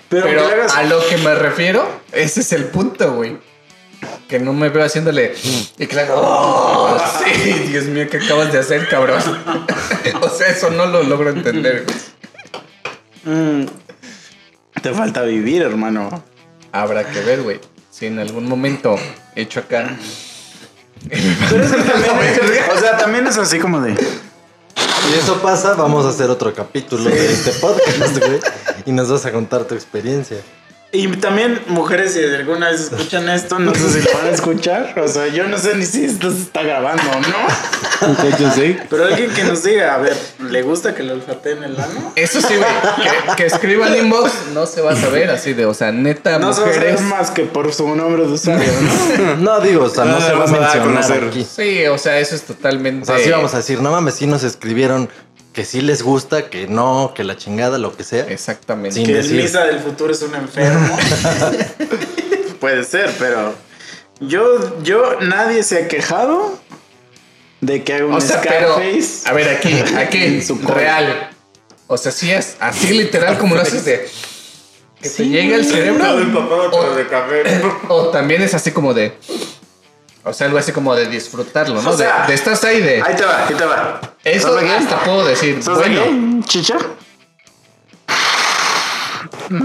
Pero, 0.09 0.25
Pero 0.25 0.71
a 0.71 0.83
lo 0.83 1.05
que 1.07 1.17
me 1.17 1.33
refiero, 1.33 1.87
ese 2.11 2.41
es 2.41 2.51
el 2.53 2.65
punto, 2.65 3.13
güey. 3.13 3.37
Que 4.27 4.39
no 4.39 4.53
me 4.53 4.69
veo 4.69 4.83
haciéndole. 4.85 5.33
Y 5.77 5.95
hago. 5.97 6.13
"Oh, 6.17 6.97
sí, 7.23 7.51
Dios 7.69 7.85
mío, 7.85 8.07
¿qué 8.09 8.17
acabas 8.17 8.51
de 8.51 8.59
hacer, 8.59 8.87
cabrón? 8.89 9.21
o 10.21 10.29
sea, 10.29 10.47
eso 10.47 10.69
no 10.71 10.85
lo 10.85 11.03
logro 11.03 11.29
entender. 11.29 11.85
Mm, 13.25 13.65
te 14.81 14.93
falta 14.93 15.21
vivir, 15.23 15.61
hermano. 15.61 16.23
Habrá 16.71 17.05
que 17.05 17.19
ver, 17.21 17.41
güey. 17.41 17.59
Si 17.91 18.07
en 18.07 18.19
algún 18.19 18.47
momento 18.47 18.95
hecho 19.35 19.59
acá. 19.61 19.95
Pero 21.09 21.63
es 21.63 21.71
que 21.71 21.81
también 21.83 22.33
es- 22.33 22.69
o 22.75 22.79
sea, 22.79 22.97
también 22.97 23.27
es 23.27 23.37
así 23.37 23.59
como 23.59 23.81
de. 23.81 23.95
Si 23.95 25.13
eso 25.19 25.41
pasa, 25.41 25.73
vamos 25.73 26.05
a 26.05 26.09
hacer 26.09 26.29
otro 26.29 26.53
capítulo 26.53 27.09
de 27.09 27.31
este 27.31 27.51
podcast, 27.51 28.17
güey. 28.17 28.39
Y 28.85 28.91
nos 28.91 29.09
vas 29.11 29.25
a 29.25 29.31
contar 29.31 29.65
tu 29.65 29.75
experiencia. 29.75 30.37
Y 30.95 31.07
también, 31.17 31.59
mujeres, 31.69 32.13
si 32.13 32.23
alguna 32.23 32.69
vez 32.69 32.81
escuchan 32.81 33.27
esto, 33.27 33.57
no 33.57 33.73
sé 33.73 33.89
si 33.89 34.07
lo 34.07 34.13
van 34.13 34.27
a 34.27 34.29
escuchar. 34.29 34.93
O 34.99 35.07
sea, 35.07 35.25
yo 35.27 35.47
no 35.47 35.57
sé 35.57 35.75
ni 35.75 35.85
si 35.87 36.05
esto 36.05 36.29
se 36.31 36.43
está 36.43 36.61
grabando 36.61 37.01
o 37.11 37.19
no. 37.19 38.23
De 38.23 38.29
hecho, 38.29 38.51
sí. 38.51 38.77
Pero 38.91 39.05
alguien 39.05 39.31
que 39.31 39.43
nos 39.43 39.63
diga, 39.63 39.95
a 39.95 39.97
ver, 39.97 40.15
¿le 40.51 40.61
gusta 40.61 40.93
que 40.93 41.01
le 41.01 41.13
olfateen 41.13 41.63
el 41.63 41.79
ano? 41.79 42.13
Eso 42.15 42.39
sí, 42.41 42.53
güey. 42.57 42.69
Que, 43.27 43.35
que 43.37 43.45
escriban 43.47 43.95
inbox 43.97 44.31
no 44.53 44.67
se 44.67 44.81
va 44.81 44.91
a 44.91 44.95
saber 44.95 45.31
así 45.31 45.53
de, 45.53 45.65
o 45.65 45.73
sea, 45.73 45.91
neta, 45.91 46.37
No 46.37 46.53
se 46.53 46.61
va 46.61 46.67
a 46.67 46.69
mujeres. 46.69 46.99
saber 46.99 47.09
más 47.17 47.31
que 47.31 47.43
por 47.45 47.73
su 47.73 47.87
nombre 47.95 48.27
de 48.27 48.31
usuario, 48.33 48.71
¿no? 49.17 49.35
No 49.37 49.59
digo, 49.61 49.85
o 49.85 49.89
sea, 49.89 50.05
no 50.05 50.17
Ah, 50.17 50.21
se 50.21 50.33
va 50.33 50.43
a 50.43 50.47
mencionar 50.47 50.79
conocer. 50.83 51.23
aquí. 51.23 51.43
Sí, 51.43 51.87
o 51.87 51.97
sea, 51.97 52.19
eso 52.19 52.35
es 52.35 52.43
totalmente. 52.43 53.01
O 53.01 53.05
sea, 53.15 53.17
sí 53.23 53.31
vamos 53.31 53.51
a 53.55 53.57
decir, 53.57 53.81
no 53.81 53.89
mames, 53.89 54.13
sí 54.13 54.27
nos 54.27 54.43
escribieron 54.43 55.09
que 55.53 55.65
sí 55.65 55.81
les 55.81 56.01
gusta, 56.01 56.49
que 56.49 56.67
no, 56.67 57.13
que 57.15 57.23
la 57.23 57.37
chingada, 57.37 57.77
lo 57.77 57.95
que 57.95 58.03
sea. 58.03 58.25
Exactamente. 58.27 58.95
Sin 58.95 59.05
que 59.05 59.11
el 59.11 59.17
decir. 59.17 59.41
Misa 59.41 59.65
del 59.65 59.79
futuro 59.79 60.11
es 60.11 60.21
un 60.23 60.35
enfermo. 60.35 60.97
Puede 62.59 62.83
ser, 62.83 63.13
pero 63.19 63.53
yo, 64.19 64.81
yo, 64.83 65.19
nadie 65.21 65.63
se 65.63 65.83
ha 65.83 65.87
quejado 65.87 66.57
de 67.61 67.83
que 67.83 67.93
haga 67.93 68.05
un 68.05 68.13
O 68.13 68.21
sea, 68.21 68.41
pero. 68.41 68.75
Scarface. 68.75 69.29
A 69.29 69.33
ver, 69.33 69.49
aquí, 69.49 69.73
aquí, 69.97 70.17
En 70.23 70.43
su 70.43 70.57
real. 70.57 71.29
O 71.87 71.97
sea, 71.97 72.11
sí 72.11 72.31
es 72.31 72.55
así 72.59 72.93
literal 72.93 73.37
como 73.37 73.55
lo 73.55 73.61
haces 73.61 73.85
de. 73.85 74.09
Que 75.01 75.09
te 75.09 75.15
Sí, 75.15 75.29
llegue 75.29 75.55
al 75.55 75.65
cerebro. 75.65 76.03
O, 76.71 76.95
de 76.95 77.07
café. 77.07 77.43
o 77.89 78.07
también 78.07 78.41
es 78.41 78.53
así 78.53 78.71
como 78.71 78.93
de. 78.93 79.13
O 80.25 80.33
sea, 80.33 80.47
algo 80.47 80.57
así 80.57 80.71
como 80.71 80.95
de 80.95 81.07
disfrutarlo, 81.07 81.81
¿no? 81.81 81.89
O 81.89 81.97
sea, 81.97 82.21
de, 82.21 82.27
de 82.27 82.33
estás 82.33 82.63
ahí 82.63 82.81
de. 82.81 83.01
Ahí 83.01 83.15
te 83.15 83.25
va, 83.25 83.45
ahí 83.45 83.53
te 83.53 83.65
va. 83.65 83.99
Esto 84.23 84.57
¿Estás 84.57 84.63
aquí? 84.63 84.83
hasta 84.83 85.03
puedo 85.03 85.25
decir. 85.25 85.57
¿Estás 85.59 85.77
Bueno, 85.77 86.01
aquí, 86.01 86.39
chicha? 86.45 86.77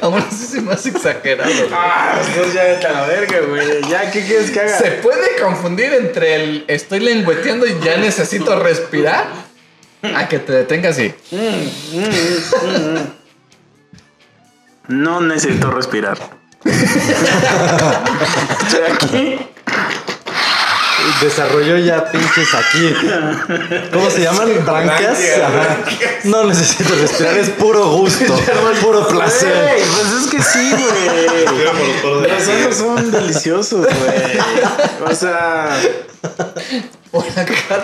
aún 0.00 0.18
así 0.18 0.46
se 0.46 0.60
me 0.60 0.72
hace 0.72 0.90
exagerado. 0.90 1.50
Ah, 1.72 2.20
entonces 2.26 2.54
ya 2.54 2.64
vete 2.64 2.86
a 2.86 2.92
la 2.92 3.06
verga, 3.06 3.40
güey. 3.48 3.82
Ya, 3.88 4.10
¿qué 4.10 4.24
quieres 4.24 4.50
que 4.50 4.60
haga? 4.60 4.78
Se 4.78 4.90
puede 4.92 5.36
confundir 5.40 5.92
entre 5.94 6.34
el 6.36 6.64
estoy 6.68 7.00
lengüeteando 7.00 7.66
y 7.66 7.78
ya 7.82 7.96
necesito 7.96 8.58
respirar 8.58 9.26
a 10.02 10.28
que 10.28 10.38
te 10.38 10.52
detengas 10.52 10.98
y. 10.98 11.14
No 14.88 15.20
necesito 15.20 15.70
respirar. 15.70 16.18
Estoy 18.64 18.82
aquí. 18.92 19.38
Desarrolló 21.20 21.78
ya 21.78 22.10
pinches 22.10 22.54
aquí. 22.54 22.94
¿Cómo 23.92 24.10
se 24.10 24.22
llaman? 24.22 24.64
Brancas. 24.64 25.18
Ajá. 25.42 25.78
No 26.24 26.44
necesito 26.44 26.94
respirar, 26.94 27.38
es 27.38 27.50
puro 27.50 27.88
gusto, 27.90 28.38
puro 28.82 29.08
placer. 29.08 29.52
Güey, 29.52 29.82
pues 29.82 30.12
es 30.22 30.30
que 30.30 30.42
sí, 30.42 30.70
güey. 30.70 32.28
Los 32.28 32.48
anos 32.48 32.76
son 32.76 33.10
deliciosos, 33.10 33.86
güey. 33.86 35.10
O 35.10 35.14
sea, 35.14 35.76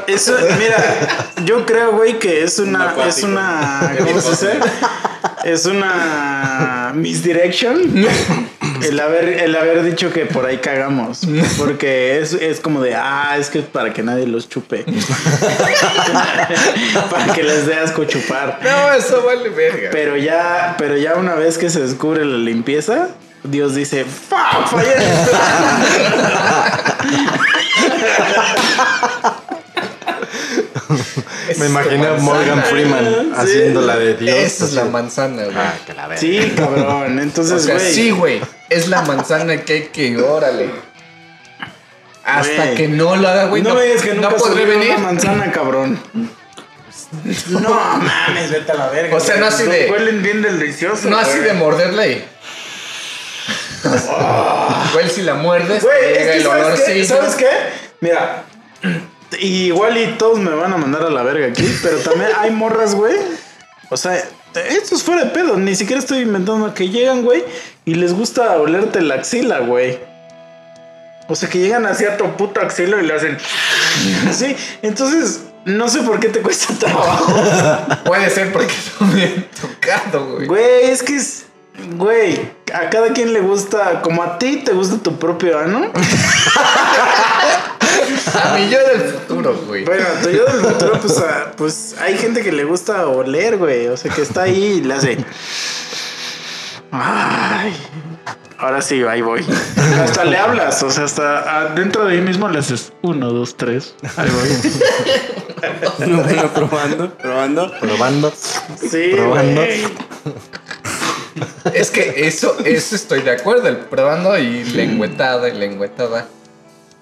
eso, 0.06 0.36
mira, 0.58 1.34
yo 1.44 1.66
creo, 1.66 1.92
güey, 1.92 2.18
que 2.18 2.44
es 2.44 2.58
una, 2.58 2.94
es 3.06 3.22
una, 3.22 3.96
¿cómo 3.98 4.20
se 4.20 4.30
dice? 4.30 4.60
Es 5.48 5.64
una 5.64 6.92
misdirection. 6.94 8.06
El 8.82 9.00
haber, 9.00 9.28
el 9.28 9.56
haber 9.56 9.82
dicho 9.82 10.12
que 10.12 10.26
por 10.26 10.44
ahí 10.44 10.58
cagamos. 10.58 11.22
Porque 11.56 12.18
es, 12.18 12.34
es 12.34 12.60
como 12.60 12.82
de, 12.82 12.94
ah, 12.94 13.34
es 13.38 13.48
que 13.48 13.60
es 13.60 13.64
para 13.64 13.94
que 13.94 14.02
nadie 14.02 14.26
los 14.26 14.50
chupe. 14.50 14.84
para 17.10 17.32
que 17.32 17.42
les 17.42 17.66
dé 17.66 17.76
asco 17.76 18.04
chupar. 18.04 18.60
No, 18.62 18.92
eso 18.92 19.24
vale 19.24 19.48
verga. 19.48 19.88
Pero 19.90 20.18
ya, 20.18 20.74
pero 20.76 20.98
ya 20.98 21.14
una 21.14 21.34
vez 21.34 21.56
que 21.56 21.70
se 21.70 21.80
descubre 21.80 22.26
la 22.26 22.36
limpieza, 22.36 23.08
Dios 23.42 23.74
dice, 23.74 24.04
¡Fuck! 24.04 24.68
Fallé. 24.68 24.92
Me 31.58 31.64
es 31.66 31.70
imaginé 31.70 32.06
a 32.06 32.12
Morgan. 32.14 32.62
Freeman 32.64 33.32
haciendo 33.36 33.80
la 33.82 33.96
de 33.96 34.14
Dios. 34.16 34.36
Esa 34.36 34.64
es 34.66 34.72
la 34.72 34.82
así. 34.82 34.90
manzana, 34.90 35.44
güey. 35.44 35.56
Ah, 35.56 35.74
que 35.86 35.94
la 35.94 36.06
verga. 36.06 36.20
Sí, 36.20 36.52
cabrón. 36.56 37.18
o 37.18 37.20
Entonces, 37.22 37.62
sea, 37.64 37.74
güey. 37.74 37.92
sí, 37.94 38.10
güey. 38.10 38.40
Es 38.70 38.88
la 38.88 39.02
manzana 39.02 39.56
que 39.62 39.72
hay 39.72 39.82
que, 39.88 40.16
órale. 40.18 40.70
Hasta 42.24 42.64
Güey. 42.64 42.74
que 42.74 42.88
no 42.88 43.16
lo 43.16 43.26
haga, 43.26 43.46
güey. 43.46 43.62
no, 43.62 43.70
No, 43.70 43.74
me 43.76 43.84
digas 43.86 44.02
que 44.02 44.12
nunca 44.14 44.28
no 44.30 44.36
podré 44.36 44.66
venir. 44.66 44.90
una 44.90 44.98
manzana, 44.98 45.50
cabrón. 45.52 45.98
No 47.48 47.60
mames, 47.70 48.50
vete 48.50 48.70
a 48.70 48.74
la 48.74 48.88
verga. 48.90 49.16
O 49.16 49.20
sea, 49.20 49.36
no 49.36 49.46
güey. 49.46 49.54
así 49.54 49.62
de- 49.64 49.90
Huelen 49.90 50.22
bien 50.22 50.42
deliciosos. 50.42 51.06
No 51.06 51.16
así 51.16 51.38
güey. 51.38 51.44
de 51.44 51.52
morderla 51.54 52.06
y. 52.06 52.22
Igual 54.90 55.10
si 55.10 55.22
la 55.22 55.34
muerdes, 55.34 55.82
Güey, 55.82 56.12
es 56.12 56.18
que 56.18 56.36
el 56.36 56.42
¿sabes 56.42 56.80
qué? 56.82 57.04
¿Sabes 57.04 57.34
qué? 57.36 57.48
Mira, 58.00 58.44
igual 59.40 59.98
y 59.98 60.06
todos 60.18 60.38
me 60.38 60.50
van 60.50 60.72
a 60.72 60.76
mandar 60.76 61.02
a 61.02 61.10
la 61.10 61.22
verga 61.22 61.48
aquí, 61.48 61.64
pero 61.82 61.98
también 61.98 62.30
hay 62.38 62.50
morras, 62.50 62.94
güey. 62.94 63.16
O 63.90 63.96
sea, 63.96 64.22
esto 64.68 64.94
es 64.94 65.02
fuera 65.02 65.24
de 65.24 65.30
pedo, 65.30 65.56
ni 65.56 65.74
siquiera 65.74 66.00
estoy 66.00 66.18
inventando 66.18 66.74
que 66.74 66.88
llegan, 66.88 67.22
güey, 67.22 67.44
y 67.84 67.94
les 67.94 68.12
gusta 68.12 68.56
olerte 68.56 69.00
la 69.00 69.16
axila, 69.16 69.60
güey. 69.60 69.98
O 71.28 71.36
sea, 71.36 71.48
que 71.48 71.58
llegan 71.58 71.84
así 71.84 72.04
a 72.06 72.16
tu 72.16 72.24
puto 72.36 72.60
axila 72.60 73.02
y 73.02 73.06
le 73.06 73.14
hacen 73.14 73.36
así. 74.28 74.56
Entonces, 74.80 75.42
no 75.66 75.88
sé 75.88 76.00
por 76.00 76.18
qué 76.20 76.28
te 76.28 76.40
cuesta 76.40 76.72
trabajo. 76.74 77.34
Puede 78.04 78.30
ser 78.30 78.52
porque 78.52 78.72
no 79.00 79.06
me 79.08 79.22
han 79.24 79.46
tocado, 79.60 80.34
güey. 80.34 80.46
Güey, 80.46 80.84
es 80.84 81.02
que 81.02 81.16
es. 81.16 81.44
Güey, 81.96 82.50
a 82.74 82.90
cada 82.90 83.12
quien 83.12 83.32
le 83.32 83.40
gusta, 83.40 84.02
como 84.02 84.22
a 84.22 84.38
ti 84.38 84.56
te 84.64 84.72
gusta 84.72 84.98
tu 84.98 85.18
propio 85.18 85.58
ano. 85.58 85.90
A 88.42 88.54
mí 88.56 88.68
yo 88.70 88.78
del 88.86 89.00
futuro, 89.12 89.54
güey. 89.66 89.84
Bueno, 89.84 90.04
tú 90.22 90.30
yo 90.30 90.44
del 90.44 90.60
futuro, 90.60 91.00
pues, 91.00 91.18
a- 91.18 91.50
pues 91.56 91.94
hay 92.00 92.16
gente 92.18 92.42
que 92.42 92.52
le 92.52 92.64
gusta 92.64 93.06
oler, 93.06 93.56
güey. 93.58 93.86
O 93.88 93.96
sea, 93.96 94.12
que 94.12 94.22
está 94.22 94.42
ahí 94.42 94.78
y 94.78 94.80
le 94.82 94.94
hace. 94.94 95.18
Ay. 96.90 97.74
Ahora 98.58 98.82
sí, 98.82 99.02
ahí 99.04 99.22
voy. 99.22 99.44
Hasta 100.02 100.24
le 100.24 100.36
hablas, 100.36 100.82
o 100.82 100.90
sea, 100.90 101.04
hasta 101.04 101.70
dentro 101.74 102.04
de 102.06 102.16
mí 102.16 102.22
mismo 102.22 102.48
le 102.48 102.58
haces 102.58 102.92
uno, 103.02 103.30
dos, 103.30 103.56
tres. 103.56 103.94
Ahí 104.16 104.28
voy. 104.30 104.72
No, 106.06 106.22
bueno, 106.22 106.48
probando, 106.54 107.10
probando. 107.14 107.72
Probando. 107.80 108.32
Sí, 108.80 109.10
Probando. 109.16 109.60
güey. 109.60 109.82
Es 111.74 111.90
que 111.90 112.26
eso, 112.26 112.56
eso 112.64 112.94
estoy 112.96 113.22
de 113.22 113.30
acuerdo, 113.32 113.68
el 113.68 113.76
probando 113.76 114.36
y 114.38 114.64
lengüetada 114.64 115.48
y 115.48 115.52
lengüetada. 115.54 116.26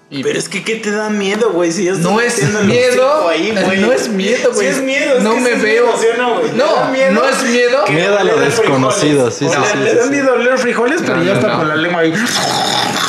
Y 0.09 0.23
Pero 0.23 0.39
es 0.39 0.47
que, 0.47 0.63
¿qué 0.63 0.75
te 0.77 0.89
da 0.89 1.09
miedo, 1.09 1.51
güey? 1.51 1.69
Si 1.69 1.83
no 1.89 2.21
es 2.21 2.41
miedo, 2.63 3.25
hocico 3.25 3.27
ahí, 3.27 3.51
güey. 3.51 3.79
no 3.81 3.91
es 3.91 4.07
miedo, 4.07 4.53
güey. 4.53 4.67
Sí 4.67 4.73
es 4.77 4.81
miedo, 4.81 5.17
es 5.17 5.23
no 5.23 5.33
que 5.35 5.41
me 5.41 5.55
veo. 5.55 5.85
miedo, 5.85 5.97
¿sí 5.99 6.05
o 6.13 6.17
no, 6.17 6.35
no, 6.53 6.91
miedo? 6.91 7.11
no 7.11 7.27
es 7.27 7.43
miedo. 7.43 7.83
Que 7.85 7.91
Miedo 7.91 8.17
a 8.17 8.23
lo 8.23 8.39
desconocido, 8.39 9.29
frijoles. 9.29 9.33
sí, 9.33 9.47
sí, 9.49 9.69
sí, 9.73 9.77
Le 9.83 9.89
sí, 9.91 9.97
da 9.97 10.03
sí. 10.05 10.09
miedo 10.11 10.33
oler 10.33 10.57
frijoles, 10.57 11.01
pero 11.01 11.17
No, 11.17 11.23
ya 11.23 11.31
no, 11.31 11.35
está 11.39 11.47
no. 11.49 11.57
con 11.57 11.67
la 11.67 11.75
lengua 11.75 11.99
ahí. 12.01 12.13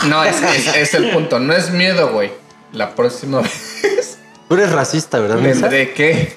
No, 0.08 0.24
es, 0.24 0.42
es, 0.42 0.74
es 0.76 0.94
el 0.94 1.10
punto. 1.10 1.38
No 1.38 1.52
es 1.54 1.70
miedo, 1.70 2.08
güey. 2.12 2.32
La 2.72 2.94
próxima 2.96 3.40
vez 3.42 4.18
Tú 4.48 4.54
eres 4.56 4.72
racista, 4.72 5.20
¿verdad, 5.20 5.38
tendré 5.38 5.92
que. 5.92 6.36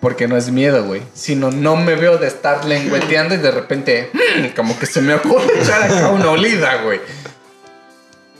Porque 0.00 0.28
no 0.28 0.36
es 0.36 0.50
miedo, 0.50 0.84
güey. 0.84 1.02
Sino 1.12 1.50
no 1.50 1.74
me 1.76 1.94
veo 1.96 2.18
de 2.18 2.28
estar 2.28 2.64
lengüeteando 2.64 3.34
y 3.34 3.38
de 3.38 3.50
repente, 3.50 4.10
mm, 4.12 4.54
como 4.54 4.78
que 4.78 4.86
se 4.86 5.00
me 5.00 5.14
ocurre 5.14 5.60
echar 5.60 5.82
acá 5.82 6.08
una 6.10 6.30
olida, 6.30 6.82
güey. 6.82 7.00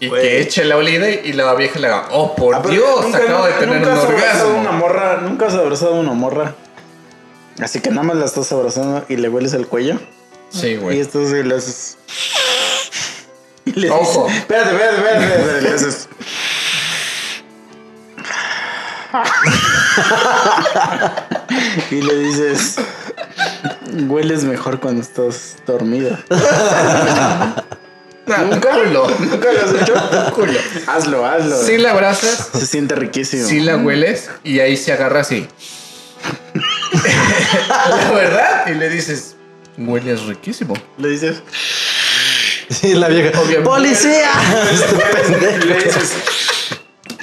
Y 0.01 0.09
que 0.09 0.41
eche 0.41 0.65
la 0.65 0.77
olida 0.77 1.11
y 1.11 1.33
la 1.33 1.53
vieja 1.55 1.81
le 1.81 1.89
haga, 1.89 2.07
oh, 2.13 2.37
por 2.37 2.55
Ah, 2.55 2.63
Dios, 2.71 3.03
nunca- 3.03 3.19
acabo 3.19 3.47
de 3.47 3.53
tener 3.55 3.79
nunca 3.81 3.91
un 3.91 3.99
has 3.99 4.05
abrazado 4.05 4.49
orgasmo. 4.49 4.61
Una 4.61 4.71
morra, 4.71 5.17
nunca 5.23 5.47
has 5.47 5.55
abrazado 5.55 5.95
a 5.97 6.01
una 6.01 6.13
morra. 6.13 6.55
Así 7.61 7.81
que 7.81 7.91
nada 7.91 8.05
más 8.05 8.17
la 8.17 8.27
estás 8.27 8.53
abrazando 8.53 9.05
y 9.09 9.17
le 9.17 9.29
hueles 9.29 9.53
el 9.55 9.67
cuello. 9.67 9.99
Sí, 10.51 10.69
Y 10.69 10.77
güey. 10.77 11.01
esto 11.01 11.27
sí 11.27 11.43
le 11.43 11.57
haces. 11.57 11.99
Y 13.65 13.73
le 13.73 13.91
Ojo. 13.91 14.27
dices- 14.29 14.39
espérate, 14.39 14.71
espérate, 14.71 14.97
espérate, 14.97 15.25
espérate, 15.25 15.63
le 15.63 15.69
haces. 15.75 16.09
y 21.91 22.03
le 22.03 22.19
dices. 22.19 22.77
Hueles 24.07 24.45
mejor 24.45 24.81
cuando 24.81 25.03
estás 25.03 25.57
dormida. 25.67 26.25
¿Nunca? 28.27 28.71
Culo. 28.73 29.09
¿Nunca 29.19 29.53
lo 29.53 29.61
has 29.61 29.83
hecho? 29.83 29.95
Culo. 30.35 30.59
Hazlo, 30.87 31.25
hazlo. 31.27 31.63
Sí 31.63 31.79
la 31.79 31.93
abrazas, 31.93 32.51
Se 32.53 32.67
siente 32.67 32.95
riquísimo. 32.95 33.47
sí 33.49 33.61
la 33.61 33.77
hueles 33.79 34.29
y 34.45 34.61
ahí 34.61 34.77
se 34.77 34.93
agarra 34.93 35.21
así. 35.21 35.49
la 37.89 38.11
verdad. 38.13 38.67
Y 38.67 38.75
le 38.75 38.91
dices, 38.91 39.37
hueles 39.79 40.25
riquísimo. 40.27 40.75
Le 40.99 41.09
dices. 41.09 41.43
Sí, 42.71 42.95
la 42.95 43.09
vieja. 43.09 43.31
Obviamente. 43.41 43.63
¡Policía! 43.63 44.31
Le 45.67 45.75
dices. 45.75 46.13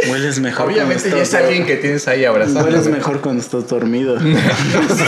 Hueles 0.09 0.39
mejor. 0.39 0.67
Obviamente 0.71 1.09
ya 1.09 1.17
es 1.17 1.33
alguien 1.33 1.65
que 1.65 1.75
tienes 1.77 2.07
ahí 2.07 2.25
abrazando. 2.25 2.63
Hueles 2.63 2.87
mejor 2.87 3.21
cuando 3.21 3.41
estás 3.41 3.67
dormido. 3.67 4.17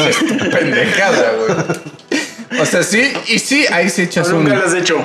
Es 0.09 0.17
pendejada, 0.51 1.33
güey. 1.33 2.61
O 2.61 2.65
sea, 2.65 2.83
sí, 2.83 3.13
y 3.27 3.39
sí, 3.39 3.65
ahí 3.71 3.89
se 3.89 4.03
echas 4.03 4.29
un. 4.29 4.43
Nunca 4.43 4.55
lo 4.55 4.65
has 4.65 4.73
hecho. 4.73 4.97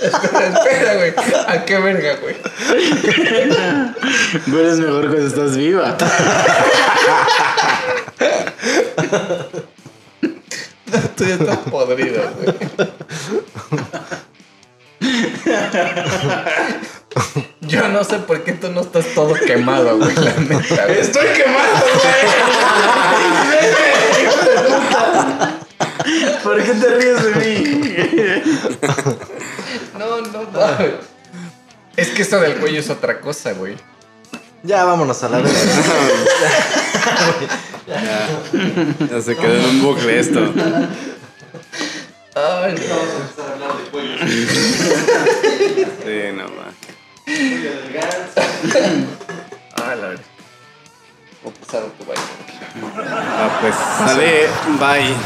Espera, 0.00 0.94
güey. 0.94 1.12
¿A 1.46 1.64
qué 1.64 1.78
verga, 1.78 2.16
güey? 2.16 2.36
Hueles 4.46 4.78
mejor 4.78 5.08
cuando 5.08 5.26
estás 5.26 5.56
viva. 5.56 5.96
Tú 11.16 11.24
ya 11.24 11.34
estás 11.34 11.58
podrido, 11.70 12.22
güey. 12.36 12.54
Yo 17.62 17.88
no 17.88 18.04
sé 18.04 18.18
por 18.18 18.44
qué 18.44 18.52
tú 18.52 18.70
no 18.70 18.82
estás 18.82 19.06
todo 19.14 19.34
quemado, 19.34 19.98
güey, 19.98 20.14
la 20.16 20.34
neta, 20.34 20.86
güey. 20.86 21.00
Estoy 21.00 21.26
quemado, 21.28 21.76
güey. 21.80 22.22
¿Por 26.42 26.62
qué 26.62 26.72
te 26.72 26.88
ríes 26.96 27.22
de 27.22 27.34
mí? 27.36 27.80
No, 29.98 30.20
no, 30.20 30.42
no. 30.42 30.60
Es 31.96 32.08
que 32.08 32.22
eso 32.22 32.40
del 32.40 32.56
cuello 32.56 32.80
es 32.80 32.90
otra 32.90 33.20
cosa, 33.20 33.52
güey. 33.52 33.76
Ya 34.64 34.84
vámonos 34.84 35.22
a 35.22 35.28
la 35.28 35.38
vez. 35.40 35.52
Ya 39.10 39.20
se 39.20 39.36
quedó 39.36 39.54
en 39.54 39.64
un 39.64 39.82
bucle 39.82 40.20
esto. 40.20 40.40
Ay, 42.34 42.74
no. 42.74 42.96
Sí, 46.04 46.32
no 46.34 46.44
más. 46.44 46.74
Ah, 49.76 49.94
la 49.94 50.08
verdad. 50.08 50.24
Voy 51.42 51.52
a 51.52 51.54
pasar 51.66 51.82
a 51.82 51.86
tu 51.88 52.04
baile. 52.04 52.22
Ah, 53.10 53.50
pues 53.60 53.74
sale, 53.98 54.48
bye. 54.78 55.16